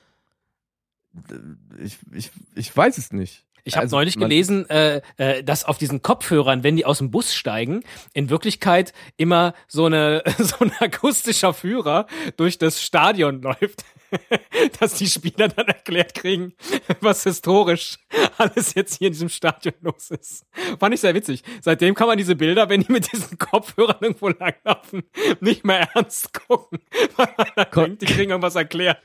Ich, 1.79 1.99
ich, 2.13 2.31
ich 2.55 2.77
weiß 2.77 2.97
es 2.99 3.13
nicht. 3.13 3.45
Ich 3.65 3.75
habe 3.75 3.85
Also, 3.85 3.97
neulich 3.97 4.19
gelesen, 4.19 4.69
äh, 4.69 5.01
äh, 5.17 5.43
dass 5.43 5.65
auf 5.65 5.79
diesen 5.79 6.03
Kopfhörern, 6.03 6.63
wenn 6.63 6.77
die 6.77 6.85
aus 6.85 6.99
dem 6.99 7.11
Bus 7.11 7.35
steigen, 7.35 7.83
in 8.13 8.29
Wirklichkeit 8.31 8.93
immer 9.17 9.55
so 9.69 9.87
eine 9.87 10.23
so 10.39 10.57
ein 10.61 10.73
akustischer 10.81 11.55
Führer 11.55 12.07
durch 12.37 12.59
das 12.59 12.83
Stadion 12.83 13.41
läuft, 13.43 13.85
dass 14.81 14.95
die 14.95 15.07
Spieler 15.09 15.49
dann 15.49 15.67
erklärt 15.67 16.15
kriegen, 16.15 16.53
was 17.01 17.23
historisch 17.25 17.97
alles 18.39 18.75
jetzt 18.75 18.99
hier 18.99 19.09
in 19.09 19.13
diesem 19.15 19.29
Stadion 19.31 19.75
los 19.81 20.11
ist. 20.11 20.45
Fand 20.79 20.95
ich 20.95 21.01
sehr 21.01 21.15
witzig. 21.15 21.43
Seitdem 21.63 21.95
kann 21.95 22.07
man 22.07 22.19
diese 22.19 22.37
Bilder, 22.37 22.69
wenn 22.69 22.83
die 22.83 22.93
mit 22.93 23.11
diesen 23.13 23.39
Kopfhörern 23.39 23.97
irgendwo 24.01 24.29
langlaufen, 24.29 25.05
nicht 25.41 25.65
mehr 25.65 25.89
ernst 25.95 26.33
gucken, 26.47 26.81
weil 27.17 27.29
man 27.57 27.71
Kon- 27.71 27.85
denkt, 27.87 28.03
die 28.03 28.07
kriegen 28.07 28.31
irgendwas 28.31 28.55
erklärt. 28.57 29.03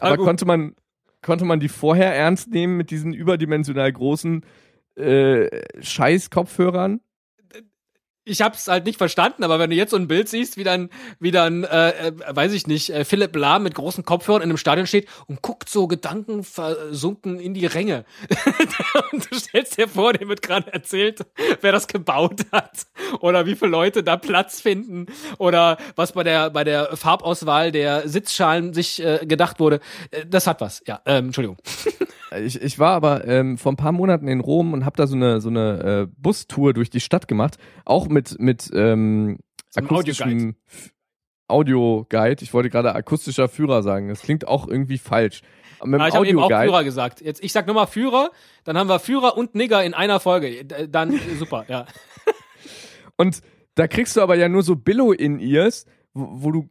Aber 0.00 0.16
gut. 0.18 0.26
konnte 0.26 0.44
man, 0.44 0.76
konnte 1.22 1.44
man 1.44 1.60
die 1.60 1.68
vorher 1.68 2.14
ernst 2.14 2.50
nehmen 2.50 2.76
mit 2.76 2.90
diesen 2.90 3.12
überdimensional 3.12 3.92
großen 3.92 4.44
äh, 4.96 5.48
Scheiß-Kopfhörern? 5.80 7.00
Ich 8.30 8.42
hab's 8.42 8.68
halt 8.68 8.84
nicht 8.84 8.98
verstanden, 8.98 9.44
aber 9.44 9.58
wenn 9.58 9.70
du 9.70 9.76
jetzt 9.76 9.90
so 9.90 9.96
ein 9.96 10.08
Bild 10.08 10.28
siehst, 10.28 10.56
wie 10.56 10.64
dann, 10.64 10.88
wie 11.18 11.32
dann, 11.32 11.64
äh, 11.64 12.08
äh, 12.08 12.12
weiß 12.28 12.52
ich 12.52 12.66
nicht, 12.66 12.90
äh, 12.90 13.04
Philipp 13.04 13.34
Lahm 13.34 13.64
mit 13.64 13.74
großen 13.74 14.04
Kopfhörern 14.04 14.42
in 14.42 14.50
einem 14.50 14.56
Stadion 14.56 14.86
steht 14.86 15.08
und 15.26 15.42
guckt 15.42 15.68
so 15.68 15.88
gedankenversunken 15.88 17.40
in 17.40 17.54
die 17.54 17.66
Ränge. 17.66 18.04
und 19.12 19.30
du 19.30 19.38
stellst 19.38 19.76
dir 19.76 19.88
vor, 19.88 20.12
dem 20.12 20.28
wird 20.28 20.42
gerade 20.42 20.72
erzählt, 20.72 21.26
wer 21.60 21.72
das 21.72 21.88
gebaut 21.88 22.42
hat 22.52 22.86
oder 23.20 23.46
wie 23.46 23.56
viele 23.56 23.72
Leute 23.72 24.02
da 24.02 24.16
Platz 24.16 24.60
finden 24.60 25.06
oder 25.38 25.78
was 25.96 26.12
bei 26.12 26.22
der 26.22 26.50
bei 26.50 26.64
der 26.64 26.96
Farbauswahl 26.96 27.72
der 27.72 28.08
Sitzschalen 28.08 28.72
sich 28.72 29.02
äh, 29.02 29.26
gedacht 29.26 29.58
wurde. 29.58 29.80
Äh, 30.10 30.26
das 30.26 30.46
hat 30.46 30.60
was. 30.60 30.82
Ja, 30.86 31.00
ähm, 31.04 31.26
Entschuldigung. 31.26 31.56
Ich, 32.44 32.60
ich 32.60 32.78
war 32.78 32.92
aber 32.92 33.26
ähm, 33.26 33.58
vor 33.58 33.72
ein 33.72 33.76
paar 33.76 33.92
Monaten 33.92 34.28
in 34.28 34.40
Rom 34.40 34.72
und 34.72 34.84
habe 34.84 34.96
da 34.96 35.06
so 35.06 35.16
eine, 35.16 35.40
so 35.40 35.48
eine 35.48 36.08
äh, 36.08 36.14
Bustour 36.16 36.72
durch 36.74 36.90
die 36.90 37.00
Stadt 37.00 37.26
gemacht. 37.28 37.56
Auch 37.84 38.08
mit, 38.08 38.38
mit 38.38 38.70
ähm, 38.74 39.38
So 39.70 39.80
F- 40.68 40.92
Audio-Guide. 41.48 42.42
Ich 42.44 42.54
wollte 42.54 42.70
gerade 42.70 42.94
akustischer 42.94 43.48
Führer 43.48 43.82
sagen. 43.82 44.08
Das 44.08 44.22
klingt 44.22 44.46
auch 44.46 44.68
irgendwie 44.68 44.98
falsch. 44.98 45.42
Aber 45.80 45.88
Mit 45.88 46.00
Ah, 46.00 46.08
ich 46.08 46.14
habe 46.14 46.28
eben 46.28 46.38
auch. 46.38 46.48
Führer 46.48 46.84
gesagt. 46.84 47.20
Jetzt, 47.20 47.42
ich 47.42 47.52
sag 47.52 47.66
nur 47.66 47.74
mal 47.74 47.86
Führer, 47.86 48.30
dann 48.64 48.78
haben 48.78 48.88
wir 48.88 49.00
Führer 49.00 49.36
und 49.36 49.54
Nigger 49.54 49.82
in 49.82 49.94
einer 49.94 50.20
Folge. 50.20 50.64
Dann 50.64 51.14
äh, 51.14 51.18
super, 51.38 51.64
ja. 51.68 51.86
Und 53.16 53.40
da 53.74 53.86
kriegst 53.88 54.16
du 54.16 54.22
aber 54.22 54.36
ja 54.36 54.48
nur 54.48 54.62
so 54.62 54.76
Billo-In-Ears, 54.76 55.84
wo, 56.14 56.28
wo 56.44 56.50
du 56.52 56.68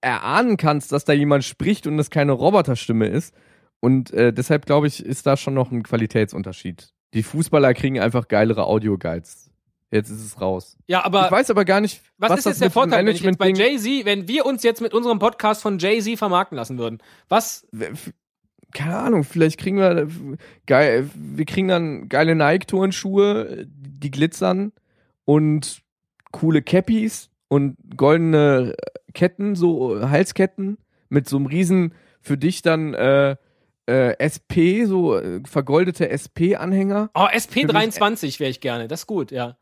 erahnen 0.00 0.56
kannst, 0.56 0.92
dass 0.92 1.04
da 1.04 1.12
jemand 1.12 1.44
spricht 1.44 1.86
und 1.86 1.98
es 1.98 2.10
keine 2.10 2.32
Roboterstimme 2.32 3.06
ist. 3.08 3.34
Und 3.80 4.12
äh, 4.12 4.32
deshalb 4.32 4.66
glaube 4.66 4.86
ich, 4.86 5.04
ist 5.04 5.26
da 5.26 5.36
schon 5.36 5.54
noch 5.54 5.70
ein 5.70 5.82
Qualitätsunterschied. 5.82 6.92
Die 7.14 7.22
Fußballer 7.22 7.74
kriegen 7.74 8.00
einfach 8.00 8.28
geilere 8.28 8.66
Audio-Guides. 8.66 9.50
Jetzt 9.92 10.10
ist 10.10 10.24
es 10.24 10.40
raus. 10.40 10.76
Ja, 10.88 11.04
aber 11.04 11.26
ich 11.26 11.30
weiß 11.30 11.50
aber 11.50 11.64
gar 11.64 11.80
nicht, 11.80 12.02
was, 12.18 12.30
was, 12.30 12.38
ist 12.38 12.46
das 12.46 12.52
jetzt 12.54 12.62
der 12.62 12.70
Vorteil, 12.70 13.06
wenn 13.06 13.14
ich 13.14 13.22
jetzt 13.22 13.38
bei 13.38 13.52
Management-Ding- 13.52 13.84
Jay-Z, 13.84 14.04
wenn 14.04 14.28
wir 14.28 14.44
uns 14.44 14.62
jetzt 14.64 14.80
mit 14.80 14.92
unserem 14.92 15.18
Podcast 15.18 15.62
von 15.62 15.78
Jay-Z 15.78 16.18
vermarkten 16.18 16.56
lassen 16.56 16.78
würden? 16.78 16.98
Was? 17.28 17.66
keine 18.76 18.98
Ahnung, 18.98 19.24
vielleicht 19.24 19.58
kriegen 19.58 19.78
wir 19.78 20.06
geil, 20.66 21.08
wir 21.14 21.44
kriegen 21.46 21.68
dann 21.68 22.08
geile 22.10 22.34
Nike-Turnschuhe, 22.34 23.66
die 23.66 24.10
glitzern 24.10 24.72
und 25.24 25.82
coole 26.30 26.60
Cappies 26.60 27.30
und 27.48 27.76
goldene 27.96 28.74
Ketten, 29.14 29.54
so 29.54 30.10
Halsketten 30.10 30.76
mit 31.08 31.28
so 31.28 31.36
einem 31.36 31.46
riesen 31.46 31.94
für 32.20 32.36
dich 32.36 32.60
dann 32.60 32.92
äh, 32.92 33.36
äh, 33.86 34.16
SP, 34.18 34.84
so 34.86 35.16
äh, 35.16 35.40
vergoldete 35.46 36.08
SP-Anhänger. 36.10 37.10
Oh, 37.14 37.26
SP23 37.26 38.40
wäre 38.40 38.50
ich 38.50 38.60
gerne. 38.60 38.88
Das 38.88 39.00
ist 39.00 39.06
gut, 39.06 39.30
ja. 39.30 39.56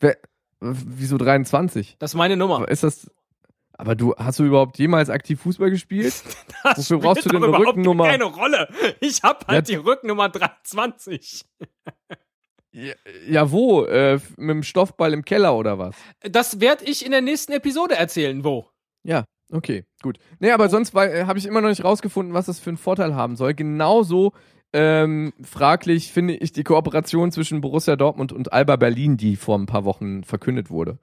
Wieso 0.61 1.19
23? 1.19 1.97
Das 1.99 2.13
ist 2.13 2.15
meine 2.17 2.37
Nummer. 2.37 2.57
Aber 2.57 2.69
ist 2.71 2.83
das. 2.83 3.11
Aber 3.77 3.95
du 3.97 4.15
hast 4.17 4.39
du 4.39 4.45
überhaupt 4.45 4.79
jemals 4.79 5.11
aktiv 5.11 5.41
Fußball 5.41 5.71
gespielt? 5.71 6.15
Das 6.63 6.79
Wofür 6.91 6.99
brauchst 7.01 7.27
du 7.27 7.29
denn 7.29 7.45
eine 7.45 7.59
Rückennummer? 7.59 8.07
keine 8.09 8.25
Rolle. 8.25 8.69
Ich 9.01 9.23
hab 9.23 9.47
halt 9.49 9.69
Ja. 9.69 9.75
die 9.75 9.87
Rückennummer 9.87 10.31
23. 10.31 11.45
Ja, 12.73 12.95
ja 13.29 13.51
wo? 13.53 13.85
Äh, 13.85 14.19
mit 14.39 14.51
dem 14.51 14.63
Stoffball 14.63 15.13
im 15.13 15.25
Keller 15.25 15.55
oder 15.57 15.79
was? 15.79 15.95
Das 16.23 16.61
werde 16.61 16.85
ich 16.87 17.05
in 17.05 17.11
der 17.13 17.21
nächsten 17.21 17.53
Episode 17.53 17.95
erzählen, 17.97 18.43
wo. 18.45 18.71
Ja, 19.03 19.25
okay, 19.51 19.85
gut. 20.03 20.19
Nee, 20.39 20.51
aber 20.51 20.69
sonst 20.69 20.95
äh, 20.95 21.25
habe 21.27 21.39
ich 21.39 21.47
immer 21.47 21.61
noch 21.61 21.69
nicht 21.69 21.85
rausgefunden, 21.85 22.35
was 22.35 22.47
das 22.47 22.61
für 22.61 22.71
einen 22.71 22.77
Vorteil 22.77 23.15
haben 23.15 23.37
soll. 23.37 23.55
Genauso 23.55 24.33
ähm, 24.73 25.33
fraglich 25.43 26.13
finde 26.13 26.35
ich 26.35 26.53
die 26.53 26.65
Kooperation 26.65 27.31
zwischen 27.31 27.61
Borussia 27.61 27.95
Dortmund 27.95 28.33
und 28.33 28.53
Alba 28.53 28.75
Berlin, 28.77 29.17
die 29.17 29.37
vor 29.37 29.57
ein 29.57 29.67
paar 29.67 29.85
Wochen 29.85 30.25
verkündet 30.25 30.69
wurde. 30.69 30.99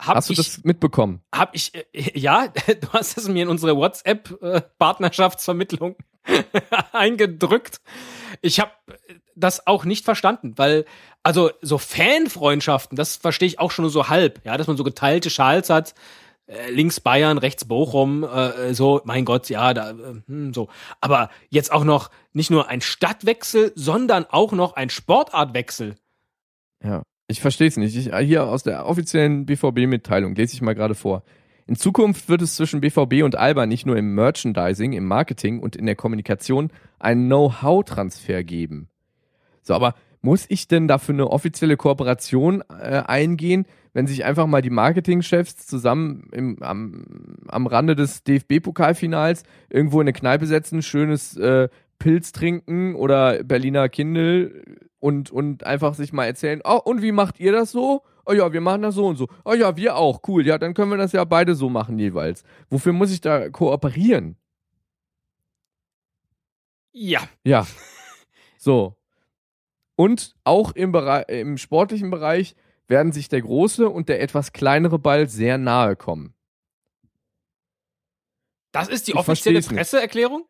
Hab 0.00 0.16
Hast 0.16 0.28
du 0.28 0.32
ich, 0.32 0.38
das 0.38 0.64
mitbekommen? 0.64 1.22
Hab 1.34 1.54
ich, 1.54 1.74
äh, 1.74 1.84
ja, 2.18 2.48
du 2.48 2.88
hast 2.92 3.18
es 3.18 3.28
mir 3.28 3.42
in 3.42 3.48
unsere 3.48 3.76
WhatsApp-Partnerschaftsvermittlung 3.76 5.96
eingedrückt. 6.92 7.80
Ich 8.40 8.58
habe 8.60 8.70
das 9.34 9.66
auch 9.66 9.84
nicht 9.84 10.04
verstanden, 10.04 10.54
weil, 10.56 10.84
also 11.22 11.50
so 11.60 11.76
Fanfreundschaften, 11.78 12.96
das 12.96 13.16
verstehe 13.16 13.48
ich 13.48 13.58
auch 13.58 13.70
schon 13.70 13.82
nur 13.82 13.90
so 13.90 14.08
halb, 14.08 14.40
ja, 14.44 14.56
dass 14.56 14.66
man 14.66 14.78
so 14.78 14.84
geteilte 14.84 15.30
Schals 15.30 15.70
hat, 15.70 15.94
äh, 16.46 16.70
links 16.70 17.00
Bayern, 17.00 17.38
rechts 17.38 17.64
Bochum, 17.64 18.24
äh, 18.24 18.72
so, 18.74 19.00
mein 19.04 19.24
Gott, 19.24 19.48
ja, 19.48 19.74
da, 19.74 19.90
äh, 19.90 19.94
hm, 20.26 20.54
so. 20.54 20.68
Aber 21.00 21.30
jetzt 21.48 21.72
auch 21.72 21.84
noch 21.84 22.10
nicht 22.32 22.50
nur 22.50 22.68
ein 22.68 22.80
Stadtwechsel, 22.80 23.72
sondern 23.74 24.26
auch 24.28 24.52
noch 24.52 24.76
ein 24.76 24.90
Sportartwechsel. 24.90 25.96
Ja. 26.82 27.02
Ich 27.28 27.40
verstehe 27.40 27.66
es 27.66 27.76
nicht. 27.76 27.96
Ich, 27.96 28.14
hier 28.14 28.46
aus 28.46 28.62
der 28.62 28.86
offiziellen 28.86 29.46
BVB-Mitteilung 29.46 30.36
lese 30.36 30.54
ich 30.54 30.62
mal 30.62 30.74
gerade 30.74 30.94
vor. 30.94 31.24
In 31.66 31.74
Zukunft 31.74 32.28
wird 32.28 32.42
es 32.42 32.54
zwischen 32.54 32.80
BVB 32.80 33.24
und 33.24 33.34
Alba 33.34 33.66
nicht 33.66 33.86
nur 33.86 33.96
im 33.96 34.14
Merchandising, 34.14 34.92
im 34.92 35.04
Marketing 35.04 35.58
und 35.58 35.74
in 35.74 35.86
der 35.86 35.96
Kommunikation 35.96 36.70
einen 37.00 37.26
Know-how-Transfer 37.26 38.44
geben. 38.44 38.88
So, 39.62 39.74
aber 39.74 39.96
muss 40.20 40.46
ich 40.48 40.68
denn 40.68 40.88
dafür 40.88 41.14
eine 41.14 41.30
offizielle 41.30 41.76
Kooperation 41.76 42.62
äh, 42.68 43.02
eingehen, 43.06 43.66
wenn 43.92 44.06
sich 44.06 44.24
einfach 44.24 44.46
mal 44.46 44.62
die 44.62 44.70
Marketingchefs 44.70 45.66
zusammen 45.66 46.28
im, 46.32 46.62
am, 46.62 47.38
am 47.48 47.66
Rande 47.66 47.96
des 47.96 48.24
DFB-Pokalfinals 48.24 49.44
irgendwo 49.70 50.00
in 50.00 50.04
eine 50.04 50.12
Kneipe 50.12 50.46
setzen, 50.46 50.82
schönes 50.82 51.36
äh, 51.36 51.68
Pilz 51.98 52.32
trinken 52.32 52.94
oder 52.94 53.42
Berliner 53.42 53.88
Kindel 53.88 54.76
und, 54.98 55.30
und 55.30 55.64
einfach 55.64 55.94
sich 55.94 56.12
mal 56.12 56.26
erzählen, 56.26 56.60
oh, 56.64 56.80
und 56.84 57.02
wie 57.02 57.12
macht 57.12 57.40
ihr 57.40 57.52
das 57.52 57.70
so? 57.70 58.02
Oh 58.26 58.32
ja, 58.32 58.52
wir 58.52 58.60
machen 58.60 58.82
das 58.82 58.96
so 58.96 59.06
und 59.06 59.16
so. 59.16 59.28
Oh 59.44 59.54
ja, 59.54 59.76
wir 59.76 59.96
auch. 59.96 60.20
Cool. 60.26 60.44
Ja, 60.44 60.58
dann 60.58 60.74
können 60.74 60.90
wir 60.90 60.98
das 60.98 61.12
ja 61.12 61.24
beide 61.24 61.54
so 61.54 61.70
machen 61.70 61.98
jeweils. 61.98 62.42
Wofür 62.68 62.92
muss 62.92 63.12
ich 63.12 63.20
da 63.20 63.48
kooperieren? 63.50 64.36
Ja, 66.92 67.20
Ja. 67.44 67.66
So. 68.58 68.95
Und 69.96 70.34
auch 70.44 70.72
im, 70.72 70.92
Bereich, 70.92 71.24
im 71.28 71.56
sportlichen 71.56 72.10
Bereich 72.10 72.54
werden 72.86 73.12
sich 73.12 73.28
der 73.28 73.40
große 73.40 73.88
und 73.88 74.08
der 74.08 74.20
etwas 74.22 74.52
kleinere 74.52 74.98
Ball 74.98 75.28
sehr 75.28 75.58
nahe 75.58 75.96
kommen. 75.96 76.34
das 78.72 78.88
ist 78.88 79.08
die 79.08 79.12
Ich 79.12 79.16
offizielle. 79.16 79.60
Presseerklärung? 79.62 80.44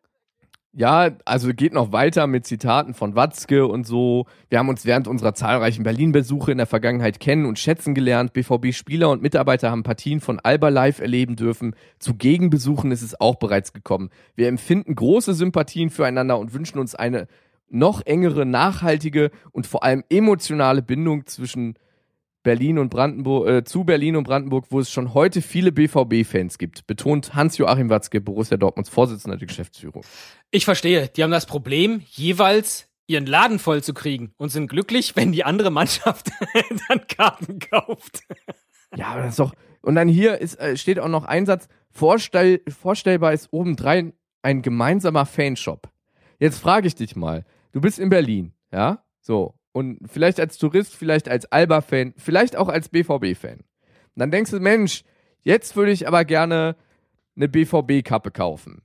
Ja, 0.73 1.09
also 1.25 1.53
geht 1.55 1.73
noch 1.73 1.91
weiter 1.91 2.27
mit 2.27 2.45
Zitaten 2.45 2.93
von 2.93 3.15
Watzke 3.15 3.65
und 3.65 3.87
so. 3.87 4.27
Wir 4.49 4.59
haben 4.59 4.69
uns 4.69 4.85
während 4.85 5.07
unserer 5.07 5.33
zahlreichen 5.33 5.81
Berlin-Besuche 5.81 6.51
in 6.51 6.59
der 6.59 6.67
Vergangenheit 6.67 7.19
kennen 7.19 7.47
und 7.47 7.57
schätzen 7.57 7.95
gelernt. 7.95 8.33
BVB-Spieler 8.33 9.09
und 9.09 9.23
Mitarbeiter 9.23 9.71
haben 9.71 9.81
Partien 9.81 10.19
von 10.19 10.39
Alba 10.39 10.69
live 10.69 10.99
erleben 10.99 11.35
dürfen. 11.35 11.75
Zu 11.97 12.13
Gegenbesuchen 12.13 12.91
ist 12.91 13.01
es 13.01 13.19
auch 13.19 13.35
bereits 13.37 13.73
gekommen. 13.73 14.11
Wir 14.35 14.49
empfinden 14.49 14.93
große 14.93 15.33
Sympathien 15.33 15.89
füreinander 15.89 16.37
und 16.37 16.53
wünschen 16.53 16.77
uns 16.77 16.93
eine 16.93 17.27
noch 17.69 18.05
engere, 18.05 18.45
nachhaltige 18.45 19.31
und 19.51 19.67
vor 19.67 19.83
allem 19.83 20.03
emotionale 20.09 20.81
Bindung 20.81 21.25
zwischen 21.25 21.75
Berlin 22.43 22.79
und 22.79 22.89
Brandenburg, 22.89 23.47
äh, 23.49 23.63
zu 23.65 23.83
Berlin 23.83 24.15
und 24.15 24.23
Brandenburg, 24.23 24.67
wo 24.69 24.79
es 24.79 24.89
schon 24.89 25.13
heute 25.13 25.41
viele 25.41 25.73
BVB-Fans 25.73 26.57
gibt, 26.57 26.87
betont 26.87 27.35
Hans-Joachim 27.35 27.89
Watzke, 27.89 28.21
Borussia 28.21 28.55
Dortmunds 28.55 28.89
Vorsitzender 28.89 29.37
der 29.37 29.47
Geschäftsführung. 29.47 30.05
Ich 30.51 30.63
verstehe. 30.63 31.09
Die 31.09 31.23
haben 31.23 31.31
das 31.31 31.45
Problem, 31.45 32.01
jeweils 32.05 32.87
ihren 33.05 33.25
Laden 33.25 33.59
voll 33.59 33.83
zu 33.83 33.93
kriegen 33.93 34.33
und 34.37 34.49
sind 34.49 34.67
glücklich, 34.67 35.17
wenn 35.17 35.33
die 35.33 35.43
andere 35.43 35.71
Mannschaft 35.71 36.29
dann 36.87 37.05
Karten 37.07 37.59
kauft. 37.59 38.23
Ja, 38.95 39.07
aber 39.07 39.23
das 39.23 39.31
ist 39.31 39.39
doch. 39.39 39.53
Und 39.81 39.95
dann 39.95 40.07
hier 40.07 40.39
ist, 40.39 40.57
äh, 40.59 40.77
steht 40.77 40.99
auch 40.99 41.09
noch 41.09 41.25
ein 41.25 41.45
Satz: 41.45 41.67
Vorstell, 41.91 42.61
Vorstellbar 42.67 43.33
ist 43.33 43.49
obendrein 43.51 44.13
ein 44.41 44.61
gemeinsamer 44.61 45.25
Fanshop. 45.25 45.89
Jetzt 46.39 46.59
frage 46.59 46.87
ich 46.87 46.95
dich 46.95 47.15
mal: 47.15 47.43
Du 47.71 47.81
bist 47.81 47.99
in 47.99 48.09
Berlin, 48.09 48.53
ja? 48.71 49.03
So. 49.21 49.55
Und 49.71 49.99
vielleicht 50.05 50.39
als 50.39 50.57
Tourist, 50.57 50.95
vielleicht 50.95 51.29
als 51.29 51.51
Alba-Fan, 51.51 52.13
vielleicht 52.17 52.55
auch 52.55 52.69
als 52.69 52.89
BVB-Fan. 52.89 53.59
Dann 54.15 54.31
denkst 54.31 54.51
du, 54.51 54.59
Mensch, 54.59 55.03
jetzt 55.43 55.75
würde 55.75 55.91
ich 55.91 56.07
aber 56.07 56.25
gerne 56.25 56.75
eine 57.35 57.47
BVB-Kappe 57.47 58.31
kaufen. 58.31 58.81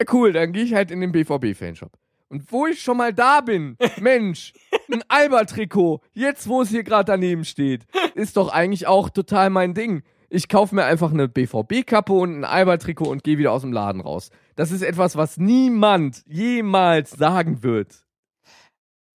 ja, 0.00 0.06
cool, 0.12 0.32
dann 0.32 0.52
gehe 0.52 0.62
ich 0.62 0.74
halt 0.74 0.90
in 0.90 1.00
den 1.00 1.12
BVB-Fanshop. 1.12 1.92
Und 2.28 2.50
wo 2.50 2.66
ich 2.66 2.80
schon 2.80 2.96
mal 2.96 3.12
da 3.12 3.42
bin, 3.42 3.76
Mensch, 4.00 4.54
ein 4.90 5.02
Alba-Trikot, 5.08 6.00
jetzt 6.14 6.48
wo 6.48 6.62
es 6.62 6.70
hier 6.70 6.84
gerade 6.84 7.04
daneben 7.04 7.44
steht, 7.44 7.84
ist 8.14 8.36
doch 8.36 8.48
eigentlich 8.48 8.86
auch 8.86 9.10
total 9.10 9.50
mein 9.50 9.74
Ding. 9.74 10.02
Ich 10.34 10.48
kaufe 10.48 10.74
mir 10.74 10.84
einfach 10.84 11.12
eine 11.12 11.28
BVB-Kappe 11.28 12.10
und 12.10 12.38
ein 12.38 12.44
Alba-Trikot 12.44 13.04
und 13.04 13.22
gehe 13.22 13.36
wieder 13.36 13.52
aus 13.52 13.60
dem 13.60 13.72
Laden 13.74 14.00
raus. 14.00 14.30
Das 14.56 14.70
ist 14.70 14.80
etwas, 14.80 15.14
was 15.14 15.36
niemand 15.36 16.22
jemals 16.26 17.10
sagen 17.10 17.62
wird. 17.62 18.06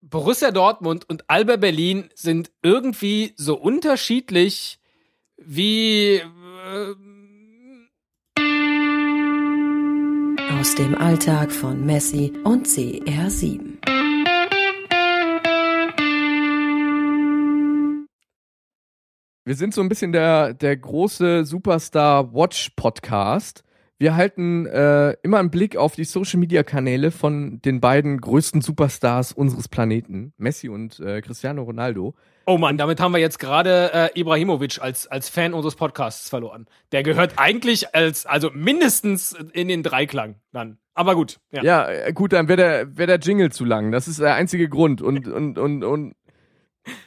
Borussia 0.01 0.51
Dortmund 0.51 1.09
und 1.09 1.27
Alba 1.27 1.55
Berlin 1.55 2.09
sind 2.13 2.51
irgendwie 2.61 3.33
so 3.35 3.57
unterschiedlich 3.57 4.77
wie 5.37 6.17
äh, 6.17 6.93
Aus 10.59 10.75
dem 10.75 10.93
Alltag 10.93 11.51
von 11.51 11.83
Messi 11.83 12.31
und 12.43 12.67
CR7. 12.67 13.96
Wir 19.47 19.55
sind 19.55 19.73
so 19.73 19.79
ein 19.79 19.87
bisschen 19.87 20.11
der, 20.11 20.53
der 20.53 20.75
große 20.75 21.45
Superstar 21.45 22.33
Watch 22.33 22.71
Podcast. 22.75 23.63
Wir 23.97 24.17
halten 24.17 24.65
äh, 24.65 25.13
immer 25.23 25.39
einen 25.39 25.51
Blick 25.51 25.77
auf 25.77 25.95
die 25.95 26.03
Social 26.03 26.37
Media 26.37 26.63
Kanäle 26.63 27.11
von 27.11 27.61
den 27.61 27.79
beiden 27.79 28.19
größten 28.19 28.59
Superstars 28.59 29.31
unseres 29.31 29.69
Planeten, 29.69 30.33
Messi 30.35 30.67
und 30.67 30.99
äh, 30.99 31.21
Cristiano 31.21 31.63
Ronaldo. 31.63 32.13
Oh 32.45 32.57
Mann, 32.57 32.77
damit 32.77 32.99
haben 32.99 33.13
wir 33.13 33.19
jetzt 33.19 33.39
gerade 33.39 33.89
äh, 33.93 34.19
Ibrahimovic 34.19 34.81
als, 34.81 35.07
als 35.07 35.29
Fan 35.29 35.53
unseres 35.53 35.75
Podcasts 35.75 36.27
verloren. 36.27 36.65
Der 36.91 37.03
gehört 37.03 37.35
eigentlich 37.37 37.95
als, 37.95 38.25
also 38.25 38.51
mindestens 38.53 39.31
in 39.31 39.69
den 39.69 39.81
Dreiklang 39.81 40.41
dann. 40.51 40.77
Aber 40.93 41.15
gut, 41.15 41.39
ja. 41.51 41.63
Ja, 41.63 41.89
äh, 41.89 42.11
gut, 42.11 42.33
dann 42.33 42.49
wäre 42.49 42.57
der, 42.57 42.97
wär 42.97 43.07
der 43.07 43.19
Jingle 43.19 43.53
zu 43.53 43.63
lang. 43.63 43.93
Das 43.93 44.09
ist 44.09 44.19
der 44.19 44.35
einzige 44.35 44.67
Grund. 44.67 45.01
Und, 45.01 45.25
und, 45.25 45.57
und, 45.57 45.85
und 45.85 46.15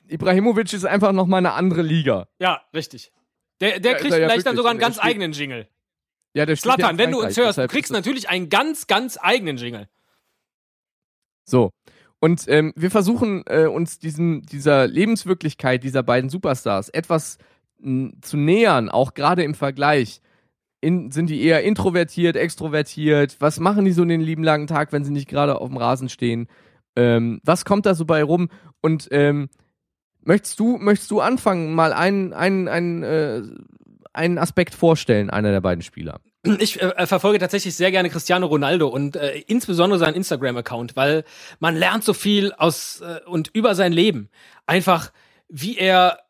Ibrahimovic 0.08 0.72
ist 0.72 0.84
einfach 0.84 1.12
nochmal 1.12 1.38
eine 1.38 1.52
andere 1.52 1.82
Liga. 1.82 2.28
Ja, 2.38 2.62
richtig. 2.74 3.12
Der, 3.60 3.80
der 3.80 3.92
Ja, 3.92 3.98
kriegt 3.98 4.12
er 4.12 4.20
ja 4.20 4.28
vielleicht 4.28 4.46
dann 4.46 4.52
wirklich. 4.52 4.56
sogar 4.56 4.70
einen 4.70 4.80
ganz 4.80 4.98
eigenen 4.98 5.32
Jingle. 5.32 5.68
Ja, 6.34 6.46
der 6.46 6.54
ja 6.54 6.60
Slattern, 6.60 6.98
wenn 6.98 7.10
du 7.10 7.20
uns 7.20 7.36
hörst, 7.36 7.58
du 7.58 7.66
kriegst 7.66 7.92
natürlich 7.92 8.28
einen 8.28 8.48
ganz, 8.48 8.86
ganz 8.86 9.18
eigenen 9.20 9.56
Jingle. 9.56 9.88
So. 11.44 11.70
Und 12.20 12.44
ähm, 12.48 12.72
wir 12.76 12.90
versuchen 12.90 13.42
äh, 13.46 13.66
uns 13.66 13.98
diesem, 13.98 14.42
dieser 14.42 14.86
Lebenswirklichkeit 14.86 15.82
dieser 15.82 16.02
beiden 16.02 16.28
Superstars 16.30 16.90
etwas 16.90 17.38
mh, 17.78 18.12
zu 18.20 18.36
nähern, 18.36 18.88
auch 18.88 19.14
gerade 19.14 19.42
im 19.42 19.54
Vergleich. 19.54 20.20
In, 20.82 21.10
sind 21.10 21.28
die 21.28 21.42
eher 21.42 21.62
introvertiert, 21.62 22.36
extrovertiert? 22.36 23.36
Was 23.40 23.60
machen 23.60 23.84
die 23.84 23.92
so 23.92 24.04
den 24.04 24.20
lieben 24.20 24.44
langen 24.44 24.66
Tag, 24.66 24.92
wenn 24.92 25.04
sie 25.04 25.12
nicht 25.12 25.28
gerade 25.28 25.60
auf 25.60 25.68
dem 25.68 25.76
Rasen 25.76 26.08
stehen? 26.08 26.48
Ähm, 26.96 27.40
was 27.44 27.64
kommt 27.64 27.86
da 27.86 27.94
so 27.94 28.04
bei 28.04 28.22
rum? 28.22 28.48
Und 28.80 29.08
ähm, 29.10 29.48
möchtest 30.22 30.58
du, 30.60 30.76
möchtest 30.78 31.10
du 31.10 31.20
anfangen, 31.20 31.74
mal 31.74 31.92
einen, 31.92 32.32
einen, 32.32 32.68
einen, 32.68 33.02
äh, 33.02 33.42
einen 34.12 34.38
Aspekt 34.38 34.74
vorstellen, 34.74 35.30
einer 35.30 35.50
der 35.50 35.60
beiden 35.60 35.82
Spieler? 35.82 36.20
Ich 36.58 36.80
äh, 36.80 37.06
verfolge 37.06 37.38
tatsächlich 37.38 37.74
sehr 37.74 37.90
gerne 37.90 38.08
Cristiano 38.08 38.46
Ronaldo 38.46 38.88
und 38.88 39.16
äh, 39.16 39.40
insbesondere 39.46 39.98
seinen 39.98 40.14
Instagram-Account, 40.14 40.96
weil 40.96 41.24
man 41.58 41.76
lernt 41.76 42.02
so 42.02 42.14
viel 42.14 42.52
aus 42.52 43.02
äh, 43.02 43.20
und 43.26 43.50
über 43.52 43.74
sein 43.74 43.92
Leben. 43.92 44.30
Einfach, 44.66 45.12
wie 45.48 45.76
er 45.76 46.20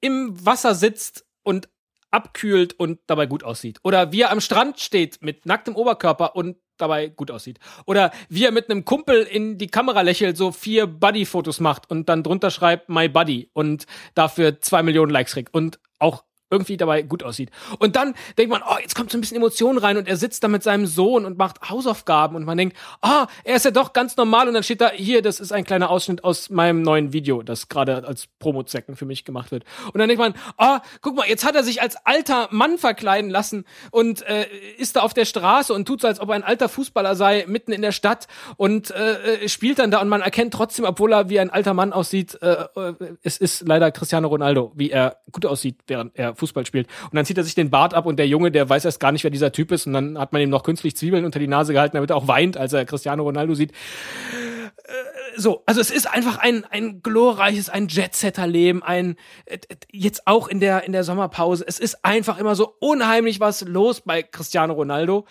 im 0.00 0.44
Wasser 0.44 0.74
sitzt 0.74 1.26
und 1.42 1.68
abkühlt 2.10 2.72
und 2.78 3.00
dabei 3.06 3.26
gut 3.26 3.44
aussieht. 3.44 3.80
Oder 3.82 4.12
wie 4.12 4.22
er 4.22 4.30
am 4.30 4.40
Strand 4.40 4.80
steht 4.80 5.20
mit 5.20 5.44
nacktem 5.44 5.76
Oberkörper 5.76 6.34
und 6.34 6.56
dabei 6.78 7.08
gut 7.08 7.30
aussieht. 7.30 7.58
Oder 7.86 8.10
wie 8.28 8.44
er 8.44 8.52
mit 8.52 8.70
einem 8.70 8.84
Kumpel 8.84 9.22
in 9.22 9.58
die 9.58 9.66
Kamera 9.66 10.02
lächelt, 10.02 10.36
so 10.36 10.52
vier 10.52 10.86
Buddy-Fotos 10.86 11.60
macht 11.60 11.90
und 11.90 12.08
dann 12.08 12.22
drunter 12.22 12.50
schreibt 12.50 12.88
My 12.88 13.08
Buddy 13.08 13.50
und 13.52 13.86
dafür 14.14 14.60
zwei 14.60 14.82
Millionen 14.82 15.12
Likes 15.12 15.32
kriegt 15.32 15.54
und 15.54 15.78
auch 15.98 16.24
irgendwie 16.50 16.76
dabei 16.76 17.02
gut 17.02 17.22
aussieht. 17.22 17.50
Und 17.78 17.96
dann 17.96 18.14
denkt 18.36 18.50
man, 18.50 18.62
oh, 18.66 18.76
jetzt 18.80 18.94
kommt 18.94 19.10
so 19.10 19.18
ein 19.18 19.20
bisschen 19.20 19.36
Emotion 19.36 19.78
rein 19.78 19.96
und 19.96 20.08
er 20.08 20.16
sitzt 20.16 20.44
da 20.44 20.48
mit 20.48 20.62
seinem 20.62 20.86
Sohn 20.86 21.24
und 21.24 21.38
macht 21.38 21.68
Hausaufgaben 21.68 22.36
und 22.36 22.44
man 22.44 22.56
denkt, 22.56 22.76
ah, 23.02 23.26
er 23.44 23.56
ist 23.56 23.64
ja 23.64 23.70
doch 23.70 23.92
ganz 23.92 24.16
normal 24.16 24.48
und 24.48 24.54
dann 24.54 24.62
steht 24.62 24.80
da, 24.80 24.90
hier, 24.90 25.22
das 25.22 25.40
ist 25.40 25.52
ein 25.52 25.64
kleiner 25.64 25.90
Ausschnitt 25.90 26.24
aus 26.24 26.50
meinem 26.50 26.82
neuen 26.82 27.12
Video, 27.12 27.42
das 27.42 27.68
gerade 27.68 28.06
als 28.06 28.26
Promo-Zwecken 28.38 28.96
für 28.96 29.04
mich 29.04 29.24
gemacht 29.24 29.50
wird. 29.50 29.64
Und 29.92 29.98
dann 29.98 30.08
denkt 30.08 30.20
man, 30.20 30.34
ah, 30.56 30.80
guck 31.02 31.16
mal, 31.16 31.28
jetzt 31.28 31.44
hat 31.44 31.54
er 31.54 31.64
sich 31.64 31.82
als 31.82 31.96
alter 32.06 32.48
Mann 32.50 32.78
verkleiden 32.78 33.30
lassen 33.30 33.64
und 33.90 34.22
äh, 34.22 34.46
ist 34.78 34.96
da 34.96 35.00
auf 35.00 35.14
der 35.14 35.24
Straße 35.24 35.72
und 35.72 35.86
tut 35.86 36.00
so, 36.00 36.08
als 36.08 36.20
ob 36.20 36.30
er 36.30 36.34
ein 36.34 36.44
alter 36.44 36.68
Fußballer 36.68 37.14
sei, 37.14 37.44
mitten 37.46 37.72
in 37.72 37.82
der 37.82 37.92
Stadt 37.92 38.26
und 38.56 38.90
äh, 38.90 39.44
äh, 39.44 39.48
spielt 39.48 39.78
dann 39.78 39.90
da 39.90 40.00
und 40.00 40.08
man 40.08 40.20
erkennt 40.20 40.54
trotzdem, 40.54 40.84
obwohl 40.84 41.12
er 41.12 41.28
wie 41.28 41.40
ein 41.40 41.50
alter 41.50 41.74
Mann 41.74 41.92
aussieht, 41.92 42.38
äh, 42.40 42.66
äh, 42.76 42.94
es 43.22 43.36
ist 43.38 43.66
leider 43.66 43.90
Cristiano 43.90 44.28
Ronaldo, 44.28 44.72
wie 44.74 44.90
er 44.90 45.18
gut 45.32 45.44
aussieht, 45.44 45.80
während 45.86 46.16
er 46.16 46.34
Fußball 46.38 46.64
spielt. 46.64 46.88
Und 47.04 47.14
dann 47.14 47.24
zieht 47.24 47.36
er 47.36 47.44
sich 47.44 47.54
den 47.54 47.70
Bart 47.70 47.94
ab 47.94 48.06
und 48.06 48.18
der 48.18 48.28
Junge, 48.28 48.50
der 48.50 48.68
weiß 48.68 48.84
erst 48.84 49.00
gar 49.00 49.12
nicht, 49.12 49.24
wer 49.24 49.30
dieser 49.30 49.52
Typ 49.52 49.72
ist 49.72 49.86
und 49.86 49.92
dann 49.92 50.18
hat 50.18 50.32
man 50.32 50.40
ihm 50.40 50.50
noch 50.50 50.62
künstlich 50.62 50.96
Zwiebeln 50.96 51.24
unter 51.24 51.38
die 51.38 51.48
Nase 51.48 51.72
gehalten, 51.72 51.96
damit 51.96 52.10
er 52.10 52.16
auch 52.16 52.28
weint, 52.28 52.56
als 52.56 52.72
er 52.72 52.84
Cristiano 52.84 53.22
Ronaldo 53.22 53.54
sieht. 53.54 53.72
Äh, 53.72 54.92
So, 55.36 55.62
also 55.66 55.80
es 55.80 55.90
ist 55.90 56.06
einfach 56.06 56.38
ein, 56.38 56.64
ein 56.64 57.00
glorreiches, 57.02 57.68
ein 57.68 57.86
Jet-Setter-Leben, 57.86 58.82
ein, 58.82 59.16
äh, 59.44 59.58
äh, 59.68 59.76
jetzt 59.92 60.26
auch 60.26 60.48
in 60.48 60.58
der, 60.58 60.84
in 60.84 60.92
der 60.92 61.04
Sommerpause. 61.04 61.64
Es 61.66 61.78
ist 61.78 62.04
einfach 62.04 62.38
immer 62.38 62.56
so 62.56 62.74
unheimlich 62.80 63.38
was 63.38 63.60
los 63.60 64.00
bei 64.00 64.22
Cristiano 64.22 64.72
Ronaldo. 64.74 65.26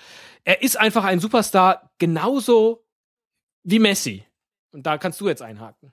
Er 0.45 0.61
ist 0.61 0.77
einfach 0.77 1.03
ein 1.03 1.19
Superstar, 1.19 1.91
genauso 1.97 2.85
wie 3.63 3.79
Messi. 3.79 4.23
Und 4.71 4.85
da 4.85 4.97
kannst 4.97 5.19
du 5.19 5.27
jetzt 5.27 5.41
einhaken. 5.41 5.91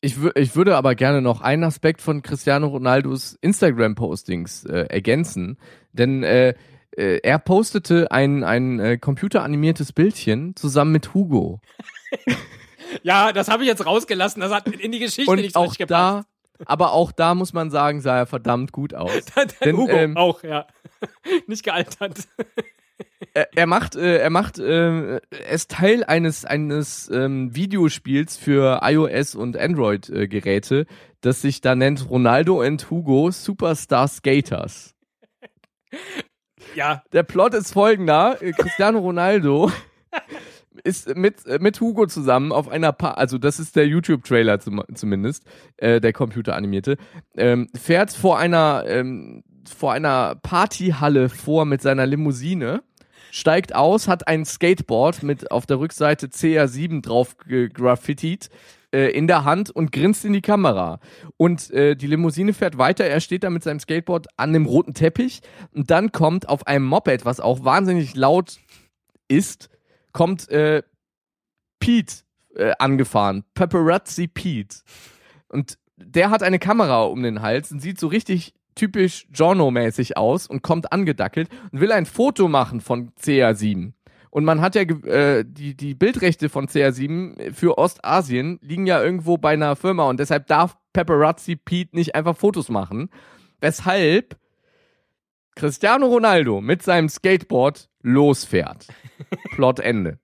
Ich, 0.00 0.16
ich 0.34 0.56
würde 0.56 0.76
aber 0.76 0.94
gerne 0.94 1.20
noch 1.20 1.40
einen 1.42 1.64
Aspekt 1.64 2.00
von 2.00 2.22
Cristiano 2.22 2.68
Ronaldos 2.68 3.36
Instagram-Postings 3.42 4.64
äh, 4.64 4.86
ergänzen, 4.88 5.58
denn 5.92 6.22
äh, 6.22 6.54
äh, 6.96 7.20
er 7.22 7.38
postete 7.38 8.10
ein, 8.10 8.42
ein 8.42 8.80
äh, 8.80 8.98
computeranimiertes 8.98 9.92
Bildchen 9.92 10.56
zusammen 10.56 10.92
mit 10.92 11.14
Hugo. 11.14 11.60
Ja, 13.02 13.32
das 13.32 13.48
habe 13.48 13.62
ich 13.62 13.68
jetzt 13.68 13.84
rausgelassen. 13.86 14.40
Das 14.40 14.52
hat 14.52 14.66
in 14.66 14.92
die 14.92 14.98
Geschichte 14.98 15.30
Und 15.30 15.40
nicht 15.40 15.56
auch 15.56 15.74
da, 15.76 16.24
aber 16.66 16.92
auch 16.92 17.12
da 17.12 17.34
muss 17.34 17.52
man 17.52 17.70
sagen, 17.70 18.00
sah 18.00 18.18
er 18.18 18.26
verdammt 18.26 18.72
gut 18.72 18.94
aus. 18.94 19.12
denn, 19.64 19.76
Hugo 19.76 19.92
ähm, 19.92 20.16
auch, 20.16 20.42
ja. 20.42 20.66
nicht 21.46 21.64
gealtert. 21.64 22.28
Er, 23.34 23.48
er 23.56 23.66
macht, 23.66 23.96
äh, 23.96 24.18
er 24.18 24.30
macht, 24.30 24.58
äh, 24.58 25.16
er 25.16 25.50
ist 25.50 25.70
Teil 25.70 26.04
eines 26.04 26.44
eines 26.44 27.10
ähm, 27.12 27.54
Videospiels 27.54 28.36
für 28.36 28.80
iOS 28.82 29.34
und 29.34 29.56
Android 29.56 30.08
äh, 30.08 30.28
Geräte, 30.28 30.86
das 31.20 31.42
sich 31.42 31.60
da 31.60 31.74
nennt 31.74 32.08
Ronaldo 32.10 32.60
and 32.60 32.90
Hugo 32.90 33.30
Superstar 33.30 34.08
Skaters. 34.08 34.94
Ja, 36.74 37.02
Der 37.12 37.22
Plot 37.22 37.54
ist 37.54 37.72
folgender: 37.72 38.38
äh, 38.40 38.52
Cristiano 38.52 38.98
Ronaldo 38.98 39.70
ist 40.84 41.14
mit 41.16 41.46
äh, 41.46 41.58
mit 41.60 41.80
Hugo 41.80 42.06
zusammen 42.06 42.52
auf 42.52 42.68
einer 42.68 42.92
pa 42.92 43.12
also 43.12 43.38
das 43.38 43.58
ist 43.58 43.76
der 43.76 43.86
YouTube-Trailer 43.86 44.60
zum, 44.60 44.82
zumindest, 44.94 45.44
äh, 45.76 46.00
der 46.00 46.12
computeranimierte, 46.12 46.96
ähm, 47.36 47.68
fährt 47.74 48.12
vor 48.12 48.38
einer 48.38 48.84
ähm, 48.86 49.42
vor 49.68 49.92
einer 49.92 50.36
Partyhalle 50.36 51.28
vor 51.28 51.64
mit 51.64 51.82
seiner 51.82 52.06
Limousine, 52.06 52.82
steigt 53.30 53.74
aus, 53.74 54.08
hat 54.08 54.28
ein 54.28 54.44
Skateboard 54.44 55.22
mit 55.22 55.50
auf 55.50 55.66
der 55.66 55.78
Rückseite 55.78 56.26
CR7 56.26 57.02
drauf 57.02 57.36
gegraffitiert 57.38 58.50
äh, 58.92 59.10
in 59.10 59.26
der 59.26 59.44
Hand 59.44 59.70
und 59.70 59.92
grinst 59.92 60.24
in 60.24 60.32
die 60.32 60.40
Kamera. 60.40 61.00
Und 61.36 61.70
äh, 61.70 61.94
die 61.94 62.06
Limousine 62.06 62.52
fährt 62.52 62.78
weiter, 62.78 63.04
er 63.04 63.20
steht 63.20 63.44
da 63.44 63.50
mit 63.50 63.62
seinem 63.62 63.80
Skateboard 63.80 64.26
an 64.36 64.52
dem 64.52 64.66
roten 64.66 64.94
Teppich 64.94 65.40
und 65.72 65.90
dann 65.90 66.12
kommt 66.12 66.48
auf 66.48 66.66
einem 66.66 66.86
Moped, 66.86 67.24
was 67.24 67.40
auch 67.40 67.64
wahnsinnig 67.64 68.14
laut 68.14 68.58
ist, 69.28 69.70
kommt 70.12 70.48
äh, 70.50 70.82
Pete 71.78 72.24
äh, 72.56 72.72
angefahren. 72.78 73.44
Paparazzi 73.54 74.26
Pete. 74.26 74.78
Und 75.48 75.78
der 75.96 76.30
hat 76.30 76.42
eine 76.42 76.58
Kamera 76.58 77.04
um 77.04 77.22
den 77.22 77.42
Hals 77.42 77.70
und 77.70 77.80
sieht 77.80 78.00
so 78.00 78.08
richtig 78.08 78.54
typisch 78.80 79.26
Giorno-mäßig 79.30 80.16
aus 80.16 80.46
und 80.46 80.62
kommt 80.62 80.90
angedackelt 80.90 81.50
und 81.70 81.82
will 81.82 81.92
ein 81.92 82.06
Foto 82.06 82.48
machen 82.48 82.80
von 82.80 83.10
CR7. 83.20 83.92
Und 84.30 84.44
man 84.44 84.62
hat 84.62 84.74
ja 84.74 84.82
äh, 84.82 85.44
die, 85.46 85.76
die 85.76 85.94
Bildrechte 85.94 86.48
von 86.48 86.66
CR7 86.66 87.52
für 87.52 87.76
Ostasien 87.76 88.58
liegen 88.62 88.86
ja 88.86 89.02
irgendwo 89.02 89.36
bei 89.36 89.52
einer 89.52 89.76
Firma 89.76 90.04
und 90.08 90.18
deshalb 90.18 90.46
darf 90.46 90.78
Paparazzi 90.94 91.56
Pete 91.56 91.94
nicht 91.94 92.14
einfach 92.14 92.34
Fotos 92.34 92.70
machen. 92.70 93.10
Weshalb 93.60 94.38
Cristiano 95.56 96.06
Ronaldo 96.06 96.62
mit 96.62 96.82
seinem 96.82 97.10
Skateboard 97.10 97.90
losfährt. 98.00 98.86
Plot 99.50 99.80
Ende. 99.80 100.18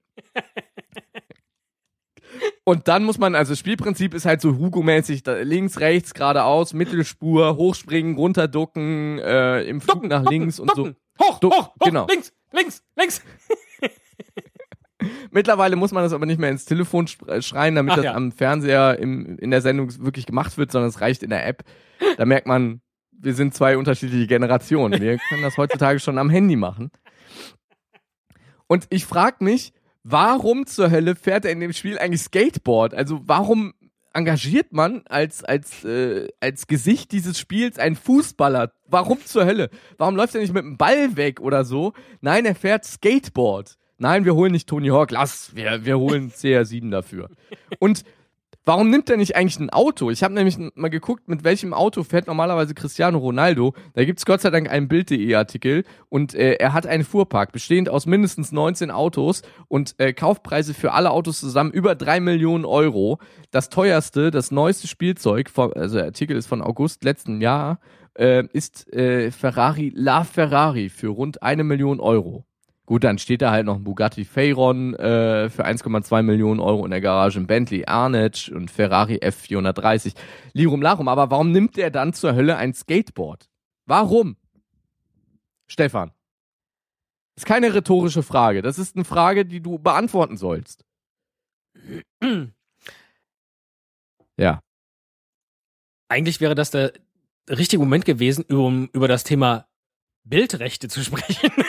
Und 2.65 2.89
dann 2.89 3.05
muss 3.05 3.19
man, 3.19 3.35
also 3.35 3.53
das 3.53 3.59
Spielprinzip 3.61 4.13
ist 4.15 4.27
halt 4.27 4.41
so 4.41 4.57
Hugo-mäßig, 4.59 5.23
links, 5.43 5.79
rechts, 5.81 6.15
geradeaus, 6.15 6.73
Mittelspur, 6.75 7.57
hochspringen, 7.57 8.17
runterducken, 8.17 9.19
äh, 9.21 9.63
im 9.63 9.81
Flug 9.81 10.05
nach 10.05 10.29
links 10.29 10.59
und 10.59 10.71
so. 10.75 10.87
Ducken. 10.87 10.97
Hoch, 11.23 11.39
Du- 11.41 11.51
hoch, 11.51 11.69
hoch, 11.69 11.87
genau. 11.87 12.07
links, 12.11 12.33
links, 12.53 12.83
links. 12.97 13.23
Mittlerweile 15.31 15.77
muss 15.77 15.93
man 15.93 16.03
das 16.03 16.13
aber 16.13 16.27
nicht 16.27 16.41
mehr 16.41 16.51
ins 16.51 16.65
Telefon 16.65 17.07
äh, 17.27 17.41
schreien, 17.43 17.75
damit 17.75 17.93
Ach 17.93 17.97
das 17.97 18.05
ja. 18.07 18.15
am 18.15 18.33
Fernseher 18.33 18.99
im, 18.99 19.39
in 19.39 19.51
der 19.51 19.61
Sendung 19.61 19.93
wirklich 20.05 20.27
gemacht 20.27 20.57
wird, 20.59 20.73
sondern 20.73 20.89
es 20.89 21.01
reicht 21.01 21.23
in 21.23 21.31
der 21.31 21.47
App. 21.47 21.63
Da 22.17 22.25
merkt 22.25 22.47
man, 22.47 22.81
wir 23.13 23.35
sind 23.35 23.55
zwei 23.55 23.77
unterschiedliche 23.77 24.27
Generationen. 24.27 25.01
Wir 25.01 25.19
können 25.19 25.43
das 25.43 25.57
heutzutage 25.57 26.01
schon 26.01 26.19
am 26.19 26.31
Handy 26.31 26.57
machen. 26.57 26.91
Und 28.67 28.87
ich 28.91 29.07
frage 29.07 29.45
mich, 29.45 29.73
warum 30.09 30.67
zur 30.67 30.91
Hölle 30.91 31.17
fährt 31.17 31.45
er 31.45 31.51
in 31.51 31.61
dem 31.61 31.73
Spiel 31.73 31.99
eigentlich 31.99 32.23
Skateboard? 32.23 32.95
Also 32.95 33.21
warum 33.25 33.75
engagiert 34.13 34.73
man 34.73 35.03
als, 35.09 35.45
als, 35.45 35.85
äh, 35.85 36.29
als 36.41 36.67
Gesicht 36.67 37.13
dieses 37.13 37.39
Spiels 37.39 37.79
einen 37.79 37.97
Fußballer? 37.97 38.73
Warum 38.87 39.25
zur 39.25 39.45
Hölle? 39.45 39.69
Warum 39.99 40.17
läuft 40.17 40.35
er 40.35 40.41
nicht 40.41 40.55
mit 40.55 40.63
dem 40.63 40.77
Ball 40.77 41.17
weg 41.17 41.41
oder 41.41 41.65
so? 41.65 41.93
Nein, 42.21 42.47
er 42.47 42.55
fährt 42.55 42.85
Skateboard. 42.85 43.77
Nein, 43.99 44.25
wir 44.25 44.35
holen 44.35 44.53
nicht 44.53 44.69
Tony 44.69 44.89
Hawk, 44.89 45.11
lass, 45.11 45.57
wir, 45.57 45.85
wir 45.87 45.99
holen 45.99 46.31
CR7 46.31 46.91
dafür. 46.91 47.31
Und 47.79 48.05
warum 48.67 48.91
nimmt 48.91 49.09
er 49.09 49.17
nicht 49.17 49.37
eigentlich 49.37 49.59
ein 49.59 49.71
Auto? 49.71 50.11
Ich 50.11 50.23
habe 50.23 50.35
nämlich 50.35 50.59
mal 50.75 50.91
geguckt, 50.91 51.29
mit 51.29 51.45
welchem 51.45 51.73
Auto 51.73 52.03
fährt 52.03 52.27
normalerweise 52.27 52.75
Cristiano 52.75 53.17
Ronaldo. 53.17 53.75
Da 53.95 54.05
gibt's 54.05 54.27
Gott 54.27 54.43
sei 54.43 54.51
Dank 54.51 54.69
einen 54.69 54.89
Bild.de-Artikel 54.89 55.85
und 56.11 56.35
äh, 56.35 56.55
er 56.55 56.73
hat 56.75 56.87
einen 56.87 57.05
Fuhrpark 57.05 57.53
bestehend 57.53 57.89
aus 57.89 58.05
mindestens 58.05 58.53
19 58.53 58.91
Autos 58.91 59.43
und 59.69 59.95
äh, 59.99 60.13
Kaufpreise 60.13 60.75
für 60.75 60.93
alle 60.93 61.13
Autos 61.13 61.41
zusammen 61.41 61.71
über 61.71 61.95
drei 61.95 62.21
Millionen 62.21 62.65
Euro. 62.65 63.19
Das 63.53 63.71
teuerste, 63.71 64.31
das 64.31 64.51
neueste 64.51 64.89
Spielzeug, 64.89 65.49
von, 65.49 65.73
also 65.73 65.97
der 65.97 66.07
Artikel 66.07 66.37
ist 66.37 66.47
von 66.47 66.61
August 66.61 67.05
letzten 67.05 67.41
Jahr, 67.41 67.79
äh, 68.19 68.45
ist 68.53 68.93
äh, 68.93 69.31
Ferrari 69.31 69.93
La 69.95 70.25
Ferrari 70.25 70.89
für 70.89 71.09
rund 71.09 71.43
eine 71.43 71.63
Million 71.63 72.01
Euro. 72.01 72.45
Gut, 72.87 73.03
dann 73.03 73.19
steht 73.19 73.43
da 73.43 73.51
halt 73.51 73.67
noch 73.67 73.77
ein 73.77 73.85
Bugatti 73.85 74.25
Veyron 74.25 74.95
äh, 74.95 75.51
für 75.51 75.67
1,2 75.67 76.23
Millionen 76.23 76.61
Euro 76.61 76.85
in 76.85 76.93
der 76.93 77.01
Garage, 77.01 77.39
ein 77.41 77.49
Bentley 77.49 77.85
Arnage 77.85 78.53
und 78.55 78.71
Ferrari 78.71 79.17
F430. 79.17 80.15
Lirum 80.53 80.83
Larum, 80.83 81.09
aber 81.09 81.31
warum 81.31 81.51
nimmt 81.51 81.77
der 81.77 81.91
dann 81.91 82.13
zur 82.13 82.37
Hölle 82.37 82.57
ein 82.57 82.73
Skateboard? 82.73 83.49
Warum? 83.87 84.37
Stefan. 85.67 86.13
Ist 87.35 87.45
keine 87.45 87.75
rhetorische 87.75 88.23
Frage. 88.23 88.63
Das 88.63 88.79
ist 88.79 88.95
eine 88.95 89.05
Frage, 89.05 89.45
die 89.45 89.61
du 89.61 89.79
beantworten 89.79 90.37
sollst. 90.37 90.85
Ja. 94.39 94.61
Eigentlich 96.09 96.41
wäre 96.41 96.55
das 96.55 96.71
der 96.71 96.93
richtige 97.51 97.83
Moment 97.83 98.05
gewesen, 98.05 98.45
um 98.45 98.89
über 98.93 99.09
das 99.09 99.25
Thema 99.25 99.67
Bildrechte 100.29 100.89
zu 100.89 101.03
sprechen. 101.03 101.51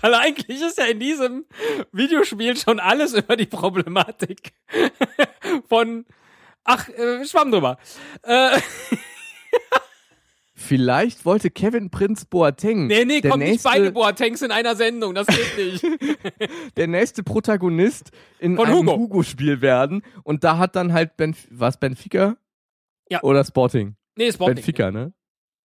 Weil 0.00 0.14
eigentlich 0.14 0.60
ist 0.60 0.78
ja 0.78 0.84
in 0.84 1.00
diesem 1.00 1.44
Videospiel 1.92 2.56
schon 2.56 2.78
alles 2.80 3.14
über 3.14 3.36
die 3.36 3.46
Problematik 3.46 4.52
von 5.68 6.04
Ach, 6.64 6.88
äh, 6.88 7.24
Schwamm 7.24 7.50
drüber. 7.50 7.78
Äh, 8.22 8.60
Vielleicht 10.54 11.24
wollte 11.24 11.50
Kevin 11.50 11.90
Prinz 11.90 12.24
Boateng. 12.24 12.86
nee, 12.86 13.04
nee, 13.04 13.20
der 13.20 13.32
kommt 13.32 13.42
nicht 13.42 13.50
nächste, 13.50 13.68
beide 13.68 13.90
Boatengs 13.90 14.42
in 14.42 14.52
einer 14.52 14.76
Sendung, 14.76 15.12
das 15.12 15.26
geht 15.26 15.58
nicht. 15.58 15.84
der 16.76 16.86
nächste 16.86 17.24
Protagonist 17.24 18.12
in 18.38 18.54
Von 18.56 18.66
einem 18.66 18.76
Hugo. 18.78 18.96
Hugo-Spiel 18.96 19.60
werden. 19.60 20.02
Und 20.22 20.44
da 20.44 20.58
hat 20.58 20.76
dann 20.76 20.92
halt 20.92 21.16
Benf 21.16 21.48
was 21.50 21.78
Benfica? 21.80 22.36
Ja. 23.10 23.22
Oder 23.22 23.44
Sporting? 23.44 23.96
Nee, 24.14 24.30
Sporting. 24.30 24.54
Benfica, 24.54 24.92
ne? 24.92 25.12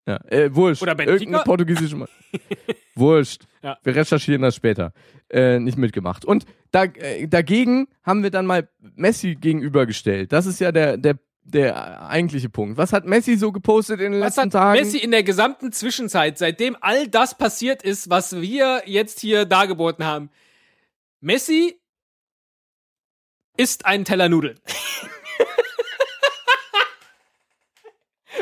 Ja, 0.08 0.18
äh, 0.30 0.54
wurscht. 0.54 0.80
Oder 0.80 0.94
Benfica? 0.94 1.20
Irgendeine 1.20 1.44
portugiesische 1.44 1.94
Mal. 1.94 2.08
wurscht. 2.94 3.42
Ja. 3.62 3.76
Wir 3.82 3.94
recherchieren 3.94 4.40
das 4.40 4.56
später. 4.56 4.94
Äh, 5.28 5.58
nicht 5.58 5.76
mitgemacht. 5.76 6.24
Und 6.24 6.46
da, 6.70 6.84
äh, 6.84 7.28
dagegen 7.28 7.88
haben 8.02 8.22
wir 8.22 8.30
dann 8.30 8.46
mal 8.46 8.70
Messi 8.96 9.34
gegenübergestellt. 9.34 10.32
Das 10.32 10.46
ist 10.46 10.60
ja 10.60 10.72
der, 10.72 10.96
der, 10.96 11.18
der 11.42 12.08
eigentliche 12.08 12.48
Punkt. 12.48 12.78
Was 12.78 12.94
hat 12.94 13.04
Messi 13.04 13.36
so 13.36 13.52
gepostet 13.52 14.00
in 14.00 14.12
den 14.12 14.22
Was 14.22 14.36
letzten 14.36 14.40
hat 14.44 14.52
Tagen? 14.52 14.80
Messi 14.80 14.96
in 14.96 15.10
der 15.10 15.24
gesamten 15.24 15.72
Zwischenzeit, 15.72 16.38
seitdem 16.38 16.74
all 16.80 17.06
das 17.06 17.36
passiert 17.36 17.82
ist, 17.82 18.08
was 18.08 18.40
wir 18.40 18.84
jetzt 18.86 19.20
hier 19.20 19.44
dargeboten 19.44 20.06
haben? 20.06 20.30
Messi 21.20 21.78
isst 23.58 23.84
einen 23.84 24.06
Teller 24.06 24.30
Nudeln. 24.30 24.58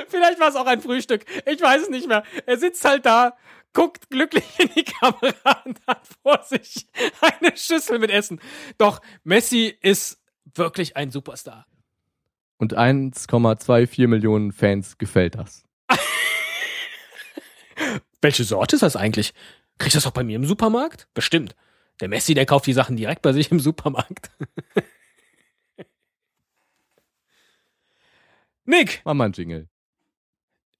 Vielleicht 0.09 0.41
war 0.41 0.49
es 0.49 0.57
auch 0.57 0.67
ein 0.67 0.81
Frühstück. 0.81 1.25
Ich 1.47 1.61
weiß 1.61 1.83
es 1.83 1.89
nicht 1.89 2.09
mehr. 2.09 2.23
Er 2.47 2.59
sitzt 2.59 2.85
halt 2.85 3.07
da, 3.07 3.37
guckt 3.73 4.09
glücklich 4.11 4.45
in 4.59 4.71
die 4.75 4.85
Kamera 4.85 5.63
und 5.65 5.79
hat 5.87 6.07
vor 6.23 6.43
sich 6.45 6.87
eine 7.21 7.57
Schüssel 7.57 7.99
mit 7.99 8.11
Essen. 8.11 8.41
Doch 8.79 9.01
Messi 9.25 9.77
ist 9.81 10.21
wirklich 10.55 10.97
ein 10.97 11.11
Superstar. 11.11 11.67
Und 12.59 12.77
1,24 12.77 14.07
Millionen 14.09 14.53
Fans 14.53 14.97
gefällt 14.97 15.35
das. 15.35 15.65
Welche 18.23 18.45
Sorte 18.45 18.77
ist 18.77 18.83
das 18.83 18.97
eigentlich? 18.97 19.35
Kriegst 19.79 19.95
du 19.95 19.99
das 19.99 20.07
auch 20.07 20.13
bei 20.13 20.25
mir 20.25 20.37
im 20.37 20.47
Supermarkt? 20.47 21.07
Bestimmt. 21.13 21.55
Der 22.01 22.09
Messi, 22.09 22.33
der 22.35 22.47
kauft 22.47 22.67
die 22.67 22.73
Sachen 22.73 22.97
direkt 22.97 23.21
bei 23.23 23.33
sich 23.35 23.51
im 23.51 23.61
Supermarkt. 23.61 24.31
Nick! 28.65 29.03
Mach 29.05 29.15
mal 29.15 29.25
einen 29.25 29.35
Jingle. 29.35 29.69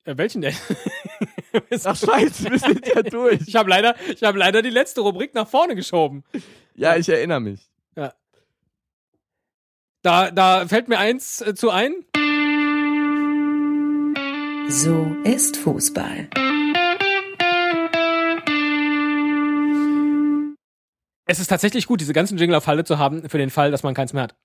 Äh, 0.07 0.17
welchen 0.17 0.41
denn? 0.41 0.55
Ach 1.85 1.97
scheiße, 1.97 2.51
wir 2.51 2.59
sind 2.59 2.87
ja 2.87 3.03
durch. 3.03 3.41
ich 3.47 3.57
habe 3.57 3.69
leider, 3.69 3.95
ich 4.09 4.23
hab 4.23 4.37
leider 4.37 4.63
die 4.63 4.71
letzte 4.71 5.03
Rubrik 5.03 5.35
nach 5.35 5.49
vorne 5.49 5.75
geschoben. 5.75 6.25
Ja, 6.75 6.97
ich 6.97 7.09
erinnere 7.09 7.41
mich. 7.41 7.71
Da, 10.07 10.31
da 10.31 10.69
fällt 10.69 10.87
mir 10.87 10.99
eins 10.99 11.41
äh, 11.41 11.57
zu 11.57 11.71
ein. 11.71 11.93
So 14.69 15.17
ist 15.25 15.57
Fußball. 15.57 16.31
Es 21.25 21.41
ist 21.41 21.49
tatsächlich 21.49 21.89
gut, 21.89 22.01
diese 22.01 22.13
ganzen 22.13 22.39
Jingle 22.39 22.55
auf 22.55 22.69
Halle 22.69 22.85
zu 22.85 22.99
haben, 22.99 23.29
für 23.29 23.39
den 23.39 23.51
Fall, 23.51 23.73
dass 23.73 23.83
man 23.83 23.95
keins 23.95 24.13
mehr 24.13 24.23
hat. 24.23 24.37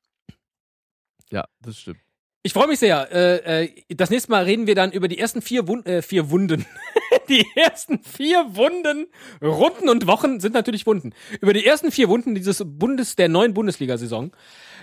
Ja, 1.30 1.46
das 1.60 1.78
stimmt. 1.78 2.00
Ich 2.44 2.54
freue 2.54 2.68
mich 2.68 2.80
sehr. 2.80 3.12
Äh, 3.12 3.66
äh, 3.66 3.70
das 3.90 4.10
nächste 4.10 4.32
Mal 4.32 4.46
reden 4.46 4.66
wir 4.66 4.74
dann 4.74 4.92
über 4.92 5.08
die 5.08 5.20
ersten 5.20 5.42
vier, 5.44 5.68
Wun 5.68 5.86
äh, 5.86 6.02
vier 6.02 6.32
Wunden. 6.32 6.66
die 7.30 7.46
ersten 7.56 8.00
vier 8.00 8.56
Wunden, 8.56 9.08
Runden 9.42 9.90
und 9.90 10.08
Wochen 10.08 10.40
sind 10.40 10.54
natürlich 10.54 10.88
Wunden. 10.88 11.14
Über 11.40 11.54
die 11.54 11.66
ersten 11.66 11.92
vier 11.92 12.10
Wunden 12.10 12.34
dieses 12.34 12.64
Bundes 12.66 13.16
der 13.16 13.30
neuen 13.30 13.54
Bundesliga-Saison. 13.54 14.32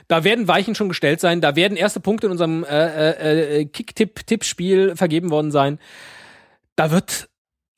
Da 0.06 0.22
werden 0.22 0.46
Weichen 0.46 0.76
schon 0.76 0.88
gestellt 0.88 1.20
sein. 1.20 1.40
Da 1.40 1.56
werden 1.56 1.76
erste 1.76 1.98
Punkte 1.98 2.28
in 2.28 2.32
unserem 2.32 2.64
äh, 2.64 2.68
äh, 2.68 3.61
äh, 3.61 3.64
Kick-Tipp-Tippspiel 3.64 4.94
vergeben 4.94 5.30
worden 5.30 5.50
sein. 5.50 5.80
Da 6.76 6.92
wird 6.92 7.28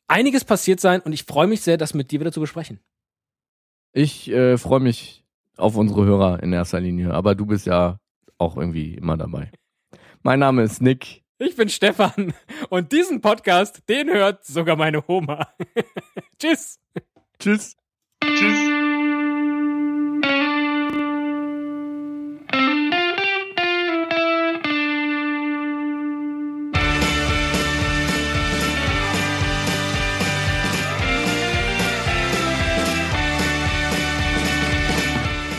einiges 0.09 0.45
passiert 0.45 0.81
sein 0.81 1.01
und 1.01 1.13
ich 1.13 1.25
freue 1.25 1.47
mich 1.47 1.63
sehr, 1.63 1.79
das 1.79 1.95
mit 1.95 2.11
dir 2.11 2.21
wieder 2.21 2.33
zu 2.33 2.41
besprechen. 2.41 2.81
Ich 3.93 4.31
äh, 4.31 4.59
freue 4.59 4.81
mich 4.81 5.25
auf 5.57 5.77
unsere 5.77 6.05
Hörer 6.05 6.43
in 6.43 6.53
erster 6.53 6.81
Linie, 6.81 7.15
aber 7.15 7.35
du 7.35 7.47
bist 7.47 7.67
ja 7.67 7.99
auch 8.39 8.57
irgendwie 8.57 8.95
immer 8.95 9.17
dabei. 9.17 9.51
Mein 10.23 10.41
Name 10.41 10.63
ist 10.65 10.83
Nick. 10.83 11.23
Ich 11.39 11.57
bin 11.57 11.71
Stefan 11.71 12.35
und 12.69 12.93
diesen 12.93 13.23
Podcast, 13.23 13.89
den 13.89 14.11
hört 14.11 14.45
sogar 14.45 14.77
meine 14.77 15.03
Oma. 15.09 15.49
Tschüss. 16.39 16.79
Tschüss. 17.39 17.75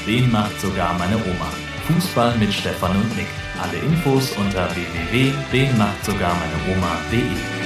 Den 0.06 0.32
macht 0.32 0.62
sogar 0.62 0.94
meine 1.00 1.16
Oma. 1.16 1.52
Fußball 1.88 2.38
mit 2.38 2.54
Stefan 2.54 2.96
und 2.96 3.18
Nick. 3.18 3.28
Alle 3.62 3.78
Infos 3.78 4.32
unter 4.38 4.76
www.denmachtsogarmeineoma.de. 4.76 7.61